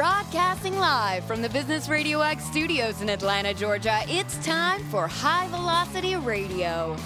Broadcasting 0.00 0.78
live 0.78 1.26
from 1.26 1.42
the 1.42 1.50
Business 1.50 1.86
Radio 1.86 2.22
X 2.22 2.42
studios 2.46 3.02
in 3.02 3.10
Atlanta, 3.10 3.52
Georgia, 3.52 4.00
it's 4.08 4.42
time 4.42 4.82
for 4.84 5.06
High 5.06 5.46
Velocity 5.48 6.16
Radio. 6.16 6.96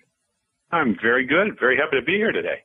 I'm 0.70 0.96
very 1.02 1.26
good. 1.26 1.58
Very 1.58 1.76
happy 1.76 1.96
to 1.96 2.02
be 2.02 2.16
here 2.16 2.32
today. 2.32 2.62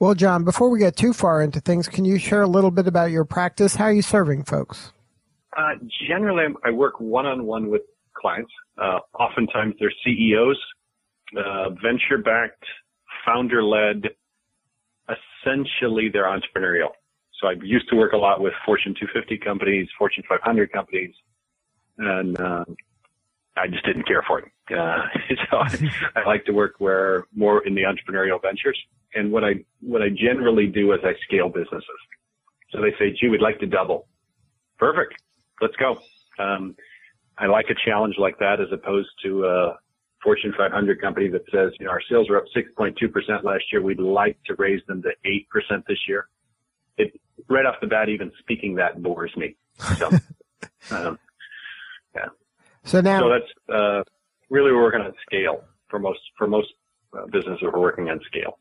Well, 0.00 0.14
John, 0.14 0.44
before 0.44 0.70
we 0.70 0.78
get 0.78 0.96
too 0.96 1.12
far 1.12 1.42
into 1.42 1.60
things, 1.60 1.86
can 1.86 2.04
you 2.04 2.18
share 2.18 2.42
a 2.42 2.48
little 2.48 2.70
bit 2.70 2.86
about 2.86 3.10
your 3.10 3.24
practice? 3.24 3.76
How 3.76 3.84
are 3.84 3.92
you 3.92 4.02
serving 4.02 4.44
folks? 4.44 4.92
Uh, 5.56 5.74
generally, 6.08 6.54
I 6.64 6.70
work 6.70 7.00
one-on-one 7.00 7.68
with 7.68 7.82
clients. 8.16 8.50
Uh, 8.80 9.00
oftentimes, 9.18 9.74
they're 9.78 9.92
CEOs, 10.04 10.58
uh, 11.36 11.70
venture-backed, 11.82 12.64
founder-led. 13.26 14.08
Essentially, 15.08 16.08
they're 16.12 16.24
entrepreneurial. 16.24 16.90
So 17.40 17.48
I 17.48 17.54
used 17.62 17.88
to 17.90 17.96
work 17.96 18.12
a 18.12 18.16
lot 18.16 18.40
with 18.40 18.52
Fortune 18.64 18.94
250 18.98 19.38
companies, 19.38 19.88
Fortune 19.98 20.22
500 20.28 20.72
companies, 20.72 21.14
and 21.98 22.38
uh, 22.38 22.64
I 23.56 23.66
just 23.66 23.84
didn't 23.84 24.06
care 24.06 24.22
for 24.26 24.40
it. 24.40 24.48
Uh, 24.70 25.02
so 25.50 25.56
I, 25.58 26.20
I 26.20 26.26
like 26.26 26.44
to 26.46 26.52
work 26.52 26.74
where 26.78 27.26
more 27.34 27.66
in 27.66 27.74
the 27.74 27.82
entrepreneurial 27.82 28.40
ventures. 28.40 28.78
And 29.14 29.32
what 29.32 29.42
I 29.42 29.54
what 29.80 30.02
I 30.02 30.08
generally 30.10 30.66
do 30.66 30.92
is 30.92 31.00
I 31.02 31.14
scale 31.26 31.48
businesses. 31.48 32.00
So 32.70 32.80
they 32.80 32.92
say, 32.98 33.16
"Gee, 33.18 33.28
we'd 33.28 33.40
like 33.40 33.58
to 33.58 33.66
double." 33.66 34.06
Perfect. 34.78 35.14
Let's 35.60 35.74
go. 35.76 35.98
Um, 36.38 36.76
I 37.40 37.46
like 37.46 37.66
a 37.70 37.74
challenge 37.88 38.16
like 38.18 38.38
that 38.38 38.60
as 38.60 38.68
opposed 38.70 39.08
to 39.24 39.46
a 39.46 39.78
Fortune 40.22 40.52
500 40.56 41.00
company 41.00 41.28
that 41.28 41.42
says, 41.50 41.72
you 41.80 41.86
know, 41.86 41.92
our 41.92 42.02
sales 42.08 42.28
are 42.28 42.36
up 42.36 42.44
6.2% 42.54 42.94
last 43.42 43.64
year. 43.72 43.82
We'd 43.82 43.98
like 43.98 44.36
to 44.46 44.54
raise 44.58 44.82
them 44.86 45.02
to 45.02 45.08
8% 45.24 45.86
this 45.88 45.98
year. 46.06 46.28
It 46.98 47.18
right 47.48 47.64
off 47.64 47.76
the 47.80 47.86
bat, 47.86 48.10
even 48.10 48.30
speaking 48.40 48.74
that 48.74 49.02
bores 49.02 49.34
me. 49.36 49.56
So, 49.96 50.08
um, 50.90 51.18
yeah. 52.14 52.26
So 52.84 53.00
now, 53.00 53.20
so 53.20 53.28
that's 53.30 53.80
uh, 53.80 54.02
really 54.50 54.72
we're 54.72 54.82
working 54.82 55.00
on 55.00 55.14
scale 55.26 55.64
for 55.88 55.98
most 55.98 56.20
for 56.36 56.46
most 56.46 56.68
uh, 57.16 57.24
businesses. 57.26 57.62
We're 57.62 57.80
working 57.80 58.10
on 58.10 58.20
scale. 58.26 58.58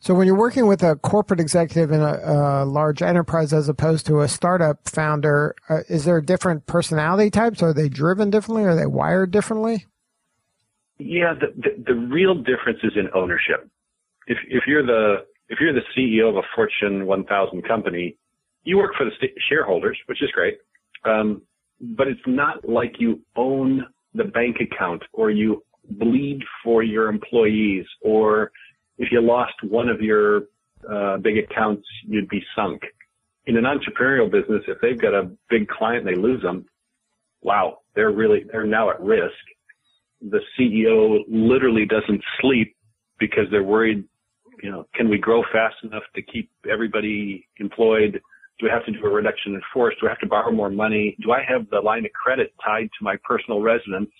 So 0.00 0.14
when 0.14 0.26
you're 0.26 0.36
working 0.36 0.66
with 0.66 0.82
a 0.82 0.96
corporate 0.96 1.40
executive 1.40 1.90
in 1.90 2.00
a, 2.00 2.20
a 2.24 2.64
large 2.64 3.02
enterprise 3.02 3.52
as 3.52 3.68
opposed 3.68 4.06
to 4.06 4.20
a 4.20 4.28
startup 4.28 4.88
founder, 4.88 5.54
uh, 5.68 5.80
is 5.90 6.06
there 6.06 6.22
different 6.22 6.64
personality 6.66 7.30
types? 7.30 7.62
Are 7.62 7.74
they 7.74 7.90
driven 7.90 8.30
differently? 8.30 8.64
Are 8.64 8.74
they 8.74 8.86
wired 8.86 9.30
differently? 9.30 9.86
Yeah, 10.98 11.34
the, 11.34 11.48
the, 11.54 11.92
the 11.92 11.94
real 11.94 12.34
difference 12.34 12.78
is 12.82 12.92
in 12.96 13.08
ownership. 13.14 13.68
If 14.26 14.38
if 14.48 14.64
you're 14.66 14.84
the 14.84 15.26
if 15.48 15.58
you're 15.60 15.74
the 15.74 15.80
CEO 15.96 16.30
of 16.30 16.36
a 16.36 16.42
Fortune 16.54 17.06
1000 17.06 17.62
company, 17.66 18.16
you 18.64 18.78
work 18.78 18.92
for 18.96 19.04
the 19.04 19.10
shareholders, 19.48 19.98
which 20.06 20.22
is 20.22 20.30
great. 20.32 20.58
Um, 21.04 21.42
but 21.80 22.08
it's 22.08 22.20
not 22.26 22.66
like 22.66 22.94
you 22.98 23.20
own 23.36 23.86
the 24.14 24.24
bank 24.24 24.56
account 24.60 25.02
or 25.12 25.30
you 25.30 25.62
bleed 25.90 26.40
for 26.62 26.82
your 26.82 27.08
employees 27.08 27.86
or 28.02 28.52
if 29.00 29.10
you 29.10 29.20
lost 29.22 29.54
one 29.62 29.88
of 29.88 30.02
your 30.02 30.42
uh, 30.88 31.16
big 31.16 31.38
accounts, 31.38 31.86
you'd 32.06 32.28
be 32.28 32.44
sunk. 32.54 32.82
In 33.46 33.56
an 33.56 33.64
entrepreneurial 33.64 34.30
business, 34.30 34.62
if 34.68 34.78
they've 34.82 35.00
got 35.00 35.14
a 35.14 35.30
big 35.48 35.68
client 35.68 36.06
and 36.06 36.16
they 36.16 36.20
lose 36.20 36.42
them, 36.42 36.66
wow, 37.40 37.78
they're 37.96 38.12
really, 38.12 38.44
they're 38.52 38.66
now 38.66 38.90
at 38.90 39.00
risk. 39.00 39.32
The 40.20 40.40
CEO 40.56 41.20
literally 41.28 41.86
doesn't 41.86 42.22
sleep 42.42 42.76
because 43.18 43.44
they're 43.50 43.64
worried, 43.64 44.04
you 44.62 44.70
know, 44.70 44.86
can 44.94 45.08
we 45.08 45.16
grow 45.16 45.42
fast 45.50 45.76
enough 45.82 46.02
to 46.14 46.20
keep 46.20 46.50
everybody 46.70 47.48
employed? 47.56 48.20
Do 48.58 48.66
we 48.66 48.70
have 48.70 48.84
to 48.84 48.92
do 48.92 49.06
a 49.06 49.08
reduction 49.08 49.54
in 49.54 49.62
force? 49.72 49.94
Do 49.98 50.08
I 50.08 50.10
have 50.10 50.18
to 50.18 50.26
borrow 50.26 50.52
more 50.52 50.68
money? 50.68 51.16
Do 51.22 51.32
I 51.32 51.42
have 51.48 51.70
the 51.70 51.80
line 51.80 52.04
of 52.04 52.12
credit 52.12 52.52
tied 52.62 52.90
to 52.98 53.04
my 53.04 53.16
personal 53.24 53.62
residence 53.62 54.10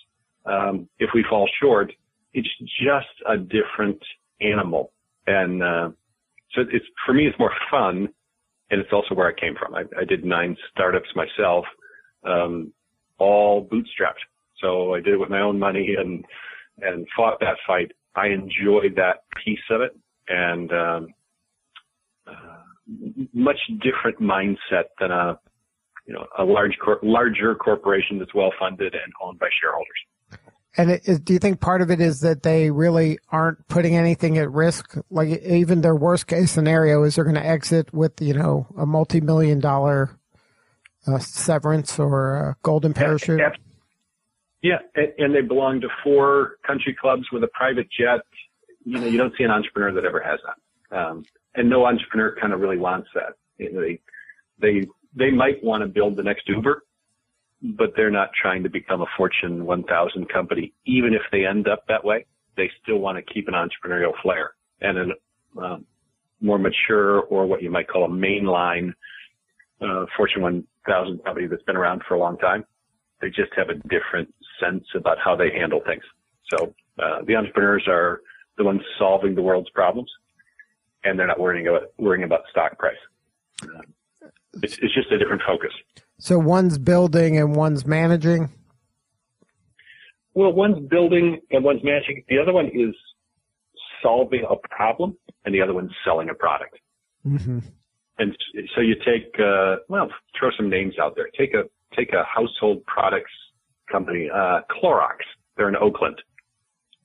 um, 0.47 0.89
if 0.97 1.11
we 1.13 1.23
fall 1.29 1.47
short? 1.61 1.93
It's 2.33 2.49
just 2.79 3.13
a 3.29 3.37
different 3.37 4.01
animal. 4.41 4.91
And 5.27 5.63
uh, 5.63 5.89
so 6.53 6.61
it's 6.71 6.85
for 7.05 7.13
me, 7.13 7.27
it's 7.27 7.37
more 7.39 7.53
fun, 7.69 8.09
and 8.69 8.81
it's 8.81 8.91
also 8.91 9.15
where 9.15 9.27
I 9.27 9.39
came 9.39 9.55
from. 9.55 9.75
I, 9.75 9.83
I 9.99 10.05
did 10.05 10.25
nine 10.25 10.57
startups 10.71 11.09
myself, 11.15 11.65
um, 12.23 12.73
all 13.17 13.67
bootstrapped. 13.67 14.21
So 14.59 14.93
I 14.93 15.01
did 15.01 15.13
it 15.13 15.19
with 15.19 15.29
my 15.29 15.41
own 15.41 15.59
money 15.59 15.95
and 15.97 16.25
and 16.81 17.07
fought 17.15 17.39
that 17.39 17.57
fight. 17.67 17.91
I 18.15 18.27
enjoyed 18.27 18.95
that 18.95 19.23
piece 19.43 19.59
of 19.69 19.81
it, 19.81 19.97
and 20.27 20.71
um, 20.71 21.07
uh, 22.27 22.61
much 23.33 23.59
different 23.81 24.19
mindset 24.19 24.85
than 24.99 25.11
a 25.11 25.39
you 26.05 26.13
know 26.13 26.25
a 26.37 26.43
large 26.43 26.77
cor- 26.83 26.99
larger 27.03 27.55
corporation 27.55 28.19
that's 28.19 28.33
well 28.33 28.51
funded 28.59 28.93
and 28.93 29.13
owned 29.21 29.39
by 29.39 29.47
shareholders. 29.61 29.87
And 30.77 30.91
it, 30.91 31.01
is, 31.05 31.19
do 31.19 31.33
you 31.33 31.39
think 31.39 31.59
part 31.59 31.81
of 31.81 31.91
it 31.91 31.99
is 31.99 32.21
that 32.21 32.43
they 32.43 32.71
really 32.71 33.19
aren't 33.29 33.67
putting 33.67 33.95
anything 33.97 34.37
at 34.37 34.49
risk? 34.51 34.95
Like 35.09 35.41
even 35.43 35.81
their 35.81 35.95
worst 35.95 36.27
case 36.27 36.51
scenario 36.51 37.03
is 37.03 37.15
they're 37.15 37.25
going 37.25 37.35
to 37.35 37.45
exit 37.45 37.93
with 37.93 38.21
you 38.21 38.33
know 38.33 38.67
a 38.77 38.85
multi 38.85 39.19
million 39.19 39.59
dollar 39.59 40.17
uh, 41.07 41.19
severance 41.19 41.99
or 41.99 42.35
a 42.35 42.55
golden 42.63 42.93
parachute. 42.93 43.39
Yeah, 44.61 44.77
and 44.95 45.33
they 45.33 45.41
belong 45.41 45.81
to 45.81 45.87
four 46.03 46.57
country 46.65 46.95
clubs 46.99 47.23
with 47.31 47.43
a 47.43 47.47
private 47.47 47.87
jet. 47.91 48.21
You 48.85 48.99
know, 48.99 49.07
you 49.07 49.17
don't 49.17 49.33
see 49.35 49.43
an 49.43 49.51
entrepreneur 49.51 49.91
that 49.93 50.05
ever 50.05 50.21
has 50.21 50.39
that, 50.45 50.97
um, 50.97 51.25
and 51.55 51.69
no 51.69 51.85
entrepreneur 51.85 52.35
kind 52.39 52.53
of 52.53 52.59
really 52.59 52.77
wants 52.77 53.09
that. 53.15 53.33
You 53.57 53.73
know, 53.73 53.81
they 53.81 53.99
they 54.59 54.87
they 55.15 55.31
might 55.31 55.63
want 55.63 55.81
to 55.81 55.87
build 55.87 56.15
the 56.15 56.23
next 56.23 56.47
Uber, 56.47 56.83
but 57.61 57.93
they're 57.95 58.11
not 58.11 58.29
trying 58.39 58.63
to 58.63 58.69
become 58.69 59.01
a 59.01 59.05
Fortune 59.17 59.65
1000 59.65 60.29
company. 60.29 60.73
Even 60.85 61.13
if 61.13 61.21
they 61.31 61.45
end 61.45 61.67
up 61.67 61.85
that 61.87 62.03
way, 62.03 62.25
they 62.57 62.69
still 62.81 62.97
want 62.97 63.17
to 63.17 63.33
keep 63.33 63.47
an 63.47 63.53
entrepreneurial 63.53 64.13
flair 64.21 64.53
and 64.81 64.97
a 64.97 65.61
um, 65.61 65.85
more 66.41 66.57
mature 66.57 67.21
or 67.21 67.45
what 67.45 67.61
you 67.61 67.69
might 67.69 67.87
call 67.87 68.05
a 68.05 68.09
mainline 68.09 68.93
uh, 69.81 70.05
Fortune 70.17 70.41
1000 70.41 71.23
company 71.23 71.47
that's 71.47 71.63
been 71.63 71.77
around 71.77 72.01
for 72.07 72.15
a 72.15 72.19
long 72.19 72.37
time. 72.37 72.65
They 73.21 73.29
just 73.29 73.51
have 73.55 73.69
a 73.69 73.75
different 73.75 74.33
sense 74.59 74.83
about 74.95 75.17
how 75.23 75.35
they 75.35 75.51
handle 75.51 75.81
things. 75.85 76.03
So 76.49 76.73
uh, 76.99 77.21
the 77.25 77.35
entrepreneurs 77.35 77.83
are 77.87 78.21
the 78.57 78.63
ones 78.63 78.81
solving 78.97 79.35
the 79.35 79.41
world's 79.41 79.69
problems, 79.69 80.11
and 81.03 81.17
they're 81.17 81.27
not 81.27 81.39
worrying 81.39 81.67
about 81.67 81.93
worrying 81.97 82.23
about 82.23 82.41
stock 82.49 82.77
price. 82.77 82.95
Uh, 83.63 83.81
it's, 84.61 84.77
it's 84.79 84.93
just 84.93 85.11
a 85.11 85.17
different 85.17 85.41
focus. 85.45 85.71
So 86.21 86.37
one's 86.37 86.77
building 86.77 87.39
and 87.39 87.55
one's 87.55 87.83
managing? 87.87 88.47
Well, 90.35 90.53
one's 90.53 90.87
building 90.87 91.39
and 91.49 91.63
one's 91.63 91.83
managing. 91.83 92.23
The 92.29 92.37
other 92.37 92.53
one 92.53 92.67
is 92.67 92.93
solving 94.03 94.43
a 94.47 94.55
problem 94.67 95.17
and 95.45 95.55
the 95.55 95.63
other 95.63 95.73
one's 95.73 95.89
selling 96.05 96.29
a 96.29 96.35
product. 96.35 96.77
Mm-hmm. 97.25 97.59
And 98.19 98.37
so 98.75 98.81
you 98.81 98.93
take, 99.03 99.33
uh, 99.39 99.77
well, 99.89 100.09
throw 100.39 100.49
some 100.55 100.69
names 100.69 100.93
out 101.01 101.15
there. 101.15 101.27
Take 101.35 101.55
a, 101.55 101.63
take 101.97 102.13
a 102.13 102.23
household 102.23 102.85
products 102.85 103.31
company, 103.91 104.29
uh, 104.31 104.59
Clorox. 104.69 105.17
They're 105.57 105.69
in 105.69 105.75
Oakland. 105.75 106.21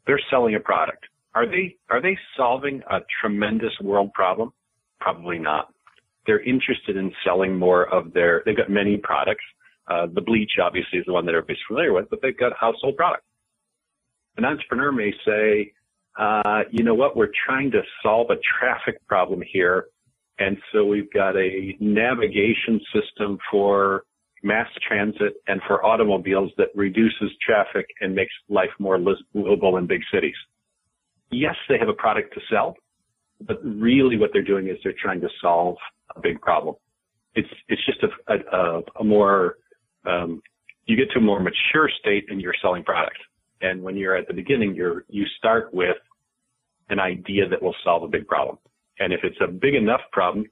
They're 0.07 0.21
selling 0.31 0.57
a 0.57 0.61
product. 0.61 1.07
Are 1.35 1.47
they, 1.47 1.77
are 1.89 2.03
they 2.03 2.19
solving 2.37 2.83
a 2.91 2.99
tremendous 3.23 3.73
world 3.81 4.13
problem? 4.13 4.53
Probably 5.01 5.39
not 5.39 5.73
they're 6.27 6.43
interested 6.43 6.97
in 6.97 7.13
selling 7.25 7.57
more 7.57 7.93
of 7.93 8.13
their, 8.13 8.43
they've 8.45 8.57
got 8.57 8.71
many 8.71 8.97
products. 8.97 9.45
Uh, 9.89 10.07
the 10.13 10.21
bleach 10.21 10.53
obviously 10.63 10.99
is 10.99 11.05
the 11.07 11.13
one 11.13 11.25
that 11.27 11.35
everybody's 11.35 11.63
familiar 11.69 11.93
with, 11.93 12.07
but 12.11 12.21
they've 12.23 12.39
got 12.39 12.53
household 12.59 12.97
products. 12.97 13.25
An 14.37 14.45
entrepreneur 14.45 14.93
may 14.93 15.13
say, 15.25 15.73
uh, 16.19 16.63
you 16.71 16.83
know 16.83 16.95
what, 16.95 17.17
we're 17.17 17.33
trying 17.47 17.71
to 17.71 17.83
solve 18.03 18.31
a 18.31 18.37
traffic 18.59 19.07
problem 19.07 19.43
here. 19.53 19.87
And 20.39 20.57
so 20.73 20.85
we've 20.85 21.13
got 21.13 21.37
a 21.37 21.77
navigation 21.81 22.81
system 22.93 23.39
for 23.51 24.05
mass 24.43 24.69
transit 24.87 25.35
and 25.47 25.61
for 25.67 25.85
automobiles 25.85 26.53
that 26.59 26.69
reduces 26.75 27.31
traffic 27.45 27.87
and 28.01 28.15
makes 28.15 28.33
life 28.49 28.71
more 28.79 28.99
livable 28.99 29.77
in 29.77 29.87
big 29.87 30.03
cities. 30.13 30.35
Yes, 31.31 31.55
they 31.69 31.79
have 31.79 31.89
a 31.89 31.95
product 31.95 32.35
to 32.35 32.41
sell, 32.51 32.77
but 33.41 33.59
really 33.65 34.17
what 34.17 34.31
they're 34.33 34.43
doing 34.43 34.69
is 34.69 34.77
they're 34.85 34.95
trying 35.01 35.21
to 35.21 35.29
solve 35.41 35.77
a 36.17 36.21
big 36.21 36.41
problem. 36.41 36.75
It's, 37.35 37.49
it's 37.69 37.85
just 37.85 37.99
a, 38.03 38.35
a, 38.35 38.81
a 39.01 39.05
more, 39.05 39.57
um, 40.07 40.41
you 40.87 40.97
get 40.97 41.11
to 41.13 41.19
a 41.19 41.23
more 41.23 41.41
mature 41.41 41.91
state 42.01 42.27
and 42.31 42.41
you're 42.41 42.55
selling 42.63 42.85
product. 42.85 43.19
And 43.61 43.83
when 43.83 43.97
you're 43.97 44.17
at 44.17 44.29
the 44.29 44.35
beginning, 44.35 44.75
you're, 44.75 45.05
you 45.09 45.25
start 45.39 45.73
with 45.73 45.97
an 46.89 47.01
idea 47.01 47.49
that 47.49 47.63
will 47.63 47.75
solve 47.85 48.03
a 48.03 48.09
big 48.09 48.27
problem. 48.27 48.59
And 48.99 49.13
if 49.13 49.21
it's 49.23 49.37
a 49.43 49.49
big 49.49 49.75
enough 49.75 50.01
problem, 50.13 50.47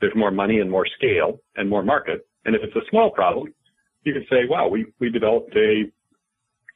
there's 0.00 0.14
more 0.16 0.30
money 0.30 0.60
and 0.60 0.70
more 0.70 0.86
scale 0.96 1.40
and 1.56 1.68
more 1.68 1.82
market. 1.82 2.26
And 2.44 2.54
if 2.54 2.62
it's 2.62 2.76
a 2.76 2.88
small 2.90 3.10
problem, 3.10 3.52
you 4.04 4.12
can 4.12 4.24
say, 4.30 4.46
wow, 4.48 4.68
we, 4.68 4.86
we 5.00 5.10
developed 5.10 5.54
a 5.56 5.84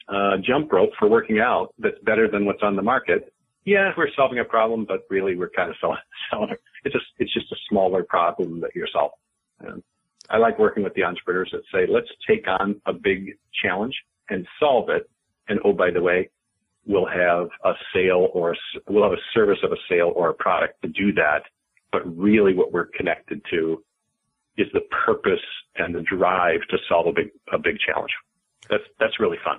uh, 0.09 0.37
jump 0.43 0.73
rope 0.73 0.91
for 0.99 1.09
working 1.09 1.39
out 1.39 1.75
that's 1.79 1.99
better 2.05 2.29
than 2.31 2.47
what's 2.47 2.63
on 2.63 2.77
the 2.77 2.83
market. 2.83 3.33
Yeah, 3.69 3.93
we're 3.99 4.09
solving 4.17 4.39
a 4.39 4.45
problem, 4.45 4.87
but 4.87 5.05
really 5.11 5.37
we're 5.37 5.51
kind 5.51 5.69
of 5.69 5.77
selling, 5.81 5.99
selling 6.31 6.51
it. 6.51 6.61
It's 6.85 6.95
just, 6.95 7.05
it's 7.19 7.35
just 7.35 7.53
a 7.53 7.57
smaller 7.69 8.03
problem 8.03 8.61
that 8.63 8.75
you're 8.75 8.89
solving. 8.91 9.19
And 9.61 9.83
I 10.31 10.39
like 10.39 10.59
working 10.59 10.83
with 10.83 10.95
the 10.95 11.05
entrepreneurs 11.05 11.51
that 11.53 11.61
say, 11.71 11.87
let's 11.87 12.09
take 12.27 12.47
on 12.49 12.81
a 12.87 12.95
big 12.95 13.37
challenge 13.63 13.95
and 14.31 14.47
solve 14.59 14.89
it. 14.89 15.11
And 15.49 15.61
oh, 15.67 15.75
by 15.75 15.91
the 15.91 16.01
way, 16.01 16.31
we'll 16.87 17.09
have 17.09 17.49
a 17.63 17.73
sale 17.93 18.29
or 18.33 18.53
a, 18.53 18.57
we'll 18.89 19.03
have 19.03 19.13
a 19.13 19.23
service 19.35 19.59
of 19.63 19.73
a 19.73 19.81
sale 19.87 20.13
or 20.17 20.31
a 20.31 20.35
product 20.35 20.81
to 20.83 20.89
do 20.89 21.13
that. 21.15 21.43
But 21.93 22.07
really 22.17 22.55
what 22.55 22.73
we're 22.73 22.89
connected 22.97 23.43
to 23.51 23.85
is 24.57 24.69
the 24.73 24.83
purpose 25.05 25.45
and 25.77 25.95
the 25.95 26.01
drive 26.01 26.61
to 26.71 26.79
solve 26.89 27.07
a 27.07 27.13
big, 27.13 27.31
a 27.53 27.59
big 27.59 27.77
challenge. 27.87 28.13
That's, 28.71 28.85
that's 28.99 29.21
really 29.21 29.39
fun. 29.45 29.59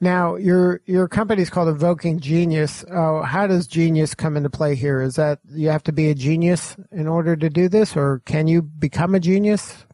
Now, 0.00 0.36
your 0.36 0.82
your 0.84 1.08
company 1.08 1.40
is 1.40 1.48
called 1.48 1.68
Evoking 1.68 2.20
Genius. 2.20 2.84
Uh, 2.84 3.22
how 3.22 3.46
does 3.46 3.66
genius 3.66 4.14
come 4.14 4.36
into 4.36 4.50
play 4.50 4.74
here? 4.74 5.00
Is 5.00 5.16
that 5.16 5.38
you 5.48 5.70
have 5.70 5.82
to 5.84 5.92
be 5.92 6.10
a 6.10 6.14
genius 6.14 6.76
in 6.92 7.06
order 7.06 7.34
to 7.34 7.48
do 7.48 7.68
this, 7.68 7.96
or 7.96 8.20
can 8.26 8.46
you 8.46 8.60
become 8.60 9.14
a 9.14 9.20
genius? 9.20 9.86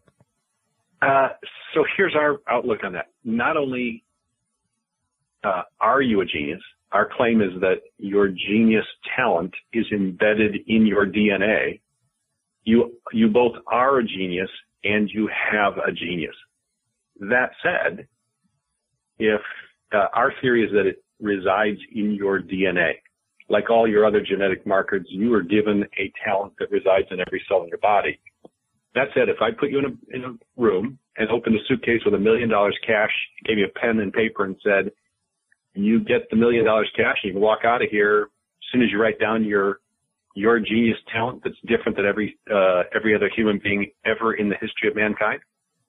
Uh, 1.00 1.28
so 1.72 1.84
here's 1.96 2.16
our 2.16 2.38
outlook 2.48 2.80
on 2.84 2.92
that. 2.94 3.10
Not 3.24 3.56
only 3.56 4.02
uh, 5.44 5.62
are 5.80 6.02
you 6.02 6.20
a 6.20 6.24
genius, 6.24 6.60
our 6.90 7.08
claim 7.16 7.40
is 7.40 7.52
that 7.60 7.82
your 7.98 8.28
genius 8.28 8.86
talent 9.16 9.54
is 9.72 9.86
embedded 9.92 10.56
in 10.66 10.84
your 10.84 11.06
DNA. 11.06 11.80
You 12.64 12.92
you 13.12 13.28
both 13.28 13.54
are 13.68 13.98
a 13.98 14.04
genius 14.04 14.50
and 14.82 15.08
you 15.08 15.28
have 15.52 15.74
a 15.78 15.92
genius. 15.92 16.34
That 17.20 17.50
said, 17.62 18.08
if 19.20 19.40
uh, 19.94 20.06
our 20.14 20.32
theory 20.40 20.64
is 20.64 20.70
that 20.72 20.86
it 20.86 21.02
resides 21.20 21.78
in 21.94 22.12
your 22.14 22.40
DNA. 22.40 22.92
Like 23.48 23.70
all 23.70 23.88
your 23.88 24.06
other 24.06 24.20
genetic 24.20 24.66
markers, 24.66 25.06
you 25.08 25.32
are 25.34 25.42
given 25.42 25.84
a 25.98 26.12
talent 26.24 26.54
that 26.58 26.70
resides 26.70 27.06
in 27.10 27.20
every 27.20 27.42
cell 27.48 27.62
in 27.62 27.68
your 27.68 27.78
body. 27.78 28.18
That 28.94 29.08
said, 29.14 29.28
if 29.28 29.40
I 29.40 29.50
put 29.50 29.70
you 29.70 29.78
in 29.78 29.84
a, 29.84 30.16
in 30.16 30.24
a 30.24 30.60
room 30.60 30.98
and 31.16 31.30
opened 31.30 31.56
a 31.56 31.58
suitcase 31.68 32.00
with 32.04 32.14
a 32.14 32.18
million 32.18 32.48
dollars 32.48 32.78
cash, 32.86 33.10
gave 33.44 33.58
you 33.58 33.66
a 33.66 33.78
pen 33.78 34.00
and 34.00 34.12
paper 34.12 34.44
and 34.44 34.56
said, 34.62 34.92
you 35.74 36.00
get 36.00 36.28
the 36.30 36.36
million 36.36 36.64
dollars 36.64 36.90
cash 36.96 37.16
and 37.22 37.30
you 37.30 37.32
can 37.32 37.40
walk 37.40 37.60
out 37.64 37.82
of 37.82 37.88
here 37.90 38.24
as 38.24 38.66
soon 38.72 38.82
as 38.82 38.90
you 38.90 39.00
write 39.00 39.18
down 39.18 39.44
your 39.44 39.80
your 40.34 40.58
genius 40.58 40.96
talent 41.12 41.42
that's 41.44 41.56
different 41.66 41.96
than 41.96 42.06
every 42.06 42.38
uh, 42.52 42.82
every 42.94 43.14
other 43.14 43.30
human 43.34 43.60
being 43.62 43.90
ever 44.04 44.34
in 44.34 44.48
the 44.48 44.56
history 44.60 44.88
of 44.88 44.96
mankind. 44.96 45.40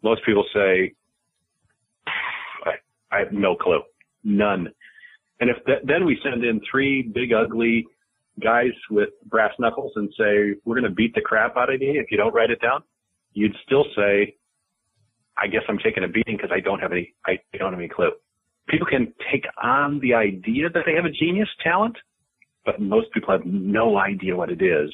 Most 0.02 0.26
people 0.26 0.46
say, 0.54 0.94
I, 2.08 2.72
I 3.12 3.20
have 3.20 3.32
no 3.32 3.56
clue. 3.56 3.82
None. 4.24 4.70
And 5.40 5.50
if 5.50 5.58
th- 5.66 5.80
then 5.84 6.06
we 6.06 6.18
send 6.24 6.44
in 6.44 6.62
three 6.70 7.02
big 7.02 7.34
ugly 7.34 7.86
guys 8.42 8.72
with 8.90 9.10
brass 9.26 9.52
knuckles 9.60 9.92
and 9.96 10.10
say, 10.18 10.56
we're 10.66 10.80
going 10.80 10.90
to 10.90 10.96
beat 10.96 11.14
the 11.16 11.22
crap 11.22 11.58
out 11.58 11.74
of 11.74 11.82
you 11.82 12.00
if 12.00 12.12
you 12.12 12.18
don't 12.18 12.34
write 12.34 12.50
it 12.50 12.62
down, 12.62 12.84
you'd 13.34 13.56
still 13.66 13.86
say, 13.96 14.36
I 15.38 15.48
guess 15.48 15.64
I'm 15.68 15.80
taking 15.80 16.04
a 16.04 16.08
beating 16.08 16.38
because 16.38 16.52
I 16.54 16.60
don't 16.60 16.80
have 16.80 16.92
any, 16.92 17.14
I 17.26 17.40
don't 17.58 17.72
have 17.72 17.80
any 17.80 17.90
clue. 17.90 18.12
People 18.70 18.88
can 18.88 19.14
take 19.32 19.46
on 19.62 20.00
the 20.00 20.14
idea 20.14 20.70
that 20.70 20.84
they 20.86 20.94
have 20.94 21.06
a 21.06 21.12
genius 21.12 21.50
talent, 21.64 21.98
but 22.66 22.80
most 22.80 23.12
people 23.14 23.32
have 23.32 23.46
no 23.46 23.98
idea 23.98 24.36
what 24.36 24.50
it 24.50 24.62
is. 24.62 24.90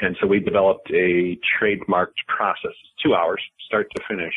And 0.00 0.16
so 0.20 0.26
we 0.26 0.40
developed 0.40 0.90
a 0.90 1.38
trademarked 1.60 2.18
process, 2.28 2.72
two 3.04 3.14
hours, 3.14 3.40
start 3.66 3.88
to 3.96 4.02
finish, 4.08 4.34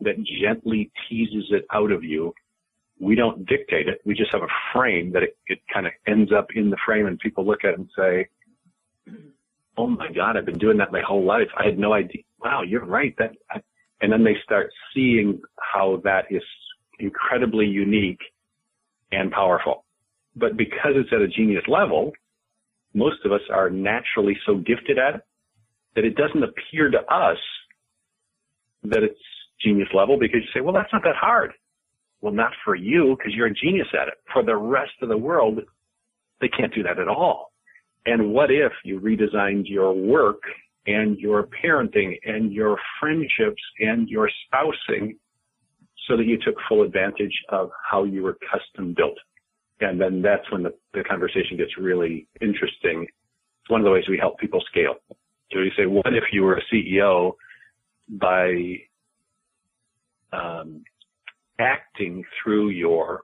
that 0.00 0.16
gently 0.42 0.90
teases 1.08 1.46
it 1.50 1.64
out 1.72 1.92
of 1.92 2.02
you 2.02 2.32
we 3.04 3.14
don't 3.14 3.44
dictate 3.46 3.86
it. 3.86 4.00
We 4.04 4.14
just 4.14 4.32
have 4.32 4.42
a 4.42 4.48
frame 4.72 5.12
that 5.12 5.22
it, 5.22 5.36
it 5.46 5.58
kind 5.72 5.86
of 5.86 5.92
ends 6.06 6.32
up 6.32 6.48
in 6.54 6.70
the 6.70 6.76
frame 6.86 7.06
and 7.06 7.18
people 7.18 7.46
look 7.46 7.62
at 7.62 7.74
it 7.74 7.78
and 7.78 7.90
say, 7.96 8.28
Oh 9.76 9.88
my 9.88 10.10
God, 10.10 10.36
I've 10.36 10.46
been 10.46 10.58
doing 10.58 10.78
that 10.78 10.90
my 10.92 11.02
whole 11.06 11.24
life. 11.24 11.48
I 11.58 11.66
had 11.66 11.78
no 11.78 11.92
idea. 11.92 12.22
Wow, 12.42 12.62
you're 12.62 12.84
right. 12.84 13.14
That, 13.18 13.32
and 14.00 14.10
then 14.12 14.24
they 14.24 14.36
start 14.42 14.70
seeing 14.94 15.42
how 15.56 16.00
that 16.04 16.26
is 16.30 16.42
incredibly 16.98 17.66
unique 17.66 18.20
and 19.12 19.30
powerful. 19.30 19.84
But 20.36 20.56
because 20.56 20.92
it's 20.94 21.10
at 21.12 21.20
a 21.20 21.28
genius 21.28 21.64
level, 21.68 22.12
most 22.94 23.18
of 23.24 23.32
us 23.32 23.40
are 23.52 23.68
naturally 23.68 24.36
so 24.46 24.56
gifted 24.56 24.98
at 24.98 25.16
it 25.16 25.20
that 25.96 26.04
it 26.04 26.16
doesn't 26.16 26.42
appear 26.42 26.90
to 26.90 27.00
us 27.12 27.38
that 28.84 29.02
it's 29.02 29.20
genius 29.60 29.88
level 29.92 30.18
because 30.18 30.40
you 30.42 30.48
say, 30.54 30.60
well, 30.60 30.74
that's 30.74 30.92
not 30.92 31.02
that 31.02 31.16
hard. 31.16 31.52
Well, 32.24 32.32
not 32.32 32.52
for 32.64 32.74
you 32.74 33.16
because 33.18 33.34
you're 33.34 33.48
a 33.48 33.54
genius 33.54 33.88
at 33.92 34.08
it. 34.08 34.14
For 34.32 34.42
the 34.42 34.56
rest 34.56 34.92
of 35.02 35.10
the 35.10 35.18
world, 35.18 35.60
they 36.40 36.48
can't 36.48 36.72
do 36.74 36.82
that 36.82 36.98
at 36.98 37.06
all. 37.06 37.52
And 38.06 38.32
what 38.32 38.50
if 38.50 38.72
you 38.82 38.98
redesigned 38.98 39.64
your 39.66 39.92
work 39.92 40.40
and 40.86 41.18
your 41.18 41.46
parenting 41.62 42.14
and 42.24 42.50
your 42.50 42.78
friendships 42.98 43.60
and 43.78 44.08
your 44.08 44.30
spousing 44.46 45.18
so 46.08 46.16
that 46.16 46.24
you 46.24 46.38
took 46.42 46.54
full 46.66 46.82
advantage 46.82 47.34
of 47.50 47.68
how 47.90 48.04
you 48.04 48.22
were 48.22 48.38
custom 48.50 48.94
built? 48.96 49.18
And 49.82 50.00
then 50.00 50.22
that's 50.22 50.50
when 50.50 50.62
the, 50.62 50.72
the 50.94 51.04
conversation 51.04 51.58
gets 51.58 51.76
really 51.76 52.26
interesting. 52.40 53.02
It's 53.02 53.70
one 53.70 53.82
of 53.82 53.84
the 53.84 53.90
ways 53.90 54.04
we 54.08 54.16
help 54.16 54.38
people 54.38 54.62
scale. 54.70 54.94
So 55.52 55.58
you 55.58 55.72
say, 55.76 55.84
what 55.84 56.14
if 56.14 56.24
you 56.32 56.42
were 56.42 56.56
a 56.56 56.74
CEO 56.74 57.32
by 58.08 58.78
um, 60.32 60.84
acting 61.64 62.24
through 62.42 62.70
your 62.70 63.22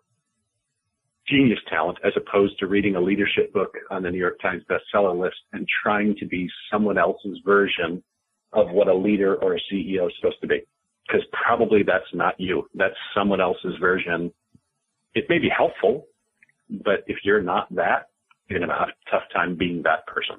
genius 1.29 1.59
talent 1.69 1.99
as 2.05 2.13
opposed 2.17 2.59
to 2.59 2.67
reading 2.67 2.97
a 2.97 3.01
leadership 3.01 3.53
book 3.53 3.73
on 3.91 4.03
the 4.03 4.11
New 4.11 4.19
York 4.19 4.41
Times 4.41 4.63
bestseller 4.69 5.19
list 5.19 5.37
and 5.53 5.67
trying 5.83 6.17
to 6.19 6.27
be 6.27 6.49
someone 6.73 6.99
else's 6.99 7.39
version 7.45 8.03
of 8.53 8.71
what 8.71 8.89
a 8.89 8.95
leader 8.95 9.37
or 9.37 9.55
a 9.55 9.61
CEO 9.73 10.07
is 10.07 10.13
supposed 10.21 10.41
to 10.41 10.49
be. 10.49 10.61
Because 11.07 11.23
probably 11.33 11.83
that's 11.85 12.13
not 12.13 12.35
you. 12.39 12.69
That's 12.75 12.95
someone 13.17 13.41
else's 13.41 13.75
version. 13.81 14.33
It 15.15 15.25
may 15.29 15.39
be 15.39 15.49
helpful, 15.57 16.07
but 16.69 17.05
if 17.07 17.19
you're 17.25 17.43
not 17.43 17.73
that, 17.75 18.09
you're 18.49 18.59
going 18.59 18.69
to 18.69 18.75
have 18.75 18.89
a 18.89 19.11
tough 19.11 19.23
time 19.33 19.57
being 19.57 19.83
that 19.85 20.07
person. 20.07 20.37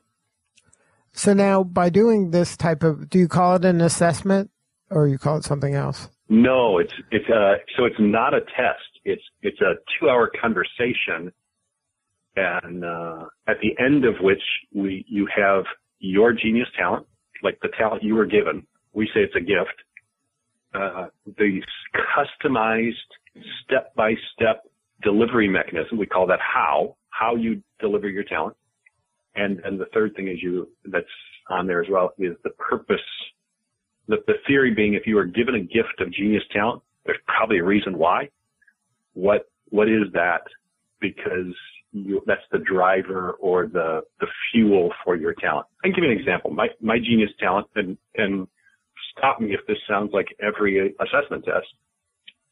So 1.13 1.33
now 1.33 1.63
by 1.63 1.89
doing 1.89 2.31
this 2.31 2.55
type 2.55 2.83
of, 2.83 3.09
do 3.09 3.19
you 3.19 3.27
call 3.27 3.55
it 3.55 3.65
an 3.65 3.81
assessment 3.81 4.49
or 4.89 5.07
you 5.07 5.17
call 5.17 5.37
it 5.37 5.43
something 5.43 5.73
else? 5.73 6.09
No, 6.31 6.77
it's 6.77 6.93
it's 7.11 7.27
a 7.27 7.55
so 7.75 7.83
it's 7.83 7.99
not 7.99 8.33
a 8.33 8.39
test. 8.39 9.01
It's 9.03 9.21
it's 9.41 9.59
a 9.59 9.73
two 9.99 10.09
hour 10.09 10.31
conversation, 10.41 11.29
and 12.37 12.85
uh, 12.85 13.25
at 13.49 13.57
the 13.61 13.75
end 13.83 14.05
of 14.05 14.15
which 14.21 14.41
we 14.73 15.05
you 15.09 15.27
have 15.35 15.65
your 15.99 16.31
genius 16.31 16.69
talent, 16.79 17.05
like 17.43 17.59
the 17.61 17.67
talent 17.77 18.01
you 18.01 18.15
were 18.15 18.25
given. 18.25 18.65
We 18.93 19.07
say 19.07 19.19
it's 19.23 19.35
a 19.35 19.41
gift. 19.41 19.75
Uh, 20.73 21.07
the 21.37 21.61
customized 22.15 22.93
step 23.65 23.93
by 23.95 24.13
step 24.33 24.63
delivery 25.03 25.49
mechanism. 25.49 25.97
We 25.97 26.05
call 26.05 26.27
that 26.27 26.39
how 26.39 26.95
how 27.09 27.35
you 27.35 27.61
deliver 27.81 28.07
your 28.07 28.23
talent. 28.23 28.55
And 29.35 29.59
and 29.65 29.77
the 29.77 29.87
third 29.93 30.15
thing 30.15 30.29
is 30.29 30.41
you 30.41 30.69
that's 30.85 31.05
on 31.49 31.67
there 31.67 31.81
as 31.81 31.89
well 31.91 32.13
is 32.17 32.37
the 32.45 32.51
purpose 32.51 33.01
the, 34.07 34.17
the 34.27 34.33
theory 34.47 34.73
being 34.73 34.93
if 34.93 35.03
you 35.05 35.17
are 35.17 35.25
given 35.25 35.55
a 35.55 35.59
gift 35.59 35.99
of 35.99 36.11
genius 36.11 36.43
talent, 36.51 36.81
there's 37.05 37.19
probably 37.27 37.59
a 37.59 37.63
reason 37.63 37.97
why. 37.97 38.29
What, 39.13 39.49
what 39.69 39.87
is 39.87 40.11
that? 40.13 40.41
Because 40.99 41.53
you, 41.91 42.21
that's 42.25 42.41
the 42.51 42.59
driver 42.59 43.31
or 43.39 43.67
the, 43.67 44.01
the 44.19 44.27
fuel 44.51 44.91
for 45.03 45.15
your 45.15 45.33
talent. 45.33 45.67
I 45.83 45.87
can 45.87 45.95
give 45.95 46.03
you 46.03 46.11
an 46.11 46.17
example. 46.17 46.51
My, 46.51 46.67
my 46.79 46.97
genius 46.97 47.31
talent 47.39 47.67
and, 47.75 47.97
and 48.15 48.47
stop 49.17 49.41
me 49.41 49.53
if 49.53 49.65
this 49.67 49.77
sounds 49.89 50.11
like 50.13 50.27
every 50.41 50.95
assessment 50.99 51.45
test. 51.45 51.67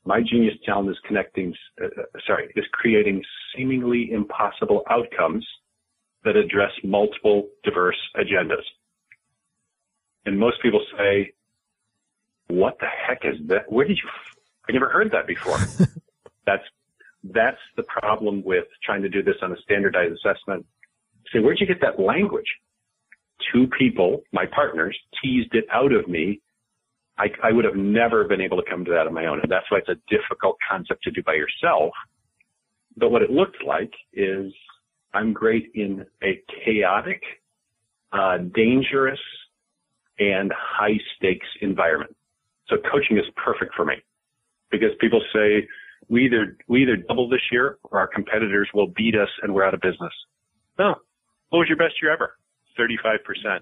My 0.06 0.22
genius 0.22 0.56
talent 0.65 0.89
is 0.89 0.98
connecting, 1.08 1.53
uh, 1.82 1.86
uh 1.86 2.20
sorry, 2.25 2.51
is 2.56 2.65
creating 2.72 3.22
seemingly 3.56 4.12
impossible 4.12 4.84
outcomes 4.89 5.46
that 6.24 6.36
address 6.36 6.72
multiple 6.84 7.48
diverse 7.63 7.98
agendas. 8.18 8.63
And 10.25 10.38
most 10.38 10.62
people 10.62 10.82
say, 10.98 11.32
what 12.50 12.77
the 12.79 12.88
heck 12.88 13.20
is 13.24 13.36
that? 13.48 13.72
Where 13.72 13.88
did 13.88 13.98
you? 13.98 14.10
I 14.68 14.74
never 14.74 14.89
heard 14.89 15.12
that 15.12 15.27
before. 15.27 15.58
that's 16.46 16.63
that's 17.24 17.58
the 17.77 17.84
problem 17.84 18.44
with 18.44 18.65
trying 18.84 19.01
to 19.01 19.10
do 19.10 19.24
this 19.24 19.36
on 19.41 19.51
a 19.51 19.58
standardized 19.63 20.13
assessment. 20.13 20.65
Say, 21.34 21.39
where'd 21.39 21.60
you 21.60 21.68
get 21.68 21.82
that 21.82 22.00
language? 22.00 22.48
Two 23.53 23.68
people, 23.77 24.24
my 24.32 24.46
partners, 24.46 24.98
teased 25.22 25.53
it 25.53 25.65
out 25.72 25.94
of 25.94 26.08
me. 26.08 26.41
I, 27.18 27.27
I 27.44 27.51
would 27.51 27.65
have 27.65 27.75
never 27.75 28.24
been 28.24 28.41
able 28.41 28.58
to 28.58 28.70
come 28.70 28.86
to 28.86 28.91
that 28.91 29.06
on 29.06 29.13
my 29.13 29.25
own. 29.25 29.41
And 29.41 29.51
that's 29.51 29.70
why 29.70 29.79
it's 29.79 29.89
a 29.89 30.00
difficult 30.10 30.58
concept 30.70 31.03
to 31.03 31.12
do 31.12 31.22
by 31.24 31.34
yourself. 31.34 31.91
But 32.96 33.12
what 33.12 33.22
it 33.22 33.29
looked 33.29 33.63
like 33.65 33.91
is 34.13 34.53
I'm 35.13 35.34
great 35.34 35.72
in 35.75 36.06
a 36.24 36.41
chaotic, 36.63 37.22
uh, 38.13 38.38
dangerous, 38.56 39.20
and 40.20 40.51
high 40.56 41.00
stakes 41.15 41.48
environment. 41.62 42.15
So 42.70 42.78
coaching 42.92 43.18
is 43.18 43.26
perfect 43.36 43.74
for 43.76 43.86
me 43.86 43.96
because 44.72 44.90
people 45.00 45.22
say 45.34 45.68
we 46.08 46.26
either, 46.26 46.58
we 46.68 46.84
either 46.84 46.96
double 46.96 47.30
this 47.30 47.42
year 47.52 47.78
or 47.84 48.00
our 48.00 48.08
competitors 48.08 48.70
will 48.74 48.88
beat 48.88 49.16
us 49.16 49.30
and 49.42 49.54
we're 49.54 49.64
out 49.64 49.74
of 49.74 49.82
business. 49.82 50.14
No. 50.78 50.96
What 51.50 51.60
was 51.60 51.68
your 51.68 51.78
best 51.78 51.96
year 52.02 52.14
ever? 52.14 52.38
35%. 52.80 53.60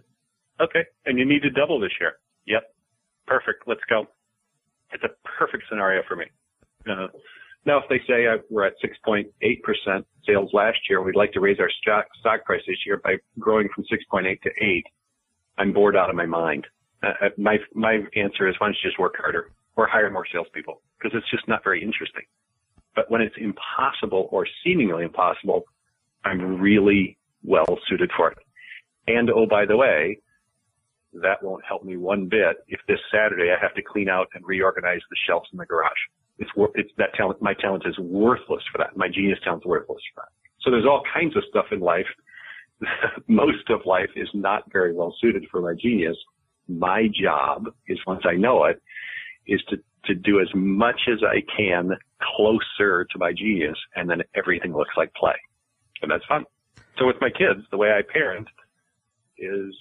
Okay. 0.60 0.84
And 1.06 1.18
you 1.18 1.26
need 1.26 1.42
to 1.44 1.50
double 1.50 1.80
this 1.80 1.92
year. 2.00 2.14
Yep. 2.46 2.64
Perfect. 3.26 3.64
Let's 3.68 3.82
go. 3.90 4.08
It's 4.92 5.04
a 5.04 5.10
perfect 5.38 5.64
scenario 5.70 6.02
for 6.08 6.16
me. 6.16 6.26
Uh, 6.90 7.08
now, 7.66 7.80
if 7.80 7.84
they 7.90 8.00
say 8.08 8.28
uh, 8.28 8.38
we're 8.50 8.66
at 8.66 8.74
6.8% 8.82 9.26
sales 10.26 10.50
last 10.54 10.78
year, 10.90 11.02
we'd 11.02 11.16
like 11.18 11.34
to 11.34 11.42
raise 11.42 11.60
our 11.60 11.70
stock, 11.82 12.06
stock 12.20 12.46
price 12.46 12.62
this 12.66 12.78
year 12.86 13.02
by 13.04 13.18
growing 13.40 13.68
from 13.76 13.84
6.8 13.84 14.42
to 14.42 14.50
8, 14.62 14.86
I'm 15.58 15.74
bored 15.74 15.98
out 15.98 16.10
of 16.10 16.16
my 16.16 16.26
mind. 16.26 16.66
Uh, 17.04 17.08
uh, 17.25 17.30
my 17.38 17.58
my 17.74 18.00
answer 18.16 18.48
is 18.48 18.56
why 18.60 18.68
don't 18.68 18.77
you 18.84 18.89
just 18.89 19.00
work 19.00 19.16
harder 19.18 19.51
or 19.75 19.88
hire 19.88 20.10
more 20.10 20.25
salespeople 20.32 20.82
because 20.98 21.16
it's 21.18 21.30
just 21.30 21.48
not 21.48 21.63
very 21.63 21.82
interesting. 21.82 22.24
But 22.96 23.12
when 23.12 23.22
it's 23.22 23.36
impossible 23.38 24.27
or 24.32 24.48
seemingly 24.63 25.04
impossible, 25.04 25.66
I'm 26.25 26.60
really 26.60 27.18
well 27.44 27.77
suited 27.88 28.10
for 28.18 28.32
it. 28.32 28.38
And 29.08 29.30
oh, 29.30 29.46
by 29.46 29.66
the 29.66 29.77
way, 29.77 30.20
that 31.13 31.42
won't 31.44 31.63
help 31.66 31.84
me 31.84 31.98
one 31.98 32.27
bit 32.27 32.58
if 32.68 32.80
this 32.88 33.00
Saturday 33.12 33.51
I 33.51 33.62
have 33.62 33.74
to 33.75 33.82
clean 33.82 34.10
out 34.10 34.27
and 34.34 34.44
reorganize 34.46 35.01
the 35.10 35.16
shelves 35.27 35.48
in 35.51 35.58
the 35.58 35.66
garage. 35.66 35.92
It's, 36.39 36.51
it's 36.75 36.92
that 36.98 37.13
talent, 37.16 37.42
my 37.42 37.54
talent 37.54 37.84
is 37.88 37.98
worthless 37.98 38.63
for 38.72 38.77
that. 38.80 38.98
My 38.98 39.08
genius 39.08 39.39
talent 39.44 39.63
is 39.63 39.68
worthless 39.68 40.01
for 40.13 40.22
that. 40.22 40.30
So 40.62 40.72
there's 40.72 40.86
all 40.86 41.04
kinds 41.13 41.36
of 41.38 41.44
stuff 41.50 41.66
in 41.72 41.80
life. 41.80 42.06
Most 43.27 43.70
of 43.70 43.82
life 43.86 44.10
is 44.16 44.27
not 44.34 44.63
very 44.72 44.94
well 44.94 45.16
suited 45.20 45.46
for 45.50 45.62
my 45.62 45.74
genius 45.80 46.18
my 46.68 47.08
job 47.08 47.68
is 47.88 48.00
once 48.06 48.24
I 48.26 48.34
know 48.34 48.66
it, 48.66 48.82
is 49.48 49.62
to, 49.70 49.78
to 50.06 50.16
do 50.16 50.40
as 50.40 50.48
much 50.54 51.02
as 51.08 51.20
I 51.24 51.42
can 51.56 51.92
closer 52.36 53.06
to 53.06 53.18
my 53.18 53.32
genius 53.32 53.78
and 53.96 54.10
then 54.10 54.22
everything 54.36 54.76
looks 54.76 54.96
like 54.98 55.14
play. 55.14 55.36
And 56.02 56.12
that's 56.12 56.26
fun. 56.26 56.46
So 56.98 57.06
with 57.06 57.18
my 57.22 57.30
kids, 57.30 57.62
the 57.72 57.78
way 57.78 57.92
I 57.92 58.02
parent 58.02 58.48
is 59.38 59.74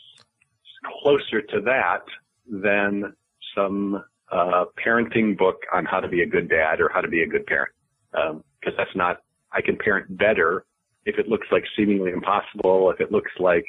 closer 1.03 1.41
to 1.43 1.61
that 1.63 2.03
than 2.47 3.15
some 3.55 4.05
uh, 4.31 4.65
parenting 4.85 5.37
book 5.37 5.63
on 5.73 5.85
how 5.85 6.01
to 6.01 6.09
be 6.09 6.23
a 6.23 6.27
good 6.27 6.49
dad 6.49 6.81
or 6.81 6.91
how 6.93 7.01
to 7.01 7.09
be 7.09 7.23
a 7.23 7.27
good 7.27 7.47
parent. 7.47 7.73
Because 8.13 8.35
um, 8.71 8.75
that's 8.77 8.95
not, 8.95 9.19
I 9.53 9.61
can 9.61 9.77
parent 9.77 10.17
better 10.17 10.65
if 11.07 11.19
it 11.19 11.29
looks 11.29 11.47
like 11.51 11.65
seemingly 11.77 12.11
impossible, 12.11 12.91
if 12.91 13.01
it 13.01 13.13
looks 13.13 13.31
like 13.39 13.65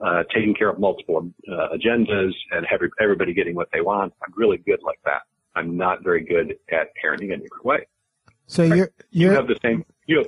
uh, 0.00 0.22
taking 0.34 0.54
care 0.54 0.70
of 0.70 0.78
multiple 0.78 1.30
uh, 1.50 1.68
agendas 1.74 2.32
and 2.52 2.66
every, 2.72 2.90
everybody 3.00 3.34
getting 3.34 3.54
what 3.54 3.68
they 3.72 3.80
want. 3.80 4.12
I'm 4.24 4.32
really 4.36 4.58
good 4.58 4.80
like 4.82 4.98
that. 5.04 5.22
I'm 5.54 5.76
not 5.76 6.02
very 6.02 6.24
good 6.24 6.56
at 6.72 6.88
parenting 7.02 7.32
in 7.32 7.32
a 7.32 7.36
different 7.38 7.64
way. 7.64 7.86
So 8.46 8.66
right? 8.66 8.76
you're, 8.76 8.90
you're 9.10 9.32
you 9.32 9.36
have 9.36 9.46
the 9.46 9.58
same 9.62 9.84
you 10.06 10.24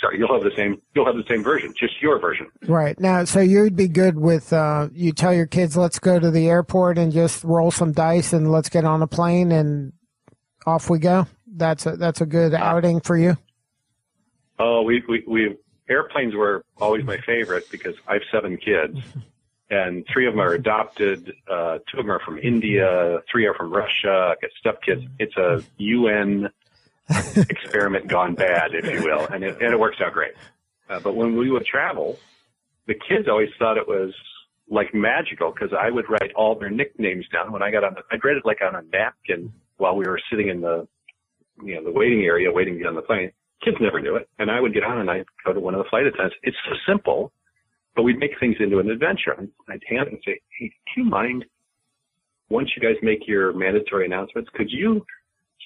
sorry 0.00 0.18
you'll 0.18 0.32
have 0.32 0.42
the 0.42 0.54
same 0.56 0.80
you'll 0.94 1.06
have 1.06 1.16
the 1.16 1.24
same 1.28 1.42
version, 1.42 1.72
just 1.78 2.00
your 2.02 2.18
version. 2.18 2.46
Right 2.66 2.98
now, 2.98 3.24
so 3.24 3.40
you'd 3.40 3.76
be 3.76 3.88
good 3.88 4.18
with 4.18 4.52
uh, 4.52 4.88
you 4.92 5.12
tell 5.12 5.32
your 5.32 5.46
kids 5.46 5.76
let's 5.76 5.98
go 5.98 6.18
to 6.18 6.30
the 6.30 6.48
airport 6.48 6.98
and 6.98 7.12
just 7.12 7.44
roll 7.44 7.70
some 7.70 7.92
dice 7.92 8.32
and 8.32 8.50
let's 8.50 8.68
get 8.68 8.84
on 8.84 9.02
a 9.02 9.06
plane 9.06 9.52
and 9.52 9.92
off 10.66 10.90
we 10.90 10.98
go. 10.98 11.26
That's 11.46 11.86
a 11.86 11.96
that's 11.96 12.20
a 12.20 12.26
good 12.26 12.54
uh, 12.54 12.58
outing 12.58 13.00
for 13.00 13.16
you. 13.16 13.36
Oh, 14.58 14.82
we 14.82 15.02
we 15.08 15.24
we 15.26 15.56
airplanes 15.88 16.34
were 16.34 16.64
always 16.78 17.04
my 17.04 17.18
favorite 17.18 17.70
because 17.70 17.94
I 18.06 18.14
have 18.14 18.22
seven 18.30 18.56
kids, 18.56 18.98
and 19.70 20.06
three 20.12 20.26
of 20.26 20.34
them 20.34 20.40
are 20.40 20.52
adopted. 20.52 21.32
Uh, 21.48 21.78
two 21.90 21.98
of 21.98 22.06
them 22.06 22.10
are 22.10 22.20
from 22.24 22.38
India. 22.38 23.20
Three 23.30 23.46
are 23.46 23.54
from 23.54 23.72
Russia. 23.72 24.34
I 24.34 24.40
got 24.40 24.50
step 24.58 24.82
kids. 24.82 25.04
It's 25.18 25.36
a 25.36 25.62
UN 25.78 26.50
experiment 27.36 28.08
gone 28.08 28.34
bad, 28.34 28.74
if 28.74 28.86
you 28.86 29.02
will, 29.02 29.26
and 29.26 29.44
it, 29.44 29.60
and 29.60 29.72
it 29.72 29.80
works 29.80 29.98
out 30.04 30.12
great. 30.12 30.34
Uh, 30.88 31.00
but 31.00 31.14
when 31.14 31.36
we 31.36 31.50
would 31.50 31.66
travel, 31.66 32.18
the 32.86 32.94
kids 32.94 33.28
always 33.28 33.50
thought 33.58 33.76
it 33.76 33.86
was 33.86 34.14
like 34.70 34.94
magical 34.94 35.52
because 35.52 35.72
I 35.78 35.90
would 35.90 36.08
write 36.10 36.32
all 36.34 36.58
their 36.58 36.70
nicknames 36.70 37.26
down 37.32 37.52
when 37.52 37.62
I 37.62 37.70
got 37.70 37.84
on. 37.84 37.94
The, 37.94 38.02
I'd 38.10 38.24
write 38.24 38.36
it 38.36 38.44
like 38.44 38.60
on 38.62 38.74
a 38.74 38.82
napkin 38.82 39.52
while 39.76 39.96
we 39.96 40.06
were 40.06 40.20
sitting 40.30 40.48
in 40.48 40.60
the, 40.60 40.86
you 41.62 41.74
know, 41.76 41.84
the 41.84 41.92
waiting 41.92 42.24
area 42.24 42.50
waiting 42.52 42.74
to 42.74 42.80
get 42.80 42.88
on 42.88 42.94
the 42.94 43.02
plane 43.02 43.32
kids 43.64 43.76
never 43.80 44.00
knew 44.00 44.16
it. 44.16 44.28
And 44.38 44.50
I 44.50 44.60
would 44.60 44.74
get 44.74 44.84
on 44.84 44.98
and 44.98 45.10
I'd 45.10 45.26
go 45.44 45.52
to 45.52 45.60
one 45.60 45.74
of 45.74 45.82
the 45.84 45.88
flight 45.90 46.06
attendants. 46.06 46.36
It's 46.42 46.56
so 46.64 46.74
simple, 46.90 47.32
but 47.96 48.02
we'd 48.02 48.18
make 48.18 48.38
things 48.38 48.56
into 48.60 48.78
an 48.78 48.90
adventure. 48.90 49.34
I'd 49.68 49.82
hand 49.88 50.08
it 50.08 50.12
and 50.12 50.22
say, 50.24 50.40
Hey, 50.58 50.68
do 50.68 51.02
you 51.02 51.04
mind 51.04 51.44
once 52.50 52.70
you 52.76 52.82
guys 52.82 52.96
make 53.02 53.26
your 53.26 53.52
mandatory 53.52 54.06
announcements, 54.06 54.48
could 54.54 54.70
you 54.70 55.04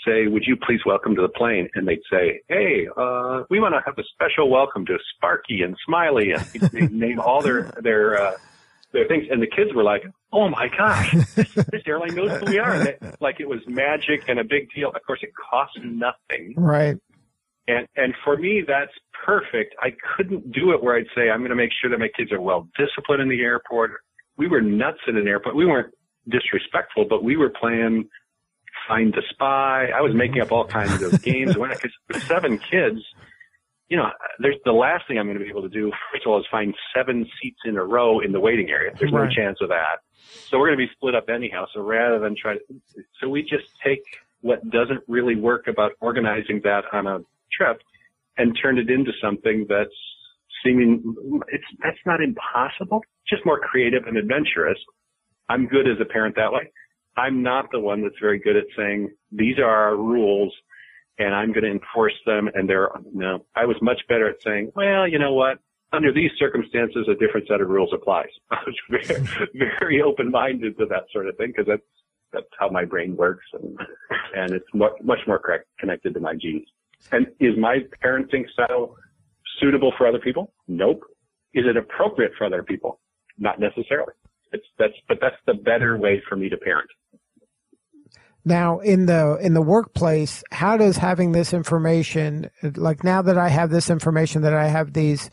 say, 0.05 0.27
would 0.27 0.43
you 0.47 0.57
please 0.57 0.81
welcome 0.85 1.15
to 1.15 1.23
the 1.23 1.29
plane? 1.29 1.69
And 1.75 1.87
they'd 1.87 2.01
say, 2.11 2.41
Hey, 2.49 2.89
uh, 2.97 3.45
we 3.51 3.61
want 3.61 3.75
to 3.75 3.83
have 3.85 3.97
a 3.99 4.03
special 4.15 4.51
welcome 4.51 4.85
to 4.87 4.99
Sparky 5.15 5.63
and 5.63 5.77
Smiley. 5.87 6.33
And 6.33 6.45
they'd 6.45 6.93
name 6.93 7.21
all 7.21 7.43
their, 7.43 7.73
their, 7.81 8.21
uh, 8.21 8.33
their 8.93 9.07
things. 9.07 9.27
And 9.31 9.41
the 9.41 9.47
kids 9.47 9.73
were 9.75 9.85
like, 9.85 10.03
Oh 10.33 10.49
my 10.49 10.69
gosh, 10.77 11.13
this, 11.35 11.57
airline 11.87 12.15
knows 12.15 12.41
who 12.41 12.47
we 12.47 12.59
are. 12.59 12.73
And 12.73 12.87
they, 12.87 12.97
like 13.21 13.39
it 13.39 13.49
was 13.49 13.61
magic 13.67 14.25
and 14.29 14.39
a 14.41 14.45
big 14.45 14.71
deal. 14.75 14.89
Of 14.89 15.03
course, 15.07 15.21
it 15.23 15.33
cost 15.35 15.79
nothing. 15.83 16.55
Right. 16.57 16.97
And, 17.69 17.87
and 17.97 18.15
for 18.25 18.37
me, 18.37 18.63
that's 18.67 18.93
perfect. 19.25 19.75
I 19.81 19.91
couldn't 20.17 20.53
do 20.53 20.73
it 20.73 20.83
where 20.83 20.97
I'd 20.97 21.07
say, 21.15 21.31
I'm 21.31 21.41
going 21.41 21.51
to 21.51 21.57
make 21.57 21.71
sure 21.81 21.91
that 21.91 21.99
my 21.99 22.09
kids 22.17 22.33
are 22.33 22.41
well 22.41 22.69
disciplined 22.77 23.23
in 23.23 23.29
the 23.29 23.41
airport. 23.41 23.93
We 24.37 24.49
were 24.49 24.61
nuts 24.61 24.99
in 25.07 25.17
an 25.17 25.29
airport. 25.29 25.55
We 25.55 25.67
weren't 25.67 25.95
disrespectful, 26.29 27.07
but 27.09 27.23
we 27.23 27.37
were 27.37 27.51
playing 27.51 28.09
find 28.89 29.13
the 29.13 29.23
spy. 29.31 29.91
I 29.95 30.01
was 30.01 30.15
making 30.15 30.41
up 30.41 30.53
all 30.53 30.65
kinds 30.65 31.03
of 31.03 31.23
games. 31.25 31.55
Because 31.55 31.93
with 32.09 32.23
seven 32.25 32.59
kids, 32.59 33.01
you 33.89 33.97
know, 33.97 34.09
there's 34.39 34.57
the 34.65 34.73
last 34.73 35.07
thing 35.07 35.19
I'm 35.19 35.27
going 35.27 35.39
to 35.39 35.45
be 35.45 35.51
able 35.51 35.63
to 35.63 35.69
do, 35.69 35.93
first 36.13 36.27
of 36.27 36.33
all, 36.33 36.41
is 36.41 36.47
find 36.51 36.75
seven 36.95 37.27
seats 37.41 37.61
in 37.65 37.77
a 37.77 37.85
row 37.85 38.21
in 38.21 38.33
the 38.33 38.41
waiting 38.41 38.71
area. 38.71 38.93
There's 38.99 39.13
right. 39.13 39.29
no 39.29 39.31
chance 39.31 39.59
of 39.61 39.69
that. 39.69 40.01
So 40.49 40.59
we're 40.59 40.69
going 40.69 40.79
to 40.79 40.87
be 40.87 40.93
split 40.95 41.15
up 41.15 41.29
anyhow. 41.29 41.67
So 41.75 41.83
rather 41.83 42.19
than 42.19 42.35
try 42.41 42.55
to, 42.55 42.61
so 43.21 43.29
we 43.29 43.43
just 43.43 43.67
take 43.85 44.03
what 44.41 44.69
doesn't 44.71 45.03
really 45.09 45.37
work 45.37 45.69
about 45.69 45.93
organizing 46.01 46.61
that 46.65 46.85
on 46.93 47.07
a 47.07 47.21
trip 47.57 47.81
and 48.39 48.57
turned 48.61 48.79
it 48.79 48.91
into 48.91 49.13
something 49.23 49.67
that's 49.69 49.91
seeming 50.65 51.15
it's 51.49 51.65
that's 51.83 51.99
not 52.07 52.21
impossible 52.21 53.03
just 53.29 53.45
more 53.47 53.61
creative 53.61 54.05
and 54.07 54.17
adventurous. 54.17 54.79
I'm 55.49 55.67
good 55.67 55.89
as 55.89 55.97
a 56.01 56.05
parent 56.05 56.37
that 56.37 56.53
way. 56.53 56.73
I'm 57.17 57.43
not 57.43 57.67
the 57.71 57.81
one 57.81 58.03
that's 58.03 58.19
very 58.21 58.39
good 58.39 58.57
at 58.57 58.65
saying 58.77 59.11
these 59.31 59.59
are 59.59 59.65
our 59.65 59.97
rules 59.97 60.53
and 61.19 61.35
i'm 61.35 61.53
going 61.53 61.65
to 61.65 61.71
enforce 61.71 62.15
them 62.25 62.49
and 62.55 62.69
they're 62.69 62.89
no. 63.13 63.45
I 63.55 63.67
was 63.67 63.77
much 63.83 64.01
better 64.09 64.29
at 64.29 64.43
saying 64.43 64.73
well 64.75 65.07
you 65.07 65.19
know 65.19 65.35
what? 65.35 65.59
Under 65.93 66.13
these 66.13 66.31
circumstances 66.39 67.07
a 67.09 67.15
different 67.15 67.49
set 67.49 67.61
of 67.61 67.69
rules 67.69 67.91
applies. 67.93 68.31
I 68.51 68.59
was 68.67 68.77
very, 68.89 69.73
very 69.79 70.03
open 70.03 70.31
minded 70.31 70.79
to 70.79 70.87
that 70.87 71.05
sort 71.13 71.29
of 71.29 71.37
thing 71.37 71.49
because 71.49 71.67
that's 71.67 71.83
that's 72.33 72.47
how 72.59 72.71
my 72.71 72.87
brain 72.87 73.15
works 73.15 73.45
and 73.53 73.79
and 74.35 74.53
it's 74.53 74.69
much 74.73 74.93
much 75.03 75.21
more 75.27 75.41
connected 75.79 76.15
to 76.15 76.21
my 76.21 76.35
genes 76.35 76.69
and 77.11 77.27
is 77.41 77.57
my 77.59 77.79
parenting 78.05 78.49
style 78.53 78.97
suitable 79.61 79.93
for 79.97 80.07
other 80.07 80.19
people? 80.19 80.53
Nope. 80.69 81.03
Is 81.55 81.65
it 81.67 81.77
appropriate 81.77 82.33
for 82.39 82.47
other 82.47 82.63
people? 82.63 83.01
Not 83.39 83.59
necessarily. 83.61 84.13
It's 84.53 84.65
that's 84.79 84.95
but 85.09 85.19
that's 85.21 85.37
the 85.47 85.55
better 85.55 85.97
way 85.97 86.23
for 86.29 86.37
me 86.37 86.49
to 86.49 86.57
parent. 86.57 86.89
Now 88.45 88.81
in 88.81 89.07
the 89.07 89.39
in 89.41 89.55
the 89.55 89.63
workplace, 89.63 90.43
how 90.51 90.77
does 90.77 90.97
having 90.97 91.33
this 91.33 91.53
information 91.53 92.51
like 92.77 93.05
now 93.05 93.23
that 93.23 93.39
I 93.39 93.49
have 93.49 93.71
this 93.71 93.91
information 93.91 94.43
that 94.43 94.55
I 94.55 94.69
have 94.69 94.93
these 94.93 95.31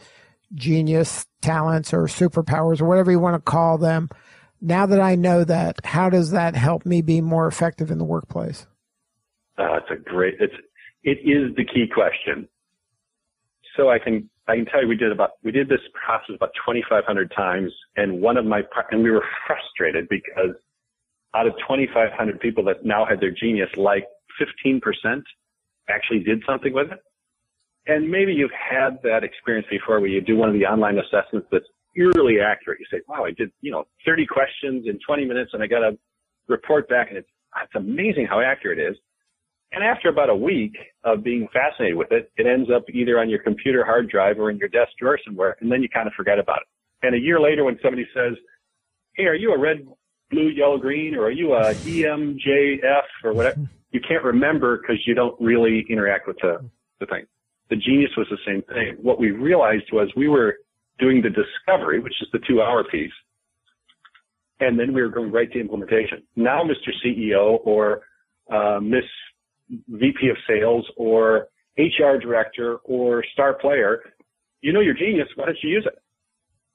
genius 0.53 1.25
talents 1.41 1.93
or 1.93 2.03
superpowers 2.03 2.81
or 2.81 2.85
whatever 2.85 3.11
you 3.11 3.19
want 3.19 3.35
to 3.35 3.51
call 3.51 3.77
them, 3.77 4.09
now 4.61 4.85
that 4.85 4.99
I 4.99 5.15
know 5.15 5.43
that, 5.43 5.85
how 5.85 6.09
does 6.09 6.31
that 6.31 6.55
help 6.55 6.85
me 6.85 7.01
be 7.01 7.21
more 7.21 7.47
effective 7.47 7.91
in 7.91 7.97
the 7.97 8.05
workplace? 8.05 8.67
Uh, 9.57 9.77
it's 9.77 9.91
a 9.91 9.95
great 9.95 10.35
it's 10.39 10.53
it 11.03 11.19
is 11.23 11.55
the 11.55 11.65
key 11.65 11.85
question. 11.93 12.47
So 13.77 13.89
I 13.89 13.99
can 13.99 14.29
I 14.47 14.55
can 14.55 14.65
tell 14.65 14.81
you 14.81 14.87
we 14.87 14.95
did 14.95 15.11
about 15.11 15.31
we 15.43 15.51
did 15.51 15.69
this 15.69 15.79
process 15.93 16.35
about 16.35 16.51
2,500 16.65 17.31
times, 17.35 17.71
and 17.97 18.21
one 18.21 18.37
of 18.37 18.45
my 18.45 18.61
and 18.91 19.03
we 19.03 19.11
were 19.11 19.25
frustrated 19.45 20.07
because 20.09 20.55
out 21.35 21.45
of 21.45 21.53
2,500 21.67 22.39
people 22.39 22.63
that 22.65 22.83
now 22.83 23.05
had 23.05 23.19
their 23.19 23.31
genius, 23.31 23.69
like 23.77 24.05
15% 24.41 24.81
actually 25.89 26.19
did 26.19 26.41
something 26.47 26.73
with 26.73 26.91
it. 26.91 26.99
And 27.87 28.09
maybe 28.09 28.33
you've 28.33 28.51
had 28.51 28.99
that 29.03 29.23
experience 29.23 29.67
before 29.69 29.99
where 29.99 30.09
you 30.09 30.21
do 30.21 30.35
one 30.35 30.49
of 30.49 30.55
the 30.55 30.65
online 30.65 30.97
assessments 30.97 31.47
that's 31.51 31.65
eerily 31.95 32.39
accurate. 32.39 32.79
You 32.79 32.85
say, 32.91 33.01
wow, 33.07 33.25
I 33.25 33.31
did, 33.31 33.51
you 33.61 33.71
know, 33.71 33.85
30 34.05 34.25
questions 34.25 34.85
in 34.87 34.99
20 35.05 35.25
minutes 35.25 35.51
and 35.53 35.63
I 35.63 35.67
got 35.67 35.83
a 35.83 35.97
report 36.47 36.87
back 36.89 37.09
and 37.09 37.17
it's, 37.17 37.29
it's 37.63 37.75
amazing 37.75 38.27
how 38.27 38.41
accurate 38.41 38.79
it 38.79 38.91
is. 38.91 38.97
And 39.71 39.83
after 39.83 40.09
about 40.09 40.29
a 40.29 40.35
week 40.35 40.75
of 41.03 41.23
being 41.23 41.47
fascinated 41.53 41.97
with 41.97 42.11
it, 42.11 42.31
it 42.37 42.47
ends 42.47 42.69
up 42.75 42.85
either 42.91 43.19
on 43.19 43.29
your 43.29 43.39
computer 43.39 43.85
hard 43.85 44.09
drive 44.09 44.39
or 44.39 44.49
in 44.49 44.57
your 44.57 44.69
desk 44.69 44.91
drawer 44.99 45.19
somewhere, 45.23 45.57
and 45.59 45.71
then 45.71 45.83
you 45.83 45.89
kind 45.89 46.07
of 46.07 46.13
forget 46.13 46.39
about 46.39 46.61
it. 46.61 47.05
And 47.05 47.15
a 47.15 47.19
year 47.19 47.39
later 47.39 47.63
when 47.63 47.77
somebody 47.81 48.07
says, 48.13 48.33
hey, 49.15 49.25
are 49.25 49.35
you 49.35 49.53
a 49.53 49.59
red, 49.59 49.87
blue, 50.31 50.49
yellow, 50.49 50.77
green, 50.77 51.15
or 51.15 51.25
are 51.25 51.31
you 51.31 51.53
a 51.53 51.73
EMJF 51.73 53.03
or 53.23 53.33
whatever? 53.33 53.61
You 53.91 53.99
can't 54.07 54.23
remember 54.23 54.77
because 54.77 55.01
you 55.07 55.15
don't 55.15 55.35
really 55.41 55.83
interact 55.89 56.27
with 56.27 56.37
the, 56.43 56.63
the 56.99 57.07
thing. 57.07 57.25
The 57.71 57.75
genius 57.75 58.11
was 58.15 58.27
the 58.29 58.37
same 58.45 58.61
thing. 58.61 58.97
What 59.01 59.19
we 59.19 59.31
realized 59.31 59.85
was 59.91 60.11
we 60.15 60.27
were 60.27 60.57
doing 60.99 61.23
the 61.23 61.29
discovery, 61.29 61.99
which 61.99 62.13
is 62.21 62.27
the 62.31 62.37
two 62.47 62.61
hour 62.61 62.83
piece, 62.83 63.11
and 64.59 64.77
then 64.77 64.93
we 64.93 65.01
were 65.01 65.09
going 65.09 65.31
right 65.31 65.51
to 65.51 65.59
implementation. 65.59 66.21
Now, 66.35 66.61
Mr. 66.63 66.91
CEO 67.03 67.61
or 67.63 68.01
uh, 68.53 68.79
Miss 68.79 69.05
VP 69.69 70.29
of 70.29 70.37
Sales 70.47 70.85
or 70.97 71.47
HR 71.77 72.17
Director 72.19 72.77
or 72.83 73.23
Star 73.33 73.53
Player, 73.53 74.01
you 74.61 74.73
know 74.73 74.81
your 74.81 74.93
genius. 74.93 75.27
Why 75.35 75.45
don't 75.45 75.57
you 75.63 75.69
use 75.69 75.87
it? 75.87 75.97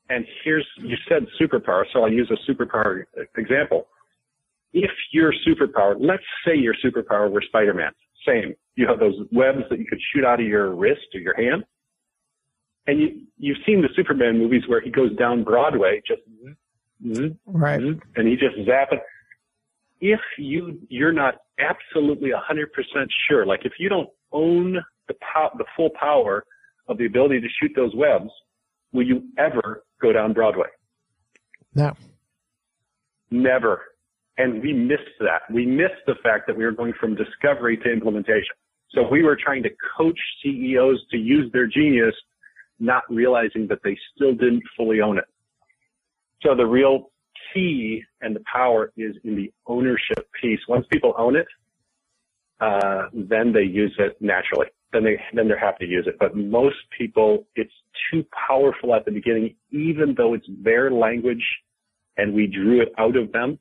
And 0.08 0.26
here's, 0.44 0.66
you 0.78 0.96
said 1.08 1.26
superpower, 1.40 1.84
so 1.92 2.02
I'll 2.02 2.12
use 2.12 2.30
a 2.30 2.50
superpower 2.50 3.04
example. 3.36 3.86
If 4.72 4.90
your 5.12 5.32
superpower, 5.46 5.96
let's 5.98 6.22
say 6.46 6.56
your 6.56 6.74
superpower 6.84 7.30
were 7.30 7.42
Spider-Man, 7.46 7.92
same. 8.26 8.54
You 8.76 8.86
have 8.88 8.98
those 8.98 9.14
webs 9.32 9.62
that 9.70 9.78
you 9.78 9.86
could 9.86 10.00
shoot 10.12 10.24
out 10.24 10.40
of 10.40 10.46
your 10.46 10.74
wrist 10.74 11.06
or 11.14 11.20
your 11.20 11.36
hand. 11.36 11.64
And 12.86 13.00
you, 13.00 13.22
you've 13.38 13.58
seen 13.64 13.80
the 13.80 13.88
Superman 13.96 14.38
movies 14.38 14.62
where 14.66 14.80
he 14.80 14.90
goes 14.90 15.16
down 15.16 15.42
Broadway, 15.42 16.02
just, 16.06 16.20
right. 17.46 17.80
and 17.80 18.28
he 18.28 18.34
just 18.34 18.56
zap 18.66 18.88
it. 18.92 19.00
If 20.00 20.20
you, 20.36 20.80
you're 20.88 21.12
not 21.12 21.36
absolutely 21.58 22.30
100% 22.30 23.06
sure, 23.28 23.46
like 23.46 23.60
if 23.64 23.72
you 23.78 23.88
don't 23.88 24.08
own 24.32 24.78
the 25.08 25.14
pow- 25.14 25.52
the 25.56 25.64
full 25.76 25.90
power 25.98 26.44
of 26.88 26.98
the 26.98 27.06
ability 27.06 27.40
to 27.40 27.48
shoot 27.60 27.72
those 27.76 27.94
webs, 27.94 28.30
will 28.92 29.06
you 29.06 29.22
ever 29.38 29.84
go 30.00 30.12
down 30.12 30.32
Broadway? 30.32 30.68
No. 31.74 31.92
Never. 33.30 33.82
And 34.36 34.62
we 34.62 34.72
missed 34.72 35.18
that. 35.20 35.42
We 35.52 35.66
missed 35.66 36.02
the 36.06 36.14
fact 36.22 36.46
that 36.46 36.56
we 36.56 36.64
were 36.64 36.72
going 36.72 36.92
from 36.98 37.14
discovery 37.14 37.76
to 37.78 37.92
implementation. 37.92 38.54
So 38.90 39.06
we 39.08 39.22
were 39.22 39.36
trying 39.36 39.62
to 39.64 39.70
coach 39.96 40.18
CEOs 40.42 41.04
to 41.10 41.16
use 41.16 41.50
their 41.52 41.66
genius, 41.66 42.14
not 42.78 43.02
realizing 43.08 43.66
that 43.68 43.78
they 43.82 43.96
still 44.14 44.32
didn't 44.32 44.62
fully 44.76 45.00
own 45.00 45.18
it. 45.18 45.24
So 46.42 46.54
the 46.54 46.66
real 46.66 47.10
key 47.54 48.02
and 48.20 48.36
the 48.36 48.42
power 48.52 48.92
is 48.96 49.16
in 49.24 49.36
the 49.36 49.52
ownership 49.66 50.28
piece. 50.40 50.60
Once 50.68 50.86
people 50.92 51.14
own 51.16 51.36
it, 51.36 51.46
uh, 52.60 53.04
then 53.12 53.52
they 53.52 53.62
use 53.62 53.94
it 53.98 54.16
naturally. 54.20 54.66
Then 54.92 55.04
they 55.04 55.20
then 55.32 55.48
they're 55.48 55.58
happy 55.58 55.86
to 55.86 55.90
use 55.90 56.06
it. 56.06 56.16
But 56.18 56.36
most 56.36 56.76
people, 56.96 57.46
it's 57.56 57.72
too 58.10 58.24
powerful 58.48 58.94
at 58.94 59.04
the 59.04 59.10
beginning, 59.10 59.56
even 59.70 60.14
though 60.16 60.34
it's 60.34 60.46
their 60.62 60.90
language 60.90 61.44
and 62.16 62.32
we 62.32 62.46
drew 62.46 62.80
it 62.80 62.92
out 62.98 63.16
of 63.16 63.32
them. 63.32 63.58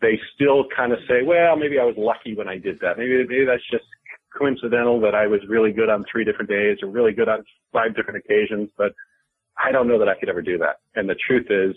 They 0.00 0.18
still 0.34 0.64
kind 0.76 0.92
of 0.92 0.98
say, 1.08 1.22
"Well, 1.22 1.56
maybe 1.56 1.78
I 1.78 1.84
was 1.84 1.94
lucky 1.96 2.34
when 2.34 2.48
I 2.48 2.58
did 2.58 2.80
that. 2.80 2.98
Maybe 2.98 3.24
maybe 3.28 3.44
that's 3.44 3.62
just 3.70 3.84
coincidental 4.36 5.00
that 5.00 5.14
I 5.14 5.28
was 5.28 5.40
really 5.48 5.72
good 5.72 5.88
on 5.88 6.04
three 6.10 6.24
different 6.24 6.50
days 6.50 6.78
or 6.82 6.88
really 6.88 7.12
good 7.12 7.28
on 7.28 7.44
five 7.72 7.94
different 7.94 8.18
occasions." 8.18 8.70
But 8.76 8.92
I 9.56 9.70
don't 9.70 9.86
know 9.86 9.98
that 10.00 10.08
I 10.08 10.18
could 10.18 10.28
ever 10.28 10.42
do 10.42 10.58
that. 10.58 10.80
And 10.96 11.08
the 11.08 11.14
truth 11.14 11.46
is, 11.48 11.76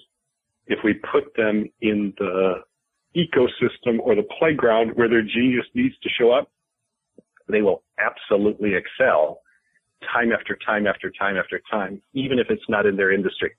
if 0.67 0.79
we 0.83 0.93
put 0.93 1.35
them 1.35 1.65
in 1.81 2.13
the 2.17 2.63
ecosystem 3.15 3.99
or 3.99 4.15
the 4.15 4.27
playground 4.37 4.91
where 4.95 5.09
their 5.09 5.23
genius 5.23 5.65
needs 5.73 5.95
to 6.03 6.09
show 6.09 6.31
up, 6.31 6.51
they 7.49 7.61
will 7.61 7.83
absolutely 7.97 8.75
excel 8.75 9.41
time 10.13 10.31
after 10.31 10.57
time 10.65 10.85
after 10.85 11.11
time 11.17 11.37
after 11.37 11.61
time, 11.71 12.01
even 12.13 12.37
if 12.37 12.47
it's 12.49 12.69
not 12.69 12.85
in 12.85 12.95
their 12.95 13.11
industry. 13.11 13.51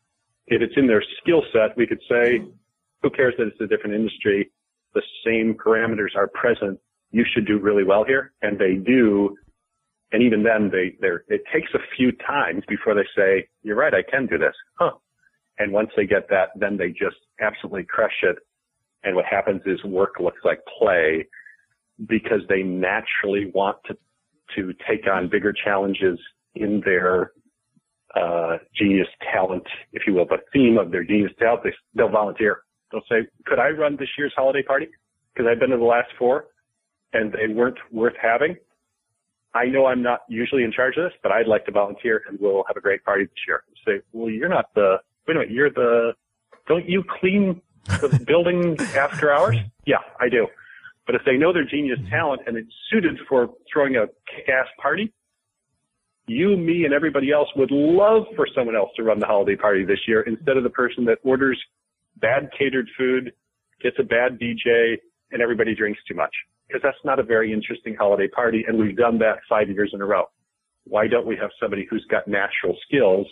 If 0.46 0.62
it's 0.62 0.74
in 0.76 0.86
their 0.86 1.02
skill 1.20 1.42
set, 1.52 1.76
we 1.76 1.86
could 1.86 2.00
say, 2.08 2.40
who 3.02 3.10
cares 3.10 3.34
that 3.38 3.48
it's 3.48 3.60
a 3.60 3.66
different 3.66 3.96
industry? 3.96 4.50
The 4.94 5.02
same 5.24 5.54
parameters 5.54 6.16
are 6.16 6.28
present. 6.28 6.78
You 7.10 7.24
should 7.32 7.46
do 7.46 7.58
really 7.58 7.84
well 7.84 8.04
here. 8.04 8.32
And 8.42 8.58
they 8.58 8.74
do. 8.74 9.36
And 10.12 10.22
even 10.22 10.42
then 10.42 10.70
they, 10.70 10.96
they're, 11.00 11.24
it 11.28 11.42
takes 11.52 11.68
a 11.74 11.78
few 11.96 12.12
times 12.12 12.62
before 12.68 12.94
they 12.94 13.06
say, 13.16 13.48
you're 13.62 13.76
right, 13.76 13.92
I 13.92 14.02
can 14.08 14.26
do 14.26 14.38
this. 14.38 14.54
Huh. 14.78 14.92
And 15.58 15.72
once 15.72 15.90
they 15.96 16.06
get 16.06 16.28
that, 16.30 16.50
then 16.56 16.76
they 16.76 16.88
just 16.88 17.16
absolutely 17.40 17.84
crush 17.84 18.22
it. 18.22 18.36
And 19.04 19.16
what 19.16 19.24
happens 19.24 19.62
is 19.66 19.82
work 19.84 20.14
looks 20.20 20.40
like 20.44 20.60
play 20.78 21.26
because 22.06 22.40
they 22.48 22.62
naturally 22.62 23.50
want 23.54 23.78
to, 23.86 23.96
to 24.56 24.72
take 24.88 25.06
on 25.10 25.28
bigger 25.28 25.52
challenges 25.52 26.18
in 26.54 26.80
their, 26.84 27.32
uh, 28.14 28.56
genius 28.74 29.08
talent, 29.32 29.64
if 29.92 30.02
you 30.06 30.14
will, 30.14 30.26
the 30.26 30.38
theme 30.52 30.78
of 30.78 30.90
their 30.90 31.04
genius 31.04 31.32
talent. 31.38 31.62
They, 31.64 31.72
they'll 31.94 32.08
volunteer. 32.08 32.62
They'll 32.90 33.02
say, 33.08 33.28
could 33.46 33.58
I 33.58 33.68
run 33.68 33.96
this 33.98 34.08
year's 34.16 34.32
holiday 34.34 34.62
party? 34.62 34.88
Because 35.34 35.48
I've 35.50 35.60
been 35.60 35.70
to 35.70 35.76
the 35.76 35.84
last 35.84 36.08
four 36.18 36.46
and 37.12 37.32
they 37.32 37.52
weren't 37.52 37.78
worth 37.92 38.14
having. 38.20 38.56
I 39.54 39.66
know 39.66 39.86
I'm 39.86 40.02
not 40.02 40.20
usually 40.28 40.64
in 40.64 40.72
charge 40.72 40.96
of 40.96 41.04
this, 41.04 41.18
but 41.22 41.32
I'd 41.32 41.46
like 41.46 41.64
to 41.66 41.72
volunteer 41.72 42.22
and 42.28 42.38
we'll 42.40 42.64
have 42.66 42.76
a 42.76 42.80
great 42.80 43.04
party 43.04 43.24
this 43.24 43.44
year. 43.46 43.62
Say, 43.86 44.02
well, 44.12 44.30
you're 44.30 44.48
not 44.48 44.66
the, 44.74 44.96
wait 45.28 45.36
a 45.36 45.40
minute, 45.40 45.54
you're 45.54 45.70
the, 45.70 46.12
don't 46.66 46.88
you 46.88 47.04
clean 47.20 47.60
the 48.00 48.20
building 48.26 48.76
after 48.96 49.30
hours? 49.30 49.56
Yeah, 49.86 49.98
I 50.18 50.30
do. 50.30 50.46
But 51.06 51.14
if 51.14 51.22
they 51.24 51.36
know 51.36 51.52
their 51.52 51.64
genius 51.64 51.98
mm-hmm. 51.98 52.10
talent 52.10 52.42
and 52.46 52.56
it's 52.56 52.72
suited 52.90 53.18
for 53.28 53.50
throwing 53.72 53.96
a 53.96 54.06
kick-ass 54.34 54.66
party, 54.80 55.12
you, 56.26 56.56
me, 56.56 56.84
and 56.84 56.92
everybody 56.92 57.30
else 57.30 57.48
would 57.56 57.70
love 57.70 58.24
for 58.36 58.46
someone 58.54 58.76
else 58.76 58.90
to 58.96 59.02
run 59.02 59.18
the 59.18 59.26
holiday 59.26 59.56
party 59.56 59.84
this 59.84 60.00
year 60.06 60.22
instead 60.22 60.56
of 60.56 60.62
the 60.62 60.70
person 60.70 61.04
that 61.06 61.18
orders 61.22 61.58
bad 62.16 62.50
catered 62.58 62.88
food, 62.98 63.32
gets 63.82 63.96
a 63.98 64.02
bad 64.02 64.38
DJ, 64.38 64.96
and 65.30 65.40
everybody 65.40 65.74
drinks 65.74 66.00
too 66.06 66.14
much. 66.14 66.34
Because 66.66 66.82
that's 66.82 66.98
not 67.02 67.18
a 67.18 67.22
very 67.22 67.52
interesting 67.52 67.94
holiday 67.94 68.28
party, 68.28 68.64
and 68.66 68.78
we've 68.78 68.96
done 68.96 69.18
that 69.20 69.38
five 69.48 69.70
years 69.70 69.90
in 69.94 70.02
a 70.02 70.04
row. 70.04 70.24
Why 70.84 71.06
don't 71.06 71.26
we 71.26 71.36
have 71.36 71.50
somebody 71.58 71.86
who's 71.88 72.04
got 72.10 72.28
natural 72.28 72.76
skills 72.86 73.26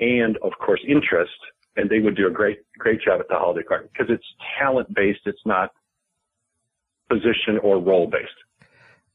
and, 0.00 0.36
of 0.38 0.52
course, 0.64 0.80
interest, 0.86 1.32
and 1.76 1.88
they 1.90 1.98
would 2.00 2.16
do 2.16 2.26
a 2.26 2.30
great, 2.30 2.58
great 2.78 3.00
job 3.02 3.20
at 3.20 3.28
the 3.28 3.34
holiday 3.34 3.62
card 3.66 3.88
because 3.92 4.12
it's 4.12 4.26
talent 4.58 4.92
based. 4.94 5.20
It's 5.26 5.44
not 5.44 5.70
position 7.08 7.58
or 7.62 7.78
role 7.80 8.06
based. 8.06 8.30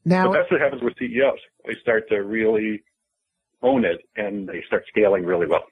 Now, 0.04 0.26
But 0.28 0.34
that's 0.38 0.50
what 0.50 0.60
happens 0.60 0.82
with 0.82 0.94
CEOs. 0.98 1.38
They 1.66 1.74
start 1.80 2.08
to 2.10 2.16
really 2.16 2.82
own 3.62 3.84
it 3.84 4.00
and 4.16 4.48
they 4.48 4.62
start 4.66 4.84
scaling 4.88 5.24
really 5.24 5.46
well. 5.46 5.64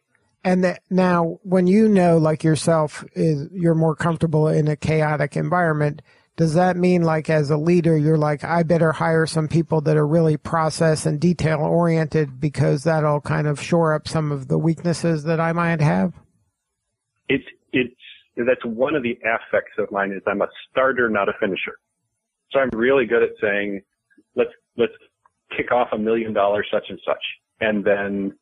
and 0.45 0.65
that 0.65 0.83
now 0.91 1.39
when 1.43 1.67
you 1.67 1.89
know, 1.89 2.19
like 2.19 2.43
yourself, 2.43 3.05
is 3.15 3.49
you're 3.53 3.75
more 3.75 3.95
comfortable 3.95 4.49
in 4.49 4.69
a 4.69 4.77
chaotic 4.77 5.37
environment. 5.37 6.03
Does 6.37 6.55
that 6.55 6.79
mean, 6.79 7.03
like, 7.03 7.29
as 7.29 7.51
a 7.51 7.59
leader, 7.59 7.97
you're 7.97 8.17
like, 8.17 8.43
I 8.43 8.63
better 8.63 8.93
hire 8.93 9.27
some 9.27 9.49
people 9.49 9.83
that 9.83 9.99
are 9.99 10.07
really 10.07 10.39
process 10.39 11.05
and 11.05 11.21
detail 11.21 11.59
oriented 11.61 12.41
because 12.41 12.85
that'll 12.85 13.21
kind 13.21 13.47
of 13.47 13.61
shore 13.61 13.95
up 13.95 14.09
some 14.09 14.33
of 14.33 14.49
the 14.49 14.57
weaknesses 14.57 15.25
that 15.25 15.41
I 15.41 15.53
might 15.53 15.83
have? 15.83 16.15
It's, 17.29 17.45
it's, 17.75 17.95
that's 18.37 18.65
one 18.65 18.95
of 18.95 19.03
the 19.03 19.19
affects 19.23 19.73
of 19.77 19.91
mine 19.91 20.13
is 20.13 20.23
I'm 20.27 20.41
a 20.41 20.49
starter, 20.71 21.11
not 21.11 21.29
a 21.29 21.33
finisher. 21.39 21.77
So 22.51 22.61
I'm 22.61 22.71
really 22.71 23.05
good 23.05 23.23
at 23.23 23.31
saying, 23.39 23.83
let's, 24.35 24.51
let's 24.79 24.93
kick 25.55 25.71
off 25.71 25.89
a 25.93 25.99
million 25.99 26.33
dollar 26.33 26.65
such 26.73 26.85
and 26.89 26.99
such. 27.05 27.23
And 27.61 27.85
then 27.85 28.33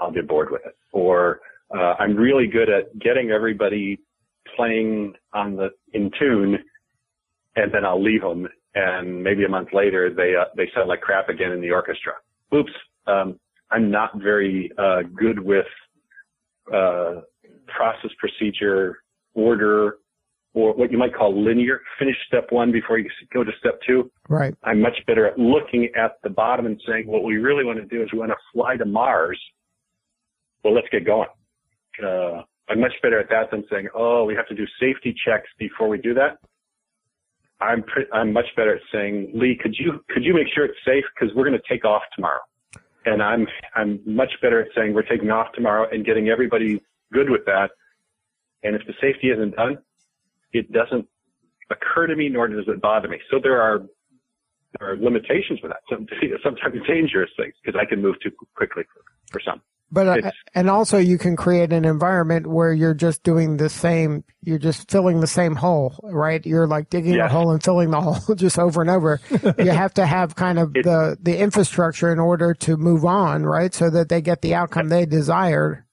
I'll 0.00 0.10
get 0.10 0.26
bored 0.26 0.50
with 0.50 0.62
it. 0.66 0.76
Or, 0.90 1.40
uh, 1.72 1.94
I'm 2.00 2.16
really 2.16 2.48
good 2.48 2.68
at 2.68 2.98
getting 2.98 3.30
everybody 3.30 4.00
playing 4.56 5.14
on 5.32 5.54
the, 5.54 5.68
in 5.92 6.10
tune 6.18 6.58
and 7.58 7.72
then 7.72 7.84
I'll 7.84 8.02
leave 8.02 8.22
them 8.22 8.48
and 8.74 9.22
maybe 9.22 9.44
a 9.44 9.48
month 9.48 9.68
later 9.72 10.12
they, 10.14 10.34
uh, 10.40 10.44
they 10.56 10.70
sound 10.74 10.88
like 10.88 11.00
crap 11.00 11.28
again 11.28 11.52
in 11.52 11.60
the 11.60 11.70
orchestra. 11.70 12.12
Oops. 12.54 12.72
Um, 13.06 13.38
I'm 13.70 13.90
not 13.90 14.10
very, 14.16 14.70
uh, 14.78 15.02
good 15.14 15.38
with, 15.38 15.66
uh, 16.72 17.22
process 17.66 18.10
procedure 18.18 19.02
order 19.34 19.98
or 20.54 20.74
what 20.74 20.90
you 20.90 20.98
might 20.98 21.14
call 21.14 21.30
linear. 21.44 21.80
Finish 21.98 22.16
step 22.26 22.46
one 22.50 22.72
before 22.72 22.98
you 22.98 23.10
go 23.32 23.44
to 23.44 23.50
step 23.58 23.80
two. 23.86 24.10
Right. 24.28 24.54
I'm 24.64 24.80
much 24.80 24.96
better 25.06 25.26
at 25.26 25.38
looking 25.38 25.88
at 25.96 26.12
the 26.22 26.30
bottom 26.30 26.66
and 26.66 26.80
saying, 26.86 27.06
what 27.06 27.24
we 27.24 27.36
really 27.36 27.64
want 27.64 27.78
to 27.78 27.84
do 27.84 28.02
is 28.02 28.08
we 28.12 28.18
want 28.18 28.30
to 28.30 28.36
fly 28.52 28.76
to 28.76 28.84
Mars. 28.84 29.40
Well, 30.62 30.74
let's 30.74 30.88
get 30.90 31.04
going. 31.04 31.28
Uh, 32.02 32.42
I'm 32.68 32.80
much 32.80 32.92
better 33.02 33.18
at 33.18 33.28
that 33.30 33.50
than 33.50 33.64
saying, 33.70 33.88
oh, 33.94 34.24
we 34.24 34.34
have 34.34 34.46
to 34.48 34.54
do 34.54 34.66
safety 34.80 35.14
checks 35.24 35.48
before 35.58 35.88
we 35.88 35.98
do 35.98 36.14
that. 36.14 36.38
I'm 37.60 37.82
pre- 37.82 38.06
I'm 38.12 38.32
much 38.32 38.46
better 38.56 38.74
at 38.76 38.82
saying, 38.92 39.32
Lee, 39.34 39.58
could 39.60 39.74
you 39.78 40.04
could 40.10 40.24
you 40.24 40.34
make 40.34 40.46
sure 40.54 40.64
it's 40.64 40.78
safe 40.86 41.04
because 41.14 41.34
we're 41.34 41.44
going 41.44 41.58
to 41.58 41.68
take 41.68 41.84
off 41.84 42.02
tomorrow, 42.14 42.40
and 43.04 43.22
I'm 43.22 43.46
I'm 43.74 44.00
much 44.06 44.30
better 44.40 44.60
at 44.60 44.68
saying 44.76 44.94
we're 44.94 45.02
taking 45.02 45.30
off 45.30 45.52
tomorrow 45.54 45.88
and 45.90 46.04
getting 46.04 46.28
everybody 46.28 46.80
good 47.12 47.30
with 47.30 47.44
that. 47.46 47.70
And 48.62 48.76
if 48.76 48.82
the 48.86 48.94
safety 49.00 49.30
isn't 49.30 49.56
done, 49.56 49.78
it 50.52 50.70
doesn't 50.72 51.06
occur 51.70 52.06
to 52.06 52.16
me, 52.16 52.28
nor 52.28 52.48
does 52.48 52.64
it 52.66 52.80
bother 52.80 53.08
me. 53.08 53.18
So 53.30 53.38
there 53.42 53.60
are 53.60 53.80
there 54.78 54.92
are 54.92 54.96
limitations 54.96 55.60
with 55.62 55.72
that. 55.72 55.80
Some, 55.90 56.06
Sometimes 56.44 56.86
dangerous 56.86 57.30
things 57.36 57.54
because 57.62 57.78
I 57.80 57.84
can 57.86 58.00
move 58.02 58.16
too 58.22 58.30
quickly 58.54 58.84
for, 58.92 59.02
for 59.32 59.40
some. 59.44 59.60
But 59.90 60.24
uh, 60.24 60.30
and 60.54 60.68
also 60.68 60.98
you 60.98 61.16
can 61.16 61.34
create 61.34 61.72
an 61.72 61.86
environment 61.86 62.46
where 62.46 62.72
you're 62.72 62.94
just 62.94 63.22
doing 63.22 63.56
the 63.56 63.70
same. 63.70 64.22
You're 64.42 64.58
just 64.58 64.90
filling 64.90 65.20
the 65.20 65.26
same 65.26 65.54
hole, 65.54 65.98
right? 66.02 66.44
You're 66.44 66.66
like 66.66 66.90
digging 66.90 67.14
yes. 67.14 67.30
a 67.30 67.32
hole 67.32 67.50
and 67.50 67.62
filling 67.62 67.90
the 67.90 68.00
hole 68.02 68.34
just 68.34 68.58
over 68.58 68.82
and 68.82 68.90
over. 68.90 69.20
you 69.58 69.70
have 69.70 69.94
to 69.94 70.04
have 70.04 70.36
kind 70.36 70.58
of 70.58 70.76
it, 70.76 70.84
the 70.84 71.16
the 71.20 71.38
infrastructure 71.38 72.12
in 72.12 72.18
order 72.18 72.52
to 72.54 72.76
move 72.76 73.04
on, 73.06 73.44
right? 73.44 73.72
So 73.72 73.88
that 73.90 74.10
they 74.10 74.20
get 74.20 74.42
the 74.42 74.54
outcome 74.54 74.90
they 74.90 75.06
desire. 75.06 75.86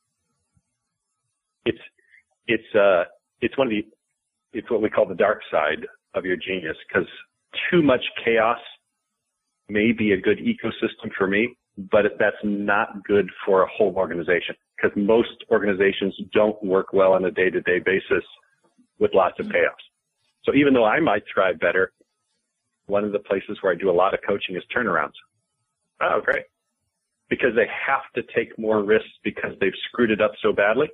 It's 1.65 1.79
it's 2.47 2.75
uh 2.75 3.05
it's 3.39 3.57
one 3.57 3.67
of 3.67 3.71
the 3.71 3.85
it's 4.51 4.69
what 4.69 4.81
we 4.81 4.89
call 4.89 5.05
the 5.05 5.15
dark 5.15 5.39
side 5.49 5.85
of 6.15 6.25
your 6.25 6.37
genius 6.37 6.77
because 6.87 7.07
too 7.71 7.81
much 7.81 8.03
chaos 8.23 8.59
may 9.69 9.93
be 9.93 10.11
a 10.11 10.17
good 10.17 10.39
ecosystem 10.39 11.11
for 11.17 11.27
me 11.27 11.55
but 11.77 12.03
that's 12.19 12.37
not 12.43 13.03
good 13.03 13.29
for 13.45 13.63
a 13.63 13.67
whole 13.67 13.93
organization 13.95 14.55
because 14.75 14.95
most 14.95 15.43
organizations 15.51 16.15
don't 16.33 16.61
work 16.63 16.93
well 16.93 17.13
on 17.13 17.25
a 17.25 17.31
day-to-day 17.31 17.79
basis 17.79 18.23
with 18.99 19.11
lots 19.13 19.39
of 19.39 19.47
payoffs. 19.47 19.83
So 20.43 20.53
even 20.53 20.73
though 20.73 20.85
I 20.85 20.99
might 20.99 21.23
thrive 21.33 21.59
better, 21.59 21.91
one 22.85 23.03
of 23.03 23.11
the 23.11 23.19
places 23.19 23.57
where 23.61 23.73
I 23.73 23.75
do 23.75 23.89
a 23.89 23.93
lot 23.93 24.13
of 24.13 24.19
coaching 24.25 24.55
is 24.55 24.63
turnarounds. 24.75 25.15
Oh, 26.01 26.21
great. 26.23 26.45
Because 27.29 27.51
they 27.55 27.65
have 27.87 28.03
to 28.15 28.33
take 28.33 28.57
more 28.59 28.83
risks 28.83 29.09
because 29.23 29.51
they've 29.59 29.73
screwed 29.89 30.11
it 30.11 30.21
up 30.21 30.31
so 30.41 30.53
badly 30.53 30.87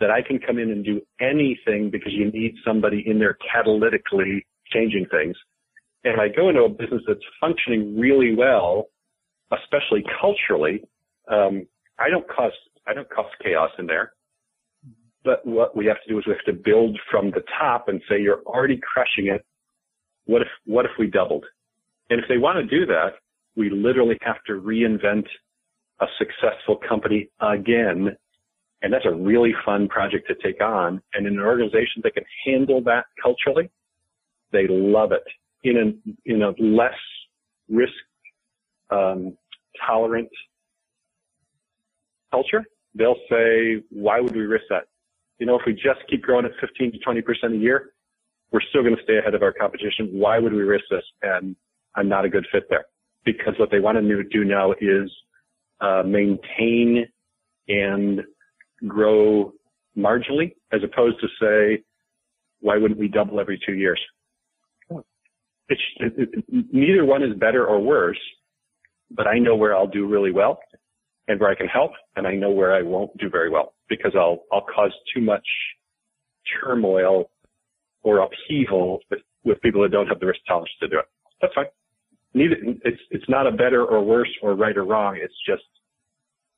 that 0.00 0.10
I 0.10 0.22
can 0.22 0.38
come 0.38 0.58
in 0.58 0.70
and 0.70 0.84
do 0.84 1.00
anything 1.20 1.90
because 1.90 2.12
you 2.12 2.30
need 2.30 2.54
somebody 2.64 3.02
in 3.04 3.18
there 3.18 3.36
catalytically 3.54 4.44
changing 4.72 5.06
things. 5.10 5.36
And 6.04 6.20
I 6.20 6.28
go 6.28 6.48
into 6.48 6.62
a 6.62 6.68
business 6.68 7.02
that's 7.06 7.20
functioning 7.40 7.98
really 7.98 8.34
well 8.34 8.86
especially 9.52 10.04
culturally, 10.20 10.84
um, 11.30 11.66
I 11.98 12.10
don't 12.10 12.26
cause 12.28 12.52
I 12.86 12.94
don't 12.94 13.08
cause 13.10 13.30
chaos 13.42 13.70
in 13.78 13.86
there. 13.86 14.12
But 15.24 15.44
what 15.46 15.76
we 15.76 15.86
have 15.86 15.96
to 16.06 16.08
do 16.08 16.18
is 16.18 16.26
we 16.26 16.32
have 16.32 16.54
to 16.54 16.62
build 16.62 16.98
from 17.10 17.30
the 17.30 17.42
top 17.58 17.88
and 17.88 18.00
say 18.08 18.20
you're 18.20 18.42
already 18.46 18.80
crushing 18.82 19.32
it. 19.32 19.44
What 20.26 20.42
if 20.42 20.48
what 20.64 20.84
if 20.84 20.92
we 20.98 21.06
doubled? 21.06 21.44
And 22.10 22.20
if 22.20 22.26
they 22.28 22.38
want 22.38 22.56
to 22.56 22.78
do 22.78 22.86
that, 22.86 23.14
we 23.56 23.70
literally 23.70 24.16
have 24.22 24.42
to 24.46 24.54
reinvent 24.54 25.26
a 26.00 26.06
successful 26.18 26.76
company 26.88 27.28
again. 27.40 28.16
And 28.80 28.92
that's 28.92 29.04
a 29.04 29.14
really 29.14 29.52
fun 29.64 29.88
project 29.88 30.28
to 30.28 30.34
take 30.42 30.62
on. 30.62 31.02
And 31.12 31.26
in 31.26 31.34
an 31.34 31.44
organization 31.44 32.00
that 32.04 32.14
can 32.14 32.24
handle 32.46 32.80
that 32.84 33.06
culturally, 33.20 33.68
they 34.52 34.66
love 34.68 35.10
it 35.12 35.24
in 35.64 35.76
a, 35.76 36.32
in 36.32 36.42
a 36.42 36.50
less 36.62 36.94
risk 37.68 37.92
um, 38.90 39.36
tolerant 39.86 40.28
culture, 42.30 42.64
they'll 42.94 43.16
say, 43.30 43.82
why 43.90 44.20
would 44.20 44.34
we 44.34 44.42
risk 44.42 44.64
that? 44.70 44.84
You 45.38 45.46
know, 45.46 45.56
if 45.56 45.62
we 45.66 45.72
just 45.72 46.00
keep 46.10 46.22
growing 46.22 46.44
at 46.44 46.52
15 46.60 46.92
to 46.92 46.98
20% 46.98 47.54
a 47.54 47.56
year, 47.56 47.90
we're 48.50 48.60
still 48.70 48.82
going 48.82 48.96
to 48.96 49.02
stay 49.02 49.18
ahead 49.18 49.34
of 49.34 49.42
our 49.42 49.52
competition. 49.52 50.08
Why 50.12 50.38
would 50.38 50.52
we 50.52 50.62
risk 50.62 50.84
this? 50.90 51.04
And 51.22 51.54
I'm 51.94 52.08
not 52.08 52.24
a 52.24 52.28
good 52.28 52.46
fit 52.50 52.64
there 52.70 52.86
because 53.24 53.54
what 53.58 53.70
they 53.70 53.78
want 53.78 53.98
to 53.98 54.24
do 54.24 54.44
now 54.44 54.72
is 54.80 55.10
uh, 55.80 56.02
maintain 56.04 57.06
and 57.68 58.22
grow 58.86 59.52
marginally 59.96 60.54
as 60.72 60.80
opposed 60.82 61.20
to 61.20 61.28
say, 61.40 61.82
why 62.60 62.76
wouldn't 62.76 62.98
we 62.98 63.08
double 63.08 63.38
every 63.38 63.60
two 63.64 63.74
years? 63.74 64.00
It's, 65.70 65.80
it, 65.98 66.12
it, 66.16 66.44
neither 66.72 67.04
one 67.04 67.22
is 67.22 67.34
better 67.38 67.66
or 67.66 67.78
worse 67.78 68.18
but 69.10 69.26
I 69.26 69.38
know 69.38 69.56
where 69.56 69.74
I'll 69.74 69.86
do 69.86 70.06
really 70.06 70.32
well 70.32 70.58
and 71.28 71.40
where 71.40 71.50
I 71.50 71.54
can 71.54 71.66
help, 71.66 71.92
and 72.16 72.26
I 72.26 72.34
know 72.34 72.50
where 72.50 72.72
I 72.72 72.82
won't 72.82 73.16
do 73.18 73.28
very 73.28 73.50
well 73.50 73.74
because 73.88 74.12
I'll 74.16 74.44
I'll 74.52 74.66
cause 74.74 74.92
too 75.14 75.20
much 75.20 75.46
turmoil 76.62 77.30
or 78.02 78.18
upheaval 78.18 79.00
with, 79.10 79.20
with 79.44 79.60
people 79.60 79.82
that 79.82 79.90
don't 79.90 80.06
have 80.06 80.20
the 80.20 80.26
risk 80.26 80.40
tolerance 80.46 80.70
to 80.80 80.88
do 80.88 80.98
it. 80.98 81.04
That's 81.40 81.54
fine. 81.54 81.66
Neither 82.34 82.56
it's 82.84 83.00
it's 83.10 83.28
not 83.28 83.46
a 83.46 83.52
better 83.52 83.84
or 83.84 84.04
worse 84.04 84.30
or 84.42 84.54
right 84.54 84.76
or 84.76 84.84
wrong. 84.84 85.18
It's 85.20 85.34
just 85.46 85.62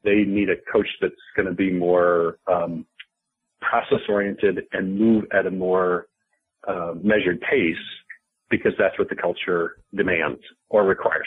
they 0.04 0.22
need 0.26 0.48
a 0.48 0.56
coach 0.72 0.88
that's 1.00 1.14
going 1.36 1.46
to 1.46 1.54
be 1.54 1.70
more 1.72 2.38
um, 2.50 2.86
process 3.60 4.00
oriented 4.08 4.60
and 4.72 4.98
move 4.98 5.24
at 5.32 5.46
a 5.46 5.50
more 5.50 6.06
uh, 6.66 6.94
measured 7.02 7.40
pace 7.40 7.76
because 8.50 8.72
that's 8.78 8.98
what 8.98 9.08
the 9.08 9.16
culture 9.16 9.76
demands 9.94 10.40
or 10.68 10.84
requires. 10.84 11.26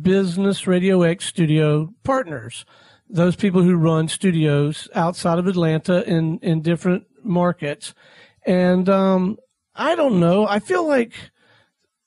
Business 0.00 0.66
Radio 0.66 1.02
X 1.02 1.26
studio 1.26 1.92
partners. 2.04 2.64
Those 3.08 3.36
people 3.36 3.62
who 3.62 3.76
run 3.76 4.08
studios 4.08 4.88
outside 4.94 5.38
of 5.38 5.46
Atlanta 5.46 6.08
in, 6.08 6.38
in 6.38 6.62
different 6.62 7.04
markets. 7.22 7.94
And, 8.46 8.88
um, 8.88 9.38
I 9.74 9.94
don't 9.94 10.20
know. 10.20 10.46
I 10.46 10.58
feel 10.58 10.86
like 10.86 11.12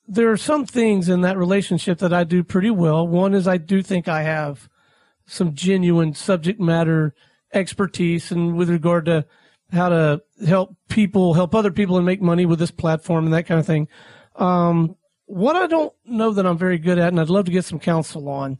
there 0.06 0.30
are 0.30 0.36
some 0.36 0.66
things 0.66 1.08
in 1.08 1.22
that 1.22 1.36
relationship 1.36 1.98
that 1.98 2.12
I 2.12 2.24
do 2.24 2.44
pretty 2.44 2.70
well. 2.70 3.06
One 3.06 3.34
is 3.34 3.48
I 3.48 3.56
do 3.56 3.82
think 3.82 4.06
I 4.06 4.22
have 4.22 4.68
some 5.26 5.54
genuine 5.54 6.14
subject 6.14 6.60
matter 6.60 7.14
expertise 7.52 8.30
and 8.30 8.56
with 8.56 8.68
regard 8.68 9.06
to 9.06 9.24
how 9.72 9.88
to 9.88 10.22
help 10.46 10.76
people, 10.88 11.34
help 11.34 11.54
other 11.54 11.72
people 11.72 11.96
and 11.96 12.06
make 12.06 12.22
money 12.22 12.46
with 12.46 12.58
this 12.58 12.70
platform 12.70 13.24
and 13.24 13.34
that 13.34 13.46
kind 13.46 13.58
of 13.58 13.66
thing. 13.66 13.88
Um, 14.36 14.96
what 15.24 15.56
I 15.56 15.66
don't 15.66 15.92
know 16.04 16.30
that 16.32 16.46
I'm 16.46 16.58
very 16.58 16.78
good 16.78 16.98
at, 16.98 17.08
and 17.08 17.20
I'd 17.20 17.28
love 17.28 17.46
to 17.46 17.52
get 17.52 17.64
some 17.64 17.80
counsel 17.80 18.28
on 18.28 18.58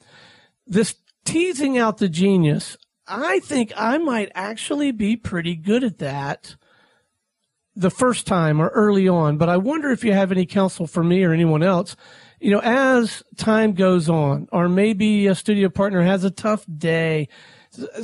this 0.67 0.97
teasing 1.25 1.79
out 1.79 1.99
the 1.99 2.09
genius. 2.09 2.77
I 3.07 3.39
think 3.41 3.73
I 3.77 3.99
might 3.99 4.33
actually 4.35 4.91
be 4.91 5.17
pretty 5.17 5.55
good 5.55 5.85
at 5.85 5.99
that 5.99 6.57
the 7.77 7.91
first 7.91 8.27
time 8.27 8.61
or 8.61 8.69
early 8.69 9.07
on, 9.07 9.37
but 9.37 9.49
I 9.49 9.59
wonder 9.59 9.91
if 9.91 10.03
you 10.03 10.13
have 10.13 10.33
any 10.33 10.47
counsel 10.47 10.87
for 10.87 11.05
me 11.05 11.23
or 11.23 11.33
anyone 11.33 11.63
else 11.63 11.95
you 12.47 12.53
know, 12.53 12.61
as 12.63 13.25
time 13.37 13.73
goes 13.73 14.09
on, 14.09 14.47
or 14.53 14.69
maybe 14.69 15.27
a 15.27 15.35
studio 15.35 15.69
partner 15.69 16.01
has 16.05 16.23
a 16.23 16.31
tough 16.31 16.65
day, 16.79 17.29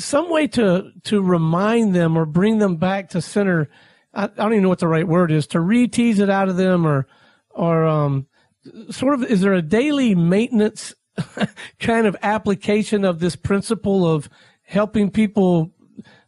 some 0.00 0.28
way 0.32 0.48
to, 0.48 0.90
to 1.04 1.22
remind 1.22 1.94
them 1.94 2.18
or 2.18 2.26
bring 2.26 2.58
them 2.58 2.74
back 2.74 3.10
to 3.10 3.22
center. 3.22 3.68
I, 4.12 4.24
I 4.24 4.26
don't 4.26 4.54
even 4.54 4.64
know 4.64 4.68
what 4.68 4.80
the 4.80 4.88
right 4.88 5.06
word 5.06 5.30
is 5.30 5.46
to 5.48 5.60
re-tease 5.60 6.18
it 6.18 6.28
out 6.28 6.48
of 6.48 6.56
them 6.56 6.84
or, 6.84 7.06
or, 7.50 7.86
um, 7.86 8.26
sort 8.90 9.14
of, 9.14 9.22
is 9.22 9.42
there 9.42 9.54
a 9.54 9.62
daily 9.62 10.16
maintenance 10.16 10.92
kind 11.78 12.08
of 12.08 12.16
application 12.20 13.04
of 13.04 13.20
this 13.20 13.36
principle 13.36 14.12
of 14.12 14.28
helping 14.64 15.08
people, 15.08 15.70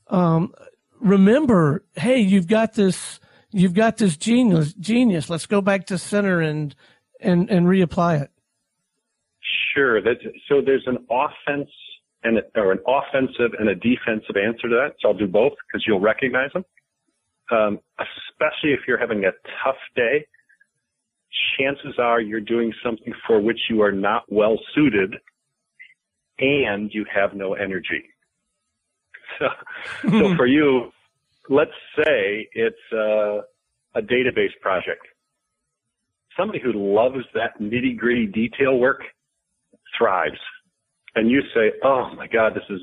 um, 0.06 0.54
remember, 1.00 1.84
hey, 1.96 2.20
you've 2.20 2.46
got 2.46 2.74
this, 2.74 3.18
you've 3.50 3.74
got 3.74 3.96
this 3.96 4.16
genius, 4.16 4.72
genius. 4.74 5.28
Let's 5.28 5.46
go 5.46 5.60
back 5.60 5.86
to 5.86 5.98
center 5.98 6.40
and, 6.40 6.76
and, 7.24 7.50
and 7.50 7.66
reapply 7.66 8.22
it? 8.22 8.30
Sure. 9.74 10.00
That's, 10.02 10.20
so 10.48 10.60
there's 10.64 10.86
an 10.86 11.06
offense 11.10 11.70
and 12.22 12.40
or 12.56 12.72
an 12.72 12.78
offensive 12.86 13.52
and 13.58 13.68
a 13.68 13.74
defensive 13.74 14.36
answer 14.36 14.68
to 14.68 14.74
that. 14.74 14.94
So 15.00 15.08
I'll 15.08 15.18
do 15.18 15.26
both 15.26 15.52
because 15.66 15.84
you'll 15.86 16.00
recognize 16.00 16.50
them. 16.52 16.64
Um, 17.50 17.78
especially 17.98 18.72
if 18.72 18.80
you're 18.88 18.98
having 18.98 19.24
a 19.24 19.32
tough 19.62 19.76
day, 19.94 20.26
chances 21.58 21.98
are 21.98 22.20
you're 22.20 22.40
doing 22.40 22.72
something 22.82 23.12
for 23.26 23.40
which 23.40 23.58
you 23.68 23.82
are 23.82 23.92
not 23.92 24.22
well 24.28 24.58
suited 24.74 25.14
and 26.38 26.90
you 26.92 27.04
have 27.12 27.34
no 27.34 27.54
energy. 27.54 28.04
So, 29.40 29.48
so 30.02 30.34
for 30.36 30.46
you, 30.46 30.92
let's 31.48 31.72
say 31.96 32.46
it's 32.52 32.76
a, 32.92 33.40
a 33.96 34.00
database 34.00 34.52
project. 34.60 35.04
Somebody 36.36 36.60
who 36.60 36.72
loves 36.72 37.24
that 37.34 37.60
nitty 37.60 37.96
gritty 37.96 38.26
detail 38.26 38.78
work 38.78 39.02
thrives. 39.96 40.38
And 41.14 41.30
you 41.30 41.42
say, 41.54 41.72
oh 41.84 42.10
my 42.16 42.26
God, 42.26 42.54
this 42.54 42.64
is, 42.70 42.80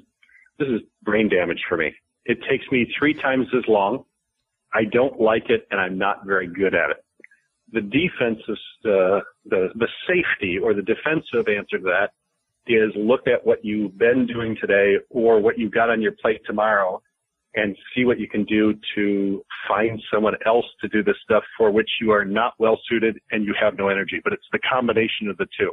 this 0.57 0.67
is 0.67 0.81
brain 1.03 1.29
damage 1.29 1.59
for 1.67 1.77
me. 1.77 1.93
It 2.25 2.37
takes 2.49 2.63
me 2.71 2.87
three 2.97 3.13
times 3.13 3.47
as 3.57 3.63
long. 3.67 4.05
I 4.73 4.85
don't 4.85 5.19
like 5.19 5.49
it 5.49 5.67
and 5.69 5.81
I'm 5.81 5.97
not 5.97 6.25
very 6.25 6.47
good 6.47 6.73
at 6.73 6.91
it. 6.91 7.03
The 7.73 7.81
defensive, 7.81 8.55
uh, 8.85 9.19
the, 9.45 9.69
the 9.75 9.87
safety 10.07 10.57
or 10.57 10.73
the 10.73 10.81
defensive 10.81 11.47
answer 11.47 11.77
to 11.77 11.83
that 11.83 12.11
is 12.67 12.91
look 12.95 13.27
at 13.27 13.45
what 13.45 13.65
you've 13.65 13.97
been 13.97 14.27
doing 14.27 14.55
today 14.61 14.95
or 15.09 15.41
what 15.41 15.57
you've 15.57 15.73
got 15.73 15.89
on 15.89 16.01
your 16.01 16.13
plate 16.21 16.41
tomorrow 16.45 17.01
and 17.55 17.75
see 17.93 18.05
what 18.05 18.19
you 18.19 18.29
can 18.29 18.45
do 18.45 18.73
to 18.95 19.43
find 19.67 20.01
someone 20.13 20.35
else 20.45 20.65
to 20.81 20.87
do 20.87 21.03
the 21.03 21.13
stuff 21.23 21.43
for 21.57 21.69
which 21.71 21.89
you 21.99 22.11
are 22.11 22.23
not 22.23 22.53
well 22.59 22.79
suited 22.89 23.19
and 23.31 23.43
you 23.45 23.53
have 23.59 23.77
no 23.77 23.89
energy. 23.89 24.21
But 24.23 24.33
it's 24.33 24.47
the 24.51 24.59
combination 24.59 25.27
of 25.29 25.37
the 25.37 25.47
two. 25.59 25.71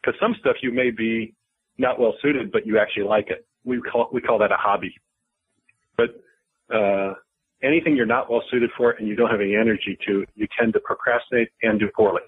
Because 0.00 0.18
some 0.20 0.36
stuff 0.40 0.56
you 0.62 0.72
may 0.72 0.90
be 0.90 1.34
not 1.78 1.98
well 1.98 2.14
suited, 2.22 2.52
but 2.52 2.66
you 2.66 2.78
actually 2.78 3.04
like 3.04 3.28
it. 3.28 3.46
We 3.64 3.80
call 3.80 4.08
we 4.12 4.20
call 4.20 4.38
that 4.38 4.52
a 4.52 4.56
hobby. 4.56 4.94
But 5.96 6.10
uh, 6.74 7.14
anything 7.62 7.96
you're 7.96 8.06
not 8.06 8.30
well 8.30 8.42
suited 8.50 8.70
for 8.76 8.92
and 8.92 9.08
you 9.08 9.16
don't 9.16 9.30
have 9.30 9.40
any 9.40 9.54
energy 9.54 9.98
to, 10.06 10.24
you 10.34 10.46
tend 10.58 10.72
to 10.74 10.80
procrastinate 10.80 11.48
and 11.62 11.78
do 11.78 11.88
poorly. 11.94 12.22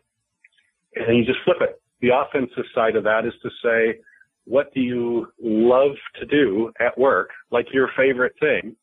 And 0.95 1.07
then 1.09 1.15
you 1.15 1.25
just 1.25 1.39
flip 1.45 1.59
it. 1.61 1.81
The 2.01 2.11
offensive 2.11 2.65
side 2.75 2.97
of 2.97 3.05
that 3.05 3.25
is 3.25 3.33
to 3.43 3.51
say, 3.63 4.01
what 4.45 4.73
do 4.75 4.81
you 4.81 5.29
love 5.41 5.93
to 6.19 6.27
do 6.27 6.73
at 6.81 6.99
work, 6.99 7.31
like 7.51 7.67
your 7.73 7.89
favorite 7.97 8.35
thing, 8.41 8.75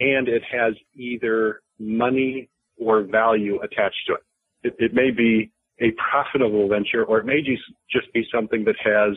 and 0.00 0.28
it 0.28 0.42
has 0.50 0.74
either 0.94 1.62
money 1.78 2.48
or 2.78 3.02
value 3.02 3.58
attached 3.62 3.96
to 4.06 4.14
it. 4.14 4.20
It, 4.62 4.76
it 4.78 4.94
may 4.94 5.10
be 5.10 5.50
a 5.80 5.92
profitable 6.10 6.68
venture, 6.68 7.04
or 7.04 7.18
it 7.18 7.26
may 7.26 7.40
just, 7.40 8.12
be 8.12 8.24
something 8.32 8.64
that 8.64 8.76
has 8.82 9.16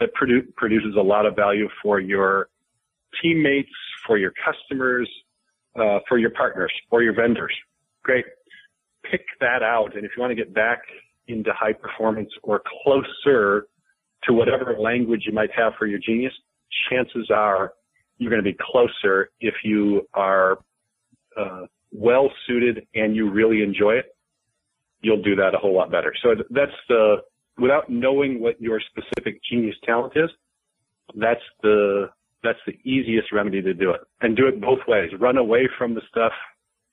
that 0.00 0.10
produ- 0.20 0.52
produces 0.56 0.96
a 0.98 1.02
lot 1.02 1.24
of 1.24 1.36
value 1.36 1.68
for 1.82 2.00
your 2.00 2.48
teammates, 3.22 3.70
for 4.06 4.18
your 4.18 4.32
customers, 4.44 5.08
uh, 5.76 5.98
for 6.08 6.18
your 6.18 6.30
partners, 6.30 6.72
or 6.90 7.02
your 7.02 7.14
vendors. 7.14 7.54
Great. 8.02 8.24
Pick 9.10 9.22
that 9.40 9.62
out, 9.62 9.94
and 9.94 10.04
if 10.04 10.10
you 10.16 10.20
want 10.20 10.30
to 10.30 10.34
get 10.34 10.52
back 10.52 10.80
into 11.28 11.52
high 11.52 11.72
performance 11.72 12.30
or 12.42 12.62
closer 12.82 13.66
to 14.26 14.32
whatever 14.32 14.76
language 14.78 15.22
you 15.26 15.32
might 15.32 15.50
have 15.56 15.72
for 15.78 15.86
your 15.86 15.98
genius, 15.98 16.32
chances 16.90 17.30
are 17.34 17.72
you're 18.18 18.30
going 18.30 18.42
to 18.42 18.50
be 18.50 18.56
closer 18.60 19.30
if 19.40 19.54
you 19.64 20.06
are 20.14 20.58
uh, 21.36 21.62
well 21.92 22.30
suited 22.46 22.86
and 22.94 23.14
you 23.14 23.30
really 23.30 23.62
enjoy 23.62 23.92
it. 23.92 24.16
You'll 25.00 25.22
do 25.22 25.36
that 25.36 25.54
a 25.54 25.58
whole 25.58 25.74
lot 25.74 25.90
better. 25.90 26.12
So 26.22 26.30
that's 26.50 26.72
the 26.88 27.16
without 27.58 27.90
knowing 27.90 28.40
what 28.40 28.60
your 28.60 28.80
specific 28.80 29.40
genius 29.50 29.76
talent 29.84 30.14
is. 30.16 30.30
That's 31.14 31.40
the 31.62 32.08
that's 32.42 32.58
the 32.66 32.74
easiest 32.84 33.32
remedy 33.32 33.62
to 33.62 33.74
do 33.74 33.90
it, 33.90 34.00
and 34.20 34.36
do 34.36 34.46
it 34.46 34.60
both 34.60 34.80
ways. 34.86 35.10
Run 35.18 35.38
away 35.38 35.68
from 35.78 35.94
the 35.94 36.02
stuff 36.10 36.32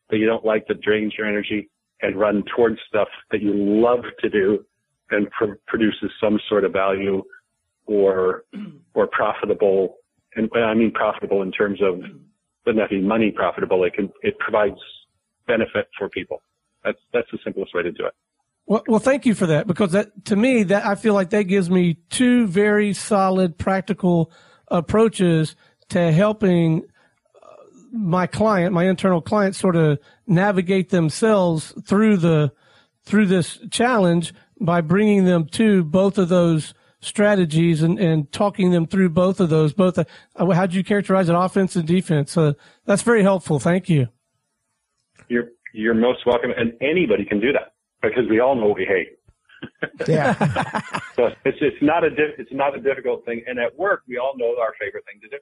that 0.09 0.17
you 0.17 0.25
don't 0.25 0.45
like 0.45 0.67
that 0.67 0.81
drains 0.81 1.13
your 1.17 1.27
energy, 1.27 1.69
and 2.01 2.19
run 2.19 2.43
towards 2.55 2.77
stuff 2.87 3.07
that 3.31 3.41
you 3.41 3.53
love 3.53 4.03
to 4.19 4.29
do 4.29 4.65
and 5.11 5.29
pr- 5.31 5.57
produces 5.67 6.11
some 6.19 6.39
sort 6.49 6.63
of 6.63 6.73
value 6.73 7.23
or 7.85 8.43
or 8.93 9.07
profitable. 9.07 9.97
And 10.35 10.49
I 10.55 10.73
mean 10.73 10.91
profitable 10.91 11.41
in 11.41 11.51
terms 11.51 11.81
of 11.81 12.01
doesn't 12.65 12.79
have 12.79 12.89
be 12.89 13.01
money 13.01 13.31
profitable. 13.31 13.83
It 13.83 13.93
can 13.93 14.11
it 14.21 14.37
provides 14.39 14.79
benefit 15.47 15.87
for 15.97 16.09
people. 16.09 16.41
That's 16.83 16.99
that's 17.13 17.27
the 17.31 17.39
simplest 17.43 17.73
way 17.73 17.83
to 17.83 17.91
do 17.91 18.05
it. 18.05 18.13
Well, 18.65 18.83
well, 18.87 18.99
thank 18.99 19.25
you 19.25 19.35
for 19.35 19.47
that 19.47 19.67
because 19.67 19.91
that 19.91 20.25
to 20.25 20.35
me 20.35 20.63
that 20.63 20.85
I 20.85 20.95
feel 20.95 21.13
like 21.13 21.31
that 21.31 21.43
gives 21.43 21.69
me 21.69 21.97
two 22.09 22.47
very 22.47 22.93
solid 22.93 23.57
practical 23.57 24.31
approaches 24.67 25.55
to 25.89 26.11
helping 26.11 26.83
uh, 27.35 27.47
my 27.91 28.27
client, 28.27 28.73
my 28.73 28.85
internal 28.85 29.21
client, 29.21 29.55
sort 29.55 29.75
of 29.75 29.99
navigate 30.25 30.89
themselves 30.89 31.73
through 31.85 32.17
the 32.17 32.53
through 33.03 33.25
this 33.25 33.59
challenge 33.71 34.33
by 34.61 34.81
bringing 34.81 35.25
them 35.25 35.45
to 35.47 35.83
both 35.83 36.17
of 36.17 36.29
those 36.29 36.73
strategies 36.99 37.81
and, 37.81 37.99
and 37.99 38.31
talking 38.31 38.71
them 38.71 38.85
through 38.85 39.09
both 39.09 39.39
of 39.39 39.49
those. 39.49 39.73
Both, 39.73 39.97
uh, 39.97 40.05
how 40.35 40.65
do 40.67 40.77
you 40.77 40.83
characterize 40.83 41.29
it, 41.29 41.35
offense 41.35 41.75
and 41.75 41.87
defense? 41.87 42.37
Uh, 42.37 42.53
that's 42.85 43.01
very 43.01 43.23
helpful. 43.23 43.59
Thank 43.59 43.89
you. 43.89 44.07
You're 45.27 45.49
you're 45.73 45.93
most 45.93 46.25
welcome, 46.25 46.51
and 46.55 46.73
anybody 46.81 47.25
can 47.25 47.39
do 47.39 47.53
that 47.53 47.73
because 48.01 48.23
we 48.29 48.39
all 48.39 48.55
know 48.55 48.67
what 48.67 48.77
we 48.77 48.85
hate. 48.85 49.17
Yeah. 50.07 50.33
so 51.15 51.29
it's 51.45 51.57
it's 51.61 51.81
not 51.81 52.03
a 52.03 52.09
di- 52.09 52.35
it's 52.37 52.51
not 52.51 52.77
a 52.77 52.81
difficult 52.81 53.25
thing, 53.25 53.43
and 53.47 53.57
at 53.57 53.77
work 53.77 54.03
we 54.07 54.17
all 54.17 54.33
know 54.37 54.55
our 54.59 54.73
favorite 54.79 55.05
thing 55.05 55.21
to 55.21 55.29
do. 55.29 55.37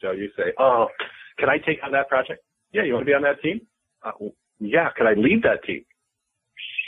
So 0.00 0.12
you 0.12 0.30
say, 0.36 0.52
"Oh, 0.58 0.88
can 1.38 1.48
I 1.48 1.58
take 1.58 1.78
on 1.84 1.92
that 1.92 2.08
project? 2.08 2.42
Yeah, 2.72 2.84
you 2.84 2.94
want 2.94 3.02
to 3.02 3.10
be 3.10 3.14
on 3.14 3.22
that 3.22 3.40
team? 3.42 3.60
Uh, 4.04 4.12
yeah, 4.58 4.88
can 4.96 5.06
I 5.06 5.14
lead 5.14 5.42
that 5.42 5.64
team? 5.64 5.84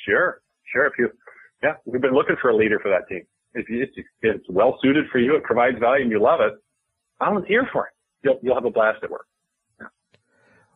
Sure, 0.07 0.41
sure. 0.73 0.87
If 0.87 0.95
you, 0.99 1.11
yeah, 1.63 1.75
we've 1.85 2.03
been 2.03 2.15
looking 2.15 2.37
for 2.41 2.51
a 2.51 2.57
leader 2.57 2.79
for 2.81 2.91
that 2.91 3.09
team. 3.09 3.23
If 3.55 3.67
it's, 3.69 4.09
it's 4.23 4.45
well 4.49 4.79
suited 4.83 5.07
for 5.13 5.19
you, 5.19 5.37
it 5.37 5.45
provides 5.45 5.79
value, 5.79 6.03
and 6.03 6.11
you 6.11 6.21
love 6.21 6.41
it, 6.41 6.55
volunteer 7.19 7.69
for 7.73 7.87
it. 7.87 7.93
You'll 8.25 8.39
you'll 8.43 8.55
have 8.55 8.65
a 8.65 8.71
blast 8.71 9.03
at 9.03 9.11
work. 9.11 9.27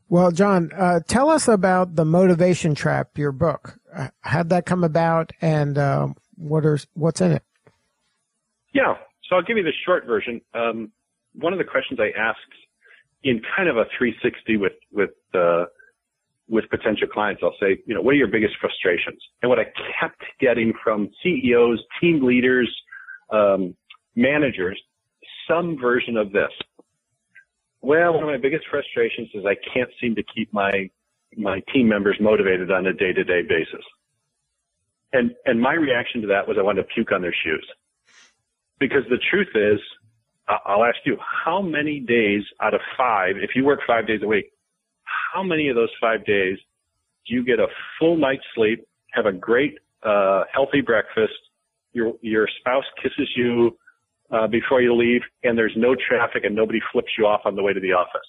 Well, 0.08 0.30
John, 0.30 0.70
uh, 0.76 1.00
tell 1.08 1.30
us 1.30 1.48
about 1.48 1.96
the 1.96 2.04
Motivation 2.04 2.76
Trap, 2.76 3.18
your 3.18 3.32
book. 3.32 3.78
Uh, 3.92 4.08
how'd 4.20 4.50
that 4.50 4.64
come 4.64 4.84
about, 4.84 5.32
and 5.40 5.76
uh, 5.76 6.08
what 6.36 6.64
are 6.64 6.78
what's 6.94 7.20
in 7.20 7.32
it? 7.32 7.42
Yeah, 8.72 8.94
so 9.28 9.36
I'll 9.36 9.42
give 9.42 9.56
you 9.56 9.64
the 9.64 9.72
short 9.84 10.06
version. 10.06 10.40
Um, 10.54 10.92
one 11.34 11.52
of 11.52 11.58
the 11.58 11.64
questions 11.64 11.98
I 11.98 12.16
asked 12.18 12.38
in 13.24 13.40
kind 13.56 13.68
of 13.68 13.76
a 13.76 13.84
360 13.98 14.56
with 14.58 14.72
with 14.92 15.10
uh, 15.34 15.64
with 16.48 16.68
potential 16.70 17.08
clients, 17.08 17.42
I'll 17.42 17.56
say, 17.60 17.78
you 17.86 17.94
know, 17.94 18.00
what 18.00 18.12
are 18.12 18.18
your 18.18 18.28
biggest 18.28 18.54
frustrations? 18.60 19.20
And 19.42 19.48
what 19.48 19.58
I 19.58 19.64
kept 20.00 20.22
getting 20.40 20.72
from 20.82 21.10
CEOs, 21.22 21.82
team 22.00 22.24
leaders, 22.24 22.72
um, 23.30 23.74
managers, 24.14 24.80
some 25.48 25.78
version 25.80 26.16
of 26.16 26.32
this. 26.32 26.50
Well, 27.80 28.14
one 28.14 28.22
of 28.22 28.28
my 28.28 28.38
biggest 28.38 28.64
frustrations 28.70 29.28
is 29.34 29.44
I 29.44 29.56
can't 29.72 29.90
seem 30.00 30.14
to 30.16 30.22
keep 30.34 30.52
my 30.52 30.90
my 31.36 31.60
team 31.72 31.88
members 31.88 32.16
motivated 32.18 32.70
on 32.70 32.86
a 32.86 32.92
day 32.92 33.12
to 33.12 33.24
day 33.24 33.42
basis. 33.42 33.84
And 35.12 35.32
and 35.44 35.60
my 35.60 35.74
reaction 35.74 36.20
to 36.22 36.26
that 36.28 36.48
was 36.48 36.56
I 36.58 36.62
wanted 36.62 36.82
to 36.82 36.88
puke 36.94 37.12
on 37.12 37.22
their 37.22 37.34
shoes. 37.44 37.66
Because 38.78 39.02
the 39.08 39.18
truth 39.30 39.48
is, 39.54 39.80
I'll 40.48 40.84
ask 40.84 40.98
you, 41.04 41.16
how 41.44 41.60
many 41.60 42.00
days 42.00 42.42
out 42.60 42.74
of 42.74 42.80
five, 42.96 43.36
if 43.36 43.50
you 43.56 43.64
work 43.64 43.80
five 43.86 44.06
days 44.06 44.20
a 44.22 44.26
week, 44.26 44.52
how 45.36 45.42
many 45.42 45.68
of 45.68 45.76
those 45.76 45.90
five 46.00 46.24
days 46.24 46.56
do 47.26 47.34
you 47.34 47.44
get 47.44 47.58
a 47.58 47.66
full 47.98 48.16
night's 48.16 48.44
sleep, 48.54 48.86
have 49.12 49.26
a 49.26 49.32
great, 49.32 49.78
uh, 50.02 50.44
healthy 50.52 50.80
breakfast, 50.80 51.34
your, 51.92 52.14
your 52.22 52.48
spouse 52.60 52.84
kisses 53.02 53.28
you, 53.36 53.76
uh, 54.30 54.46
before 54.46 54.80
you 54.80 54.94
leave, 54.94 55.20
and 55.44 55.56
there's 55.58 55.74
no 55.76 55.94
traffic 55.94 56.44
and 56.44 56.54
nobody 56.54 56.80
flips 56.90 57.10
you 57.18 57.26
off 57.26 57.42
on 57.44 57.54
the 57.54 57.62
way 57.62 57.72
to 57.72 57.80
the 57.80 57.92
office? 57.92 58.26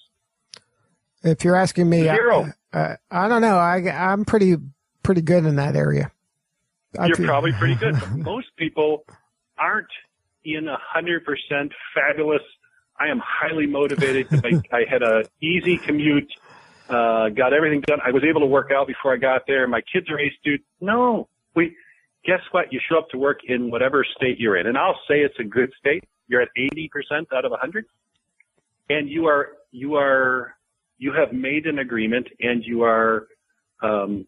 If 1.22 1.44
you're 1.44 1.56
asking 1.56 1.88
me, 1.88 2.02
Zero. 2.02 2.52
I, 2.72 2.78
uh, 2.78 2.96
I 3.10 3.28
don't 3.28 3.40
know. 3.42 3.56
I, 3.56 3.76
I'm 3.90 4.24
pretty 4.24 4.56
pretty 5.02 5.22
good 5.22 5.46
in 5.46 5.56
that 5.56 5.74
area. 5.74 6.12
I 6.98 7.06
You're 7.06 7.16
feel- 7.16 7.26
probably 7.26 7.52
pretty 7.52 7.74
good. 7.74 7.94
Most 8.16 8.48
people 8.56 9.04
aren't 9.58 9.88
in 10.44 10.68
a 10.68 10.78
hundred 10.80 11.24
percent 11.24 11.72
fabulous. 11.94 12.42
I 13.00 13.08
am 13.08 13.20
highly 13.24 13.66
motivated. 13.66 14.28
I, 14.44 14.76
I 14.76 14.84
had 14.88 15.02
a 15.02 15.24
easy 15.40 15.78
commute, 15.78 16.30
uh, 16.88 17.28
got 17.30 17.52
everything 17.52 17.82
done. 17.82 17.98
I 18.04 18.10
was 18.10 18.22
able 18.28 18.40
to 18.40 18.46
work 18.46 18.70
out 18.74 18.86
before 18.86 19.12
I 19.12 19.16
got 19.16 19.42
there. 19.46 19.66
My 19.68 19.80
kids 19.92 20.08
are 20.10 20.18
A 20.18 20.32
students. 20.40 20.66
No, 20.80 21.28
we, 21.54 21.76
guess 22.24 22.40
what? 22.52 22.72
You 22.72 22.80
show 22.88 22.98
up 22.98 23.08
to 23.10 23.18
work 23.18 23.40
in 23.46 23.70
whatever 23.70 24.04
state 24.16 24.38
you're 24.38 24.56
in. 24.56 24.66
And 24.66 24.78
I'll 24.78 24.98
say 25.08 25.20
it's 25.20 25.38
a 25.38 25.44
good 25.44 25.70
state. 25.78 26.04
You're 26.28 26.42
at 26.42 26.48
80% 26.58 26.88
out 27.34 27.44
of 27.44 27.50
100. 27.50 27.84
And 28.90 29.08
you 29.08 29.26
are, 29.26 29.50
you 29.70 29.96
are, 29.96 30.54
you 30.98 31.12
have 31.12 31.32
made 31.32 31.66
an 31.66 31.78
agreement 31.78 32.26
and 32.40 32.64
you 32.64 32.82
are, 32.82 33.28
um, 33.82 34.26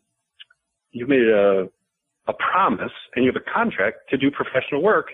you've 0.93 1.09
made 1.09 1.23
a, 1.23 1.69
a 2.29 2.33
promise 2.35 2.93
and 3.15 3.25
you 3.25 3.33
have 3.33 3.41
a 3.41 3.53
contract 3.53 4.11
to 4.11 4.19
do 4.19 4.31
professional 4.31 4.83
work. 4.83 5.09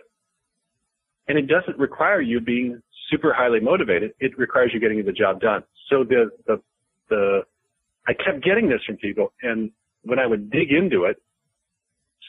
And 1.29 1.39
it 1.39 1.49
doesn't 1.49 1.79
require 1.79 2.21
you 2.21 2.41
being 2.41 2.81
super 3.11 3.33
highly 3.33 3.61
motivated. 3.61 4.13
It 4.21 4.37
requires 4.39 4.71
you 4.75 4.81
getting 4.81 5.05
the 5.05 5.13
job 5.13 5.41
done. 5.41 5.63
So 5.91 6.05
the, 6.05 6.31
the, 6.47 6.61
the, 7.09 7.41
I 8.09 8.13
kept 8.13 8.45
getting 8.45 8.69
this 8.69 8.81
from 8.87 8.97
people 8.97 9.33
and 9.43 9.71
when 10.07 10.19
I 10.19 10.27
would 10.27 10.51
dig 10.51 10.73
into 10.73 11.05
it, 11.05 11.17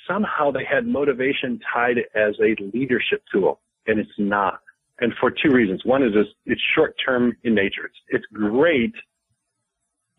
somehow 0.07 0.51
they 0.51 0.65
had 0.69 0.87
motivation 0.87 1.59
tied 1.73 1.97
as 2.15 2.33
a 2.41 2.55
leadership 2.73 3.23
tool, 3.31 3.61
and 3.85 3.99
it's 3.99 4.09
not. 4.17 4.61
And 4.99 5.13
for 5.19 5.29
two 5.29 5.51
reasons. 5.51 5.81
One 5.85 6.01
is 6.01 6.11
it's 6.45 6.61
short 6.75 6.95
term 7.05 7.37
in 7.43 7.53
nature. 7.53 7.85
It's, 7.85 7.97
it's 8.09 8.25
great 8.33 8.93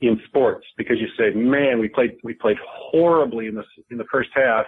in 0.00 0.20
sports 0.28 0.64
because 0.76 0.98
you 1.00 1.08
say, 1.18 1.36
man, 1.36 1.80
we 1.80 1.88
played, 1.88 2.12
we 2.22 2.34
played 2.34 2.58
horribly 2.64 3.48
in 3.48 3.56
the, 3.56 3.64
in 3.90 3.98
the 3.98 4.04
first 4.10 4.30
half. 4.34 4.66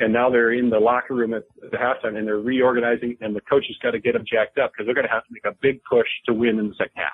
And 0.00 0.12
now 0.12 0.30
they're 0.30 0.52
in 0.52 0.70
the 0.70 0.78
locker 0.78 1.14
room 1.14 1.34
at 1.34 1.42
the 1.60 1.76
halftime 1.76 2.16
and 2.16 2.26
they're 2.26 2.38
reorganizing 2.38 3.18
and 3.20 3.36
the 3.36 3.40
coach 3.42 3.64
has 3.66 3.76
got 3.82 3.90
to 3.90 3.98
get 3.98 4.12
them 4.12 4.24
jacked 4.30 4.56
up 4.56 4.70
because 4.72 4.86
they're 4.86 4.94
going 4.94 5.06
to 5.06 5.12
have 5.12 5.24
to 5.24 5.32
make 5.32 5.44
a 5.44 5.56
big 5.60 5.80
push 5.82 6.06
to 6.26 6.32
win 6.32 6.58
in 6.58 6.68
the 6.68 6.74
second 6.78 6.92
half. 6.94 7.12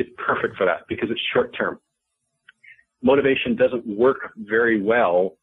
It's 0.00 0.08
perfect 0.16 0.56
for 0.56 0.64
that 0.64 0.88
because 0.88 1.10
it's 1.10 1.20
short 1.34 1.54
term. 1.54 1.78
Motivation 3.02 3.54
doesn't 3.54 3.86
work 3.86 4.32
very 4.38 4.80
well 4.82 5.36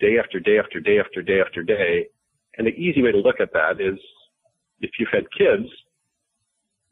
day 0.00 0.18
after 0.22 0.38
day 0.38 0.58
after 0.58 0.80
day 0.80 0.98
after 0.98 1.22
day 1.22 1.40
after 1.40 1.62
day. 1.62 2.08
And 2.58 2.66
the 2.66 2.72
easy 2.72 3.02
way 3.02 3.10
to 3.10 3.16
look 3.16 3.40
at 3.40 3.54
that 3.54 3.80
is 3.80 3.98
if 4.82 4.90
you've 4.98 5.08
had 5.10 5.24
kids 5.32 5.66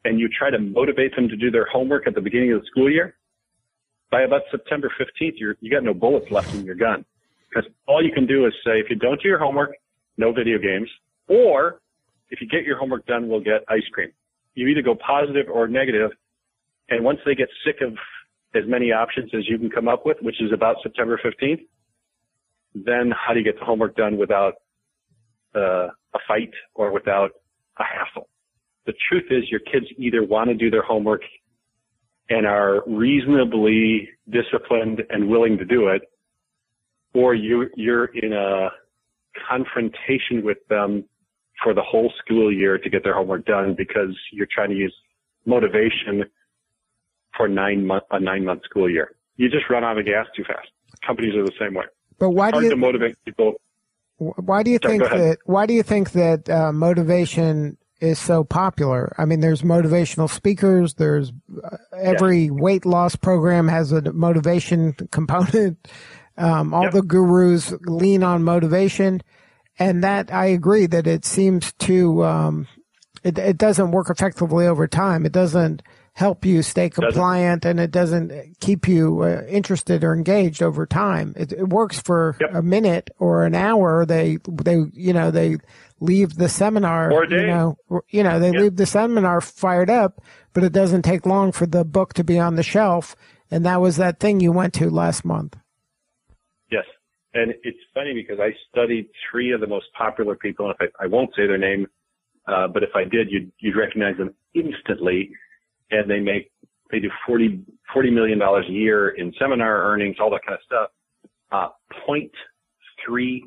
and 0.03 0.19
you 0.19 0.29
try 0.29 0.49
to 0.49 0.57
motivate 0.57 1.15
them 1.15 1.29
to 1.29 1.35
do 1.35 1.51
their 1.51 1.67
homework 1.71 2.07
at 2.07 2.15
the 2.15 2.21
beginning 2.21 2.53
of 2.53 2.61
the 2.61 2.67
school 2.71 2.89
year, 2.89 3.15
by 4.09 4.23
about 4.23 4.41
September 4.49 4.91
15th, 4.99 5.33
you're, 5.35 5.55
you 5.61 5.69
got 5.69 5.83
no 5.83 5.93
bullets 5.93 6.31
left 6.31 6.51
in 6.55 6.65
your 6.65 6.75
gun. 6.75 7.05
Because 7.49 7.69
all 7.87 8.03
you 8.03 8.11
can 8.11 8.25
do 8.25 8.47
is 8.47 8.53
say, 8.65 8.79
if 8.79 8.89
you 8.89 8.95
don't 8.95 9.21
do 9.21 9.27
your 9.27 9.37
homework, 9.37 9.75
no 10.17 10.33
video 10.33 10.57
games. 10.57 10.89
Or 11.27 11.81
if 12.31 12.41
you 12.41 12.47
get 12.47 12.63
your 12.63 12.79
homework 12.79 13.05
done, 13.05 13.29
we'll 13.29 13.41
get 13.41 13.63
ice 13.69 13.87
cream. 13.91 14.09
You 14.55 14.67
either 14.69 14.81
go 14.81 14.95
positive 14.95 15.45
or 15.53 15.67
negative. 15.67 16.09
And 16.91 17.05
once 17.05 17.19
they 17.25 17.33
get 17.33 17.47
sick 17.65 17.77
of 17.81 17.93
as 18.53 18.63
many 18.67 18.91
options 18.91 19.31
as 19.33 19.47
you 19.47 19.57
can 19.57 19.69
come 19.69 19.87
up 19.87 20.05
with, 20.05 20.17
which 20.21 20.41
is 20.41 20.51
about 20.53 20.75
September 20.83 21.19
15th, 21.23 21.61
then 22.75 23.11
how 23.11 23.33
do 23.33 23.39
you 23.39 23.45
get 23.45 23.57
the 23.57 23.65
homework 23.65 23.95
done 23.95 24.17
without 24.17 24.55
uh, 25.55 25.87
a 25.87 26.19
fight 26.27 26.51
or 26.75 26.91
without 26.91 27.31
a 27.79 27.83
hassle? 27.83 28.27
The 28.85 28.93
truth 29.09 29.25
is 29.29 29.49
your 29.49 29.61
kids 29.61 29.85
either 29.97 30.23
want 30.23 30.49
to 30.49 30.53
do 30.53 30.69
their 30.69 30.83
homework 30.83 31.21
and 32.29 32.45
are 32.45 32.83
reasonably 32.85 34.09
disciplined 34.29 35.01
and 35.09 35.29
willing 35.29 35.57
to 35.59 35.65
do 35.65 35.87
it, 35.87 36.01
or 37.13 37.35
you, 37.35 37.69
you're 37.75 38.05
in 38.05 38.33
a 38.33 38.69
confrontation 39.49 40.43
with 40.43 40.57
them 40.69 41.05
for 41.63 41.73
the 41.73 41.81
whole 41.81 42.11
school 42.23 42.51
year 42.51 42.77
to 42.77 42.89
get 42.89 43.03
their 43.03 43.13
homework 43.13 43.45
done 43.45 43.75
because 43.77 44.17
you're 44.33 44.47
trying 44.53 44.69
to 44.69 44.75
use 44.75 44.93
motivation 45.45 46.23
for 47.35 47.47
nine 47.47 47.85
month, 47.85 48.03
a 48.11 48.19
nine 48.19 48.45
month 48.45 48.63
school 48.63 48.89
year. 48.89 49.15
You 49.37 49.49
just 49.49 49.69
run 49.69 49.83
out 49.83 49.97
of 49.97 50.05
gas 50.05 50.27
too 50.35 50.43
fast. 50.43 50.67
Companies 51.05 51.35
are 51.35 51.43
the 51.43 51.53
same 51.59 51.73
way. 51.73 51.85
But 52.19 52.31
why 52.31 52.49
it's 52.49 52.57
do 52.57 52.63
you 52.65 52.69
to 52.71 52.75
motivate 52.75 53.15
people? 53.25 53.53
Why 54.17 54.61
do 54.61 54.69
you 54.69 54.77
Sorry, 54.81 54.99
think 54.99 55.09
that? 55.09 55.37
Why 55.45 55.65
do 55.65 55.73
you 55.73 55.81
think 55.83 56.11
that 56.11 56.49
uh, 56.49 56.71
motivation 56.71 57.77
is 57.99 58.19
so 58.19 58.43
popular? 58.43 59.15
I 59.17 59.25
mean, 59.25 59.39
there's 59.39 59.63
motivational 59.63 60.29
speakers. 60.29 60.93
There's 60.95 61.31
uh, 61.63 61.77
every 61.99 62.51
weight 62.51 62.85
loss 62.85 63.15
program 63.15 63.67
has 63.67 63.91
a 63.91 64.13
motivation 64.13 64.93
component. 65.11 65.87
Um, 66.37 66.73
all 66.73 66.83
Yep. 66.83 66.93
the 66.93 67.01
gurus 67.01 67.73
lean 67.81 68.23
on 68.23 68.43
motivation, 68.43 69.21
and 69.77 70.03
that 70.03 70.31
I 70.33 70.45
agree 70.45 70.85
that 70.85 71.05
it 71.05 71.25
seems 71.25 71.73
to 71.79 72.23
um, 72.23 72.67
it, 73.23 73.37
it 73.37 73.57
doesn't 73.57 73.91
work 73.91 74.09
effectively 74.09 74.65
over 74.65 74.87
time. 74.87 75.25
It 75.25 75.33
doesn't 75.33 75.83
help 76.13 76.45
you 76.45 76.61
stay 76.61 76.89
compliant, 76.89 77.65
and 77.65 77.79
it 77.79 77.91
doesn't 77.91 78.59
keep 78.59 78.87
you 78.87 79.21
uh, 79.23 79.43
interested 79.47 80.03
or 80.03 80.13
engaged 80.13 80.61
over 80.61 80.85
time. 80.85 81.33
It, 81.37 81.51
it 81.53 81.69
works 81.69 82.01
for 82.01 82.35
Yep. 82.41 82.49
a 82.53 82.61
minute 82.61 83.09
or 83.17 83.45
an 83.45 83.55
hour. 83.55 84.05
They 84.05 84.37
they 84.45 84.77
you 84.93 85.13
know 85.13 85.31
they 85.31 85.57
leave 85.99 86.35
the 86.35 86.49
seminar. 86.49 87.11
Or. 87.11 87.25
You 87.25 87.47
know 87.47 87.77
you 88.09 88.23
know 88.23 88.39
they 88.39 88.51
Yep. 88.51 88.61
leave 88.61 88.75
the 88.75 88.85
seminar 88.85 89.41
fired 89.41 89.89
up, 89.89 90.21
but 90.53 90.63
it 90.63 90.73
doesn't 90.73 91.03
take 91.03 91.25
long 91.25 91.51
for 91.51 91.65
the 91.65 91.85
book 91.85 92.13
to 92.15 92.23
be 92.23 92.37
on 92.37 92.55
the 92.55 92.63
shelf. 92.63 93.15
And 93.49 93.65
that 93.65 93.81
was 93.81 93.97
that 93.97 94.19
thing 94.19 94.39
you 94.39 94.51
went 94.51 94.73
to 94.75 94.89
last 94.89 95.25
month. 95.25 95.57
Yes. 96.71 96.85
And 97.33 97.53
it's 97.63 97.79
funny 97.93 98.13
because 98.13 98.39
I 98.39 98.53
studied 98.69 99.07
three 99.29 99.51
of 99.51 99.61
the 99.61 99.67
most 99.67 99.87
popular 99.97 100.35
people. 100.35 100.65
And 100.67 100.75
if 100.79 100.89
I, 100.99 101.03
I 101.05 101.07
won't 101.07 101.31
say 101.35 101.47
their 101.47 101.57
name, 101.57 101.87
uh, 102.47 102.67
but 102.67 102.83
if 102.83 102.89
I 102.95 103.03
did, 103.03 103.29
you'd, 103.29 103.51
you'd 103.59 103.75
recognize 103.77 104.17
them 104.17 104.33
instantly. 104.53 105.31
And 105.91 106.09
they 106.09 106.19
make, 106.19 106.51
they 106.91 106.99
do 106.99 107.09
40, 107.27 107.63
$40 107.95 108.13
million 108.13 108.41
a 108.41 108.71
year 108.71 109.09
in 109.09 109.33
seminar 109.39 109.83
earnings, 109.83 110.17
all 110.19 110.31
that 110.31 110.41
kind 110.45 110.57
of 110.57 110.63
stuff. 110.65 110.89
Uh, 111.51 111.67
0.32%, 113.09 113.41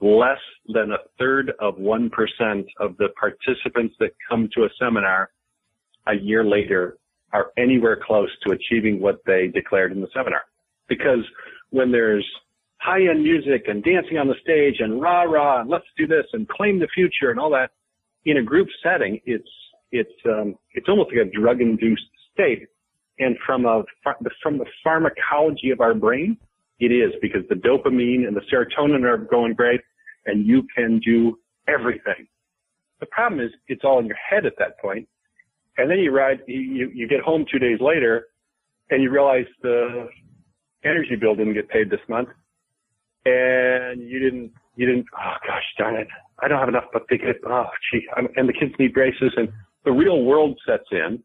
less 0.00 0.38
than 0.68 0.92
a 0.92 0.98
third 1.18 1.52
of 1.60 1.76
1% 1.76 2.10
of 2.80 2.96
the 2.96 3.08
participants 3.18 3.94
that 4.00 4.10
come 4.28 4.48
to 4.54 4.64
a 4.64 4.68
seminar 4.80 5.30
a 6.06 6.14
year 6.14 6.44
later 6.44 6.96
are 7.32 7.50
anywhere 7.56 7.98
close 8.04 8.28
to 8.46 8.52
achieving 8.52 9.00
what 9.00 9.20
they 9.26 9.48
declared 9.48 9.92
in 9.92 10.00
the 10.00 10.08
seminar. 10.14 10.42
Because 10.88 11.24
when 11.70 11.90
there's 11.90 12.26
high-end 12.78 13.22
music 13.22 13.64
and 13.68 13.82
dancing 13.84 14.18
on 14.18 14.26
the 14.26 14.34
stage 14.42 14.76
and 14.80 15.00
rah 15.00 15.22
rah 15.22 15.60
and 15.60 15.70
let's 15.70 15.86
do 15.96 16.06
this 16.06 16.26
and 16.32 16.48
claim 16.48 16.78
the 16.78 16.88
future 16.94 17.30
and 17.30 17.38
all 17.38 17.50
that 17.50 17.70
in 18.24 18.38
a 18.38 18.42
group 18.42 18.68
setting, 18.82 19.20
it's 19.24 19.48
it's 19.92 20.12
um, 20.26 20.56
it's 20.72 20.88
almost 20.88 21.10
like 21.14 21.26
a 21.26 21.38
drug-induced 21.38 22.02
state. 22.32 22.66
And 23.18 23.36
from 23.46 23.66
a 23.66 23.84
from 24.42 24.58
the 24.58 24.66
pharmacology 24.82 25.70
of 25.70 25.80
our 25.80 25.94
brain, 25.94 26.36
it 26.80 26.90
is 26.90 27.12
because 27.20 27.42
the 27.48 27.54
dopamine 27.54 28.26
and 28.26 28.34
the 28.36 28.40
serotonin 28.50 29.04
are 29.04 29.18
going 29.18 29.54
great, 29.54 29.80
and 30.26 30.46
you 30.46 30.66
can 30.74 30.98
do 31.04 31.38
everything. 31.68 32.26
The 33.00 33.06
problem 33.06 33.40
is 33.40 33.50
it's 33.68 33.82
all 33.84 33.98
in 34.00 34.06
your 34.06 34.16
head 34.16 34.46
at 34.46 34.54
that 34.58 34.80
point, 34.80 35.06
and 35.76 35.90
then 35.90 35.98
you 35.98 36.10
ride 36.10 36.40
you 36.46 36.90
you 36.92 37.06
get 37.06 37.20
home 37.20 37.44
two 37.50 37.58
days 37.58 37.78
later, 37.80 38.28
and 38.90 39.02
you 39.02 39.10
realize 39.10 39.46
the 39.62 40.08
energy 40.84 41.16
bill 41.20 41.34
didn't 41.34 41.54
get 41.54 41.68
paid 41.68 41.90
this 41.90 42.00
month, 42.08 42.28
and 43.24 44.02
you 44.02 44.18
didn't, 44.18 44.52
you 44.76 44.86
didn't, 44.86 45.06
oh 45.16 45.34
gosh 45.46 45.62
darn 45.78 45.96
it, 45.96 46.08
I 46.40 46.48
don't 46.48 46.58
have 46.58 46.68
enough 46.68 46.84
but 46.92 47.02
they 47.08 47.18
get, 47.18 47.36
oh 47.46 47.66
gee, 47.90 48.06
I'm, 48.16 48.28
and 48.36 48.48
the 48.48 48.52
kids 48.52 48.72
need 48.78 48.94
braces 48.94 49.32
and 49.36 49.48
the 49.84 49.92
real 49.92 50.22
world 50.22 50.58
sets 50.66 50.86
in 50.90 51.22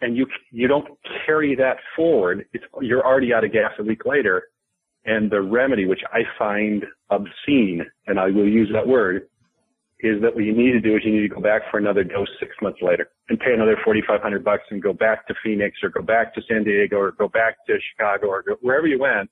and 0.00 0.16
you, 0.16 0.26
you 0.50 0.68
don't 0.68 0.86
carry 1.24 1.54
that 1.56 1.76
forward. 1.96 2.46
It's, 2.52 2.64
you're 2.80 3.04
already 3.04 3.32
out 3.32 3.44
of 3.44 3.52
gas 3.52 3.72
a 3.78 3.82
week 3.82 4.04
later. 4.04 4.44
And 5.06 5.30
the 5.30 5.42
remedy, 5.42 5.86
which 5.86 6.00
I 6.12 6.20
find 6.38 6.84
obscene, 7.10 7.84
and 8.06 8.18
I 8.18 8.26
will 8.26 8.48
use 8.48 8.70
that 8.72 8.86
word, 8.86 9.28
is 10.00 10.20
that 10.22 10.34
what 10.34 10.44
you 10.44 10.54
need 10.54 10.72
to 10.72 10.80
do 10.80 10.96
is 10.96 11.02
you 11.04 11.12
need 11.12 11.28
to 11.28 11.34
go 11.34 11.40
back 11.40 11.62
for 11.70 11.78
another 11.78 12.04
dose 12.04 12.28
six 12.38 12.52
months 12.60 12.80
later 12.82 13.08
and 13.28 13.38
pay 13.38 13.54
another 13.54 13.76
4,500 13.84 14.44
bucks 14.44 14.64
and 14.70 14.82
go 14.82 14.92
back 14.92 15.26
to 15.28 15.34
Phoenix 15.42 15.78
or 15.82 15.88
go 15.88 16.02
back 16.02 16.34
to 16.34 16.42
San 16.48 16.64
Diego 16.64 16.96
or 16.96 17.12
go 17.12 17.28
back 17.28 17.56
to 17.66 17.74
Chicago 17.92 18.26
or 18.26 18.42
go, 18.42 18.56
wherever 18.60 18.86
you 18.86 18.98
went 18.98 19.30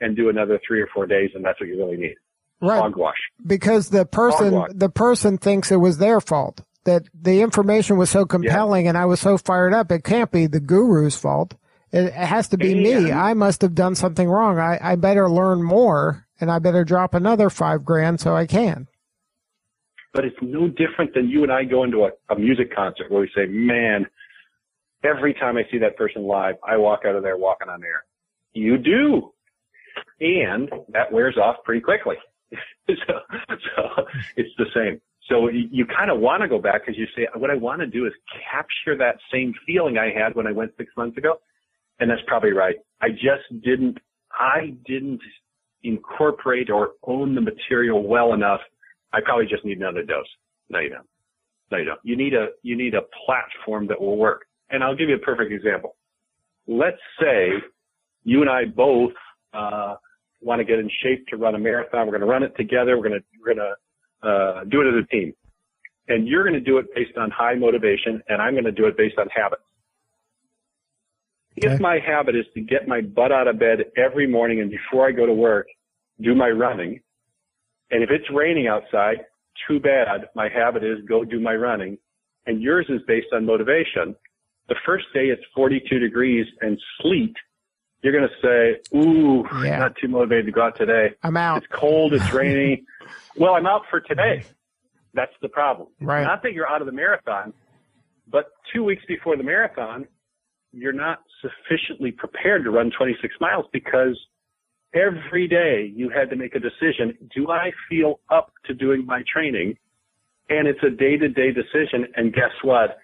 and 0.00 0.16
do 0.16 0.28
another 0.28 0.58
three 0.66 0.80
or 0.80 0.88
four 0.92 1.06
days. 1.06 1.30
And 1.34 1.44
that's 1.44 1.60
what 1.60 1.68
you 1.68 1.76
really 1.76 1.96
need. 1.96 2.16
Right. 2.60 2.80
Hogwash. 2.80 3.14
because 3.46 3.88
the 3.88 4.04
person 4.04 4.52
Hogwash. 4.52 4.70
the 4.74 4.90
person 4.90 5.38
thinks 5.38 5.72
it 5.72 5.76
was 5.76 5.96
their 5.96 6.20
fault 6.20 6.62
that 6.84 7.04
the 7.14 7.42
information 7.42 7.96
was 7.96 8.10
so 8.10 8.24
compelling 8.24 8.88
and 8.88 8.96
I 8.96 9.04
was 9.06 9.20
so 9.20 9.38
fired 9.38 9.74
up 9.74 9.90
it 9.92 10.04
can't 10.04 10.30
be 10.30 10.46
the 10.46 10.60
guru's 10.60 11.16
fault 11.16 11.54
it, 11.92 12.04
it 12.04 12.12
has 12.12 12.48
to 12.48 12.56
be 12.58 12.74
me 12.74 13.12
I 13.12 13.34
must 13.34 13.62
have 13.62 13.74
done 13.74 13.94
something 13.94 14.28
wrong 14.28 14.58
I, 14.58 14.78
I 14.80 14.96
better 14.96 15.30
learn 15.30 15.62
more 15.62 16.26
and 16.40 16.50
I 16.50 16.58
better 16.58 16.84
drop 16.84 17.14
another 17.14 17.50
five 17.50 17.84
grand 17.84 18.20
so 18.20 18.34
I 18.34 18.46
can 18.46 18.88
But 20.14 20.24
it's 20.24 20.36
no 20.40 20.68
different 20.68 21.14
than 21.14 21.28
you 21.28 21.42
and 21.42 21.52
I 21.52 21.64
go 21.64 21.84
into 21.84 22.04
a, 22.04 22.10
a 22.34 22.38
music 22.38 22.74
concert 22.74 23.10
where 23.10 23.20
we 23.20 23.30
say, 23.34 23.46
man, 23.46 24.06
every 25.04 25.34
time 25.34 25.56
I 25.56 25.62
see 25.70 25.78
that 25.78 25.96
person 25.96 26.22
live, 26.24 26.56
I 26.66 26.76
walk 26.76 27.00
out 27.06 27.14
of 27.14 27.22
there 27.22 27.36
walking 27.36 27.68
on 27.68 27.82
air. 27.84 28.04
You 28.52 28.78
do. 28.78 29.32
And 30.20 30.70
that 30.88 31.12
wears 31.12 31.36
off 31.36 31.56
pretty 31.64 31.80
quickly. 31.80 32.16
so, 32.88 33.14
so 33.48 34.04
it's 34.36 34.50
the 34.58 34.66
same. 34.74 35.00
So 35.30 35.48
you, 35.48 35.86
kind 35.86 36.10
of 36.10 36.18
want 36.18 36.42
to 36.42 36.48
go 36.48 36.58
back 36.58 36.84
because 36.84 36.98
you 36.98 37.06
say, 37.16 37.28
what 37.36 37.50
I 37.50 37.54
want 37.54 37.80
to 37.80 37.86
do 37.86 38.04
is 38.04 38.12
capture 38.50 38.98
that 38.98 39.14
same 39.32 39.54
feeling 39.64 39.96
I 39.96 40.10
had 40.12 40.34
when 40.34 40.48
I 40.48 40.52
went 40.52 40.72
six 40.76 40.90
months 40.96 41.16
ago. 41.16 41.40
And 42.00 42.10
that's 42.10 42.20
probably 42.26 42.50
right. 42.50 42.74
I 43.00 43.10
just 43.10 43.62
didn't, 43.62 43.98
I 44.32 44.74
didn't 44.86 45.20
incorporate 45.84 46.68
or 46.68 46.90
own 47.04 47.36
the 47.36 47.40
material 47.40 48.02
well 48.02 48.34
enough. 48.34 48.60
I 49.12 49.20
probably 49.24 49.46
just 49.46 49.64
need 49.64 49.78
another 49.78 50.02
dose. 50.02 50.26
No, 50.68 50.80
you 50.80 50.88
don't. 50.88 51.06
No, 51.70 51.78
you 51.78 51.84
don't. 51.84 52.00
You 52.02 52.16
need 52.16 52.34
a, 52.34 52.48
you 52.62 52.76
need 52.76 52.94
a 52.94 53.02
platform 53.24 53.86
that 53.86 54.00
will 54.00 54.16
work. 54.16 54.46
And 54.70 54.82
I'll 54.82 54.96
give 54.96 55.08
you 55.08 55.14
a 55.14 55.20
perfect 55.20 55.52
example. 55.52 55.94
Let's 56.66 57.00
say 57.20 57.50
you 58.24 58.40
and 58.40 58.50
I 58.50 58.64
both, 58.64 59.12
uh, 59.54 59.94
want 60.40 60.58
to 60.58 60.64
get 60.64 60.78
in 60.78 60.90
shape 61.02 61.26
to 61.28 61.36
run 61.36 61.54
a 61.54 61.58
marathon. 61.58 62.06
We're 62.06 62.12
going 62.12 62.22
to 62.22 62.26
run 62.26 62.42
it 62.42 62.56
together. 62.56 62.96
We're 62.96 63.08
going 63.08 63.20
to, 63.20 63.24
we're 63.38 63.54
going 63.54 63.68
to, 63.68 63.74
uh, 64.22 64.64
do 64.64 64.80
it 64.80 64.88
as 64.88 65.04
a 65.04 65.06
team. 65.06 65.32
And 66.08 66.26
you're 66.26 66.42
going 66.42 66.54
to 66.54 66.60
do 66.60 66.78
it 66.78 66.86
based 66.94 67.16
on 67.16 67.30
high 67.30 67.54
motivation 67.54 68.22
and 68.28 68.42
I'm 68.42 68.54
going 68.54 68.64
to 68.64 68.72
do 68.72 68.86
it 68.86 68.96
based 68.96 69.18
on 69.18 69.28
habits. 69.34 69.62
Okay. 71.58 71.74
If 71.74 71.80
my 71.80 71.98
habit 71.98 72.36
is 72.36 72.46
to 72.54 72.60
get 72.60 72.88
my 72.88 73.00
butt 73.00 73.32
out 73.32 73.48
of 73.48 73.58
bed 73.58 73.78
every 73.96 74.26
morning 74.26 74.60
and 74.60 74.70
before 74.70 75.06
I 75.06 75.12
go 75.12 75.26
to 75.26 75.32
work, 75.32 75.66
do 76.20 76.34
my 76.34 76.48
running. 76.48 77.00
And 77.90 78.02
if 78.02 78.10
it's 78.10 78.24
raining 78.32 78.66
outside, 78.66 79.18
too 79.68 79.80
bad. 79.80 80.26
My 80.34 80.48
habit 80.48 80.84
is 80.84 80.98
go 81.08 81.24
do 81.24 81.40
my 81.40 81.54
running. 81.54 81.98
And 82.46 82.62
yours 82.62 82.86
is 82.88 83.00
based 83.06 83.28
on 83.32 83.44
motivation. 83.44 84.14
The 84.68 84.76
first 84.86 85.06
day 85.12 85.26
it's 85.26 85.42
42 85.54 85.98
degrees 85.98 86.46
and 86.60 86.78
sleet. 87.00 87.34
You're 88.02 88.12
going 88.12 88.28
to 88.28 88.40
say, 88.42 88.96
ooh, 88.96 89.44
Yeah. 89.64 89.78
not 89.78 89.96
too 89.96 90.08
motivated 90.08 90.46
to 90.46 90.52
go 90.52 90.62
out 90.62 90.76
today. 90.76 91.14
I'm 91.22 91.36
out. 91.36 91.58
It's 91.58 91.66
cold. 91.72 92.14
It's 92.14 92.32
rainy. 92.32 92.84
well, 93.36 93.54
I'm 93.54 93.66
out 93.66 93.82
for 93.90 94.00
today. 94.00 94.44
That's 95.12 95.32
the 95.42 95.48
problem. 95.48 95.88
Right. 96.00 96.22
Not 96.22 96.42
that 96.44 96.52
you're 96.52 96.68
out 96.68 96.80
of 96.80 96.86
the 96.86 96.92
marathon, 96.92 97.52
but 98.28 98.52
two 98.72 98.84
weeks 98.84 99.02
before 99.06 99.36
the 99.36 99.42
marathon, 99.42 100.06
you're 100.72 100.92
not 100.92 101.20
sufficiently 101.42 102.12
prepared 102.12 102.64
to 102.64 102.70
run 102.70 102.90
26 102.96 103.34
miles 103.40 103.66
because 103.72 104.18
every 104.94 105.48
day 105.48 105.90
you 105.94 106.08
had 106.10 106.30
to 106.30 106.36
make 106.36 106.54
a 106.54 106.60
decision. 106.60 107.18
Do 107.34 107.50
I 107.50 107.72
feel 107.88 108.20
up 108.30 108.52
to 108.66 108.74
doing 108.74 109.04
my 109.04 109.22
training? 109.30 109.76
And 110.48 110.66
it's 110.68 110.82
a 110.82 110.90
day 110.90 111.16
to 111.16 111.28
day 111.28 111.50
decision. 111.52 112.06
And 112.16 112.32
guess 112.32 112.52
what? 112.62 112.98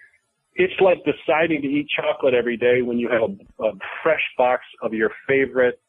It's 0.57 0.73
like 0.81 0.97
deciding 1.05 1.61
to 1.61 1.67
eat 1.67 1.87
chocolate 1.95 2.33
every 2.33 2.57
day 2.57 2.81
when 2.81 2.97
you 2.97 3.09
have 3.09 3.21
a, 3.21 3.63
a 3.63 3.71
fresh 4.03 4.23
box 4.37 4.63
of 4.81 4.93
your 4.93 5.11
favorite 5.27 5.79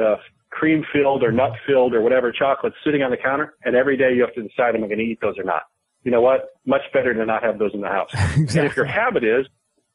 uh, 0.00 0.16
cream 0.50 0.84
filled 0.92 1.22
or 1.22 1.30
nut 1.30 1.52
filled 1.66 1.94
or 1.94 2.02
whatever 2.02 2.32
chocolate 2.32 2.72
sitting 2.84 3.02
on 3.02 3.10
the 3.10 3.16
counter. 3.16 3.54
And 3.64 3.76
every 3.76 3.96
day 3.96 4.12
you 4.14 4.22
have 4.22 4.34
to 4.34 4.42
decide, 4.42 4.74
am 4.74 4.84
I 4.84 4.88
going 4.88 4.98
to 4.98 5.04
eat 5.04 5.20
those 5.20 5.38
or 5.38 5.44
not? 5.44 5.62
You 6.02 6.10
know 6.10 6.20
what? 6.20 6.50
Much 6.66 6.82
better 6.92 7.14
to 7.14 7.24
not 7.24 7.44
have 7.44 7.58
those 7.58 7.70
in 7.74 7.80
the 7.80 7.88
house. 7.88 8.10
And 8.36 8.66
if 8.66 8.76
your 8.76 8.84
habit 8.86 9.22
is, 9.22 9.46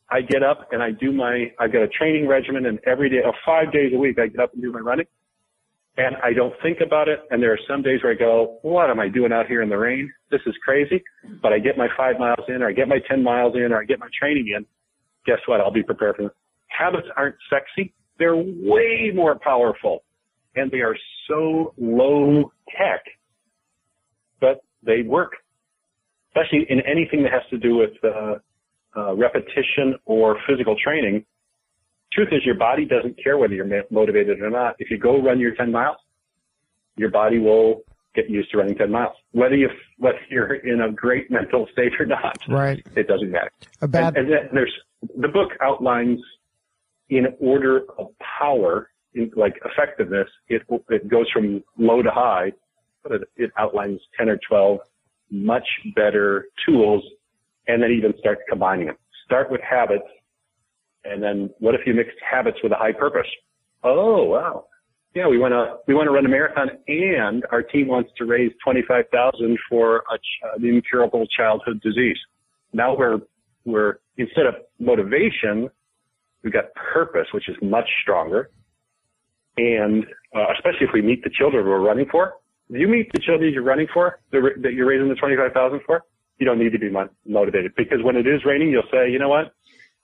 I 0.10 0.22
get 0.22 0.42
up 0.42 0.70
and 0.72 0.82
I 0.82 0.92
do 0.92 1.12
my, 1.12 1.52
I've 1.60 1.74
got 1.74 1.82
a 1.82 1.88
training 1.90 2.28
regimen 2.28 2.66
and 2.66 2.80
every 2.88 3.10
day, 3.10 3.20
or 3.26 3.34
five 3.46 3.74
days 3.74 3.92
a 3.94 3.98
week, 3.98 4.18
I 4.20 4.28
get 4.28 4.40
up 4.40 4.54
and 4.54 4.62
do 4.62 4.72
my 4.72 4.80
running 4.80 5.06
and 5.98 6.16
I 6.24 6.32
don't 6.34 6.54
think 6.62 6.78
about 6.86 7.08
it. 7.08 7.20
And 7.32 7.42
there 7.42 7.52
are 7.52 7.60
some 7.68 7.82
days 7.82 8.04
where 8.04 8.14
I 8.14 8.16
go, 8.16 8.60
what 8.62 8.90
am 8.90 9.00
I 9.00 9.10
doing 9.10 9.32
out 9.32 9.48
here 9.48 9.64
in 9.64 9.70
the 9.70 9.78
rain? 9.78 10.12
This 10.30 10.42
is 10.46 10.54
crazy. 10.64 11.04
But 11.42 11.54
I 11.54 11.60
get 11.60 11.78
my 11.78 11.88
five 11.98 12.20
miles 12.20 12.46
in 12.48 12.62
or 12.62 12.70
I 12.70 12.72
get 12.72 12.88
my 12.88 13.00
10 13.10 13.24
miles 13.24 13.56
in 13.56 13.74
or 13.74 13.82
I 13.82 13.86
get 13.86 14.00
my 14.00 14.10
training 14.18 14.54
in. 14.56 14.66
Guess 15.26 15.40
what? 15.48 15.60
I'll 15.60 15.72
be 15.72 15.84
prepared 15.84 16.16
for 16.16 16.22
them. 16.24 16.32
Habits 16.68 17.08
aren't 17.18 17.36
sexy. 17.50 17.94
They're 18.20 18.36
way 18.36 19.12
more 19.14 19.38
powerful 19.40 20.04
and 20.56 20.72
they 20.72 20.80
are 20.80 20.96
so 21.28 21.74
low 21.78 22.52
tech, 22.70 23.04
but 24.40 24.64
they 24.84 25.02
work, 25.02 25.34
especially 26.30 26.66
in 26.70 26.80
anything 26.82 27.24
that 27.24 27.32
has 27.32 27.44
to 27.50 27.58
do 27.58 27.76
with, 27.76 27.92
uh, 28.04 28.36
uh, 28.96 29.16
repetition 29.16 29.96
or 30.06 30.38
physical 30.48 30.76
training 30.84 31.24
truth 32.12 32.30
is 32.32 32.46
your 32.46 32.56
body 32.56 32.86
doesn't 32.86 33.22
care 33.22 33.38
whether 33.38 33.54
you're 33.54 33.84
motivated 33.92 34.42
or 34.42 34.50
not. 34.50 34.76
If 34.80 34.90
you 34.90 34.98
go 34.98 35.22
run 35.22 35.40
your 35.40 35.56
10 35.56 35.72
miles, 35.72 35.98
your 36.96 37.10
body 37.10 37.40
will 37.40 37.82
get 38.16 38.30
used 38.30 38.52
to 38.52 38.58
running 38.58 38.76
10 38.76 38.92
miles. 38.92 39.16
Whether 39.32 39.56
you, 39.56 39.70
whether 39.98 40.20
you're 40.30 40.56
in 40.56 40.82
a 40.82 40.92
great 40.92 41.30
mental 41.32 41.68
state 41.72 41.94
or 42.00 42.06
not, 42.06 42.38
Right. 42.48 42.86
it 42.96 43.08
doesn't 43.08 43.32
matter. 43.32 43.52
A 43.82 43.88
bad. 43.88 44.18
And, 44.18 44.28
and 44.28 44.32
then 44.32 44.50
there's, 44.54 44.74
the 45.18 45.28
book 45.28 45.52
outlines 45.62 46.20
in 47.10 47.28
order 47.40 47.84
of 47.98 48.08
power, 48.40 48.90
in, 49.14 49.32
like 49.36 49.54
effectiveness, 49.64 50.28
it, 50.50 50.64
it 50.90 51.08
goes 51.08 51.30
from 51.32 51.64
low 51.78 52.02
to 52.02 52.12
high, 52.12 52.52
but 53.04 53.12
it, 53.14 53.22
it 53.38 53.52
outlines 53.58 54.00
10 54.18 54.30
or 54.30 54.40
12 54.48 54.80
much 55.30 55.68
better 55.96 56.48
tools 56.66 57.04
and 57.68 57.84
then 57.84 57.92
even 57.92 58.14
start 58.18 58.40
combining 58.50 58.88
them. 58.88 58.96
Start 59.26 59.52
with 59.52 59.62
habits 59.62 60.06
and 61.04 61.22
then 61.22 61.50
what 61.60 61.76
if 61.76 61.82
you 61.86 61.94
mixed 61.94 62.18
habits 62.30 62.58
with 62.64 62.72
a 62.72 62.76
high 62.76 62.92
purpose? 62.92 63.28
Oh, 63.84 64.24
wow. 64.24 64.66
Yeah, 65.16 65.28
we 65.28 65.40
want 65.40 65.54
to, 65.54 65.78
we 65.88 65.96
want 65.96 66.08
to 66.08 66.12
run 66.12 66.26
a 66.26 66.30
marathon 66.30 66.70
and 66.88 67.44
our 67.52 67.64
team 67.64 67.88
wants 67.88 68.12
to 68.18 68.26
raise 68.26 68.52
25,000 68.64 69.58
for 69.70 70.04
a, 70.14 70.18
ch- 70.18 70.58
an 70.58 70.66
incurable 70.66 71.26
childhood 71.36 71.82
disease. 71.82 72.18
Now 72.74 72.96
we're, 72.96 73.20
we're, 73.66 73.96
instead 74.18 74.46
of 74.46 74.56
motivation, 74.80 75.70
we've 76.44 76.54
got 76.54 76.66
purpose, 76.76 77.28
which 77.34 77.50
is 77.50 77.56
much 77.62 77.88
stronger. 78.04 78.52
And, 79.58 80.06
uh, 80.36 80.46
especially 80.56 80.86
if 80.86 80.94
we 80.94 81.02
meet 81.02 81.24
the 81.24 81.32
children 81.32 81.66
we're 81.66 81.80
running 81.80 82.06
for. 82.12 82.34
Do 82.72 82.78
you 82.78 82.88
meet 82.88 83.12
the 83.14 83.20
children 83.20 83.52
you're 83.52 83.64
running 83.64 83.88
for, 83.92 84.20
the, 84.32 84.50
that 84.62 84.74
you're 84.74 84.88
raising 84.88 85.10
the 85.10 85.16
25,000 85.16 85.80
for? 85.86 86.04
You 86.38 86.46
don't 86.46 86.60
need 86.60 86.74
to 86.74 86.80
be 86.80 86.92
mo- 86.92 87.10
motivated 87.26 87.72
because 87.76 88.04
when 88.04 88.18
it 88.18 88.28
is 88.28 88.46
raining, 88.46 88.70
you'll 88.70 88.84
say, 88.92 89.10
you 89.10 89.18
know 89.18 89.30
what? 89.30 89.54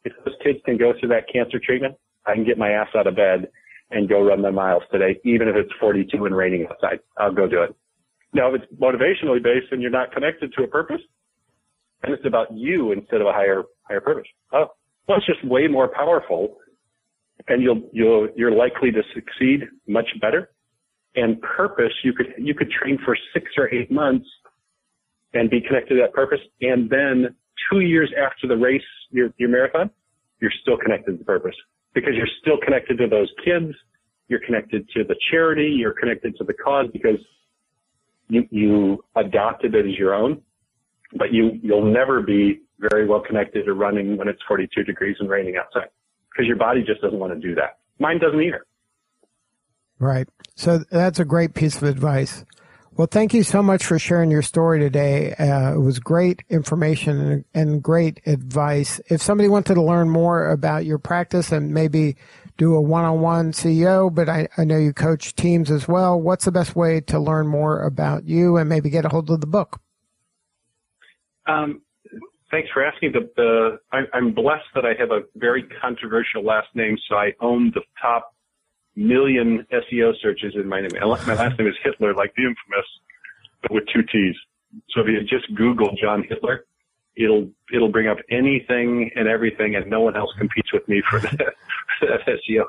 If 0.06 0.14
those 0.26 0.36
kids 0.44 0.60
can 0.66 0.78
go 0.78 0.94
through 1.00 1.10
that 1.10 1.26
cancer 1.32 1.60
treatment, 1.64 1.96
I 2.26 2.34
can 2.34 2.46
get 2.46 2.58
my 2.58 2.72
ass 2.72 2.90
out 2.96 3.08
of 3.08 3.16
bed 3.16 3.50
and 3.92 4.10
go 4.10 4.22
run 4.22 4.42
my 4.42 4.52
miles 4.52 4.84
today, 4.92 5.20
even 5.24 5.48
if 5.48 5.56
it's 5.56 5.72
42 5.80 6.26
and 6.26 6.36
raining 6.36 6.68
outside. 6.70 7.00
I'll 7.18 7.34
go 7.34 7.48
do 7.48 7.64
it. 7.64 7.76
Now, 8.34 8.54
if 8.54 8.62
it's 8.62 8.74
motivationally 8.82 9.42
based 9.44 9.72
and 9.72 9.82
you're 9.82 9.92
not 9.92 10.12
connected 10.12 10.54
to 10.58 10.64
a 10.64 10.68
purpose, 10.68 11.02
and 12.02 12.14
it's 12.14 12.26
about 12.26 12.48
you 12.52 12.92
instead 12.92 13.22
of 13.22 13.28
a 13.28 13.32
higher 13.32 13.64
higher 13.84 14.02
purpose. 14.02 14.28
Oh, 14.52 14.66
well, 15.08 15.18
it's 15.18 15.26
just 15.26 15.44
way 15.46 15.68
more 15.68 15.88
powerful, 15.88 16.58
and 17.48 17.62
you'll 17.62 17.82
you'll 17.92 18.30
you're 18.36 18.52
likely 18.52 18.92
to 18.92 19.02
succeed 19.14 19.68
much 19.88 20.08
better. 20.20 20.50
And 21.16 21.40
purpose, 21.42 21.94
you 22.04 22.14
could 22.14 22.34
you 22.38 22.54
could 22.54 22.72
train 22.72 22.98
for 23.06 23.16
six 23.34 23.46
or 23.58 23.74
eight 23.74 23.92
months 23.92 24.26
and 25.34 25.50
be 25.50 25.62
connected 25.62 25.96
to 25.96 26.02
that 26.02 26.14
purpose, 26.14 26.40
and 26.62 26.90
then 26.90 27.36
two 27.72 27.82
years 27.82 28.12
after 28.18 28.48
the 28.48 28.58
race, 28.58 28.82
your, 29.12 29.30
your 29.38 29.50
marathon, 29.50 29.90
you're 30.40 30.52
still 30.62 30.78
connected 30.78 31.18
to 31.18 31.24
purpose 31.24 31.56
because 31.94 32.14
you're 32.16 32.28
still 32.42 32.58
connected 32.64 32.98
to 32.98 33.08
those 33.08 33.32
kids. 33.44 33.74
You're 34.28 34.42
connected 34.46 34.88
to 34.96 35.04
the 35.04 35.16
charity. 35.32 35.76
You're 35.78 35.94
connected 35.94 36.36
to 36.38 36.44
the 36.44 36.54
cause 36.54 36.88
because 36.92 37.20
you, 38.30 38.48
you 38.50 39.04
adopted 39.16 39.76
it 39.76 39.86
as 39.86 39.98
your 39.98 40.14
own, 40.14 40.42
but 41.16 41.32
you, 41.32 41.60
you'll 41.62 41.92
never 41.92 42.22
be 42.22 42.62
very 42.80 43.08
well 43.08 43.22
connected 43.22 43.66
to 43.66 43.74
running 43.74 44.18
when 44.18 44.28
it's 44.28 44.42
42 44.48 44.84
degrees 44.84 45.16
and 45.20 45.30
raining 45.30 45.56
outside 45.58 45.90
because 46.32 46.48
your 46.48 46.58
body 46.58 46.84
just 46.86 47.02
doesn't 47.02 47.20
want 47.20 47.34
to 47.34 47.40
do 47.40 47.56
that. 47.56 47.78
Mine 48.00 48.20
doesn't 48.20 48.42
either. 48.42 48.66
Right. 50.00 50.28
So 50.56 50.80
that's 50.90 51.20
a 51.20 51.26
great 51.26 51.54
piece 51.54 51.78
of 51.78 51.84
advice. 51.84 52.44
Well, 52.96 53.08
thank 53.08 53.34
you 53.34 53.42
so 53.42 53.64
much 53.64 53.84
for 53.84 53.98
sharing 53.98 54.30
your 54.30 54.44
story 54.44 54.80
today. 54.80 55.34
Uh, 55.34 55.74
it 55.74 55.80
was 55.80 55.98
great 55.98 56.44
information 56.50 57.44
and, 57.52 57.82
great 57.82 58.22
advice. 58.28 59.02
If 59.10 59.20
somebody 59.20 59.50
wanted 59.50 59.74
to 59.74 59.82
learn 59.82 60.12
more 60.12 60.52
about 60.52 60.86
your 60.86 61.00
practice 61.00 61.52
and 61.52 61.74
maybe 61.74 62.16
do 62.58 62.76
a 62.76 62.82
one-on-one 62.82 63.54
CEO, 63.54 64.14
but 64.14 64.30
I, 64.30 64.48
I 64.60 64.64
know 64.64 64.78
you 64.78 64.94
coach 64.94 65.34
teams 65.34 65.72
as 65.72 65.88
well, 65.88 66.22
what's 66.22 66.46
the 66.46 66.52
best 66.52 66.76
way 66.76 67.02
to 67.02 67.20
learn 67.20 67.48
more 67.48 67.82
about 67.82 68.26
you 68.26 68.58
and 68.58 68.70
maybe 68.70 68.92
get 68.92 69.06
a 69.06 69.10
hold 69.10 69.32
of 69.32 69.42
the 69.42 69.48
book? 69.48 69.82
Um, 71.48 71.82
thanks 72.52 72.70
for 72.72 72.86
asking. 72.86 73.14
The, 73.14 73.28
the 73.36 73.80
I, 73.92 74.02
I'm 74.14 74.34
blessed 74.34 74.70
that 74.76 74.86
I 74.86 74.94
have 75.00 75.10
a 75.10 75.22
very 75.36 75.64
controversial 75.82 76.44
last 76.44 76.68
name, 76.76 76.98
so 77.10 77.16
I 77.16 77.32
own 77.42 77.72
the 77.74 77.82
top 78.00 78.33
million 78.96 79.66
SEO 79.72 80.14
searches 80.22 80.54
in 80.56 80.68
my 80.68 80.82
name. 80.82 80.92
My 81.00 81.06
last 81.06 81.58
name 81.58 81.68
is 81.68 81.76
Hittler, 81.86 82.16
like 82.16 82.34
the 82.36 82.44
infamous, 82.44 82.88
but 83.62 83.72
with 83.72 83.84
two 83.94 84.04
T's. 84.04 84.36
So 84.92 85.02
if 85.02 85.08
you 85.08 85.22
just 85.22 85.54
Google 85.56 85.96
John 86.02 86.24
Hittler, 86.24 86.60
it'll 87.16 87.50
it'll 87.74 87.92
bring 87.92 88.08
up 88.08 88.18
anything 88.30 89.12
and 89.16 89.28
everything, 89.28 89.76
and 89.76 89.90
no 89.90 90.02
one 90.02 90.16
else 90.16 90.32
competes 90.38 90.72
with 90.74 90.88
me 90.88 91.02
for 91.10 91.20
that, 91.22 91.54
that 92.02 92.20
SEO. 92.28 92.66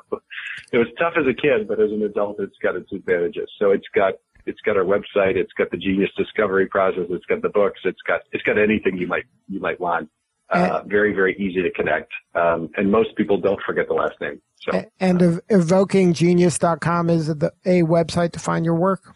It 0.71 0.77
was 0.77 0.87
tough 0.99 1.13
as 1.17 1.25
a 1.27 1.33
kid, 1.33 1.67
but 1.67 1.79
as 1.79 1.91
an 1.91 2.03
adult, 2.03 2.39
it's 2.39 2.57
got 2.61 2.75
its 2.75 2.91
advantages. 2.91 3.49
So 3.59 3.71
it's 3.71 3.87
got 3.93 4.13
it's 4.45 4.61
got 4.61 4.77
our 4.77 4.83
website, 4.83 5.35
it's 5.35 5.53
got 5.53 5.71
the 5.71 5.77
Genius 5.77 6.11
Discovery 6.15 6.67
process, 6.67 7.05
it's 7.09 7.25
got 7.25 7.41
the 7.41 7.49
books, 7.49 7.79
it's 7.83 8.01
got 8.07 8.21
it's 8.31 8.43
got 8.43 8.57
anything 8.57 8.97
you 8.97 9.07
might 9.07 9.25
you 9.47 9.59
might 9.59 9.79
want. 9.79 10.09
Uh, 10.49 10.83
very 10.85 11.13
very 11.13 11.35
easy 11.37 11.61
to 11.61 11.71
connect, 11.71 12.11
um, 12.35 12.69
and 12.77 12.91
most 12.91 13.15
people 13.15 13.37
don't 13.37 13.59
forget 13.65 13.87
the 13.87 13.93
last 13.95 14.13
name. 14.21 14.39
So 14.57 14.83
And 14.99 15.21
ev- 15.21 15.41
evokinggenius.com 15.49 17.09
is 17.09 17.27
the, 17.27 17.51
a 17.65 17.81
website 17.81 18.31
to 18.33 18.39
find 18.39 18.63
your 18.63 18.75
work. 18.75 19.15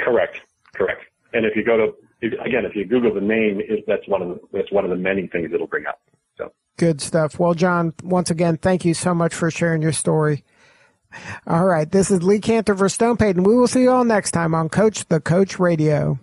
Correct, 0.00 0.40
correct. 0.74 1.04
And 1.32 1.44
if 1.44 1.54
you 1.54 1.64
go 1.64 1.76
to 1.76 1.94
if, 2.20 2.32
again, 2.44 2.64
if 2.64 2.74
you 2.74 2.84
Google 2.84 3.14
the 3.14 3.20
name, 3.20 3.60
it, 3.60 3.84
that's 3.86 4.06
one 4.08 4.22
of 4.22 4.28
the 4.28 4.40
that's 4.52 4.72
one 4.72 4.84
of 4.84 4.90
the 4.90 4.96
many 4.96 5.26
things 5.28 5.50
it'll 5.52 5.66
bring 5.66 5.86
up. 5.86 6.00
So 6.36 6.52
Good 6.76 7.00
stuff. 7.00 7.38
Well, 7.38 7.54
John, 7.54 7.94
once 8.02 8.30
again, 8.30 8.56
thank 8.56 8.84
you 8.84 8.94
so 8.94 9.14
much 9.14 9.34
for 9.34 9.50
sharing 9.50 9.82
your 9.82 9.92
story. 9.92 10.44
All 11.46 11.64
right. 11.64 11.90
This 11.90 12.10
is 12.10 12.22
Lee 12.22 12.40
Kantor 12.40 12.76
for 12.76 12.88
Stone 12.88 13.16
Payton. 13.16 13.42
We 13.44 13.54
will 13.54 13.68
see 13.68 13.82
you 13.82 13.90
all 13.90 14.04
next 14.04 14.32
time 14.32 14.54
on 14.54 14.68
Coach 14.68 15.06
the 15.06 15.20
Coach 15.20 15.58
Radio. 15.58 16.18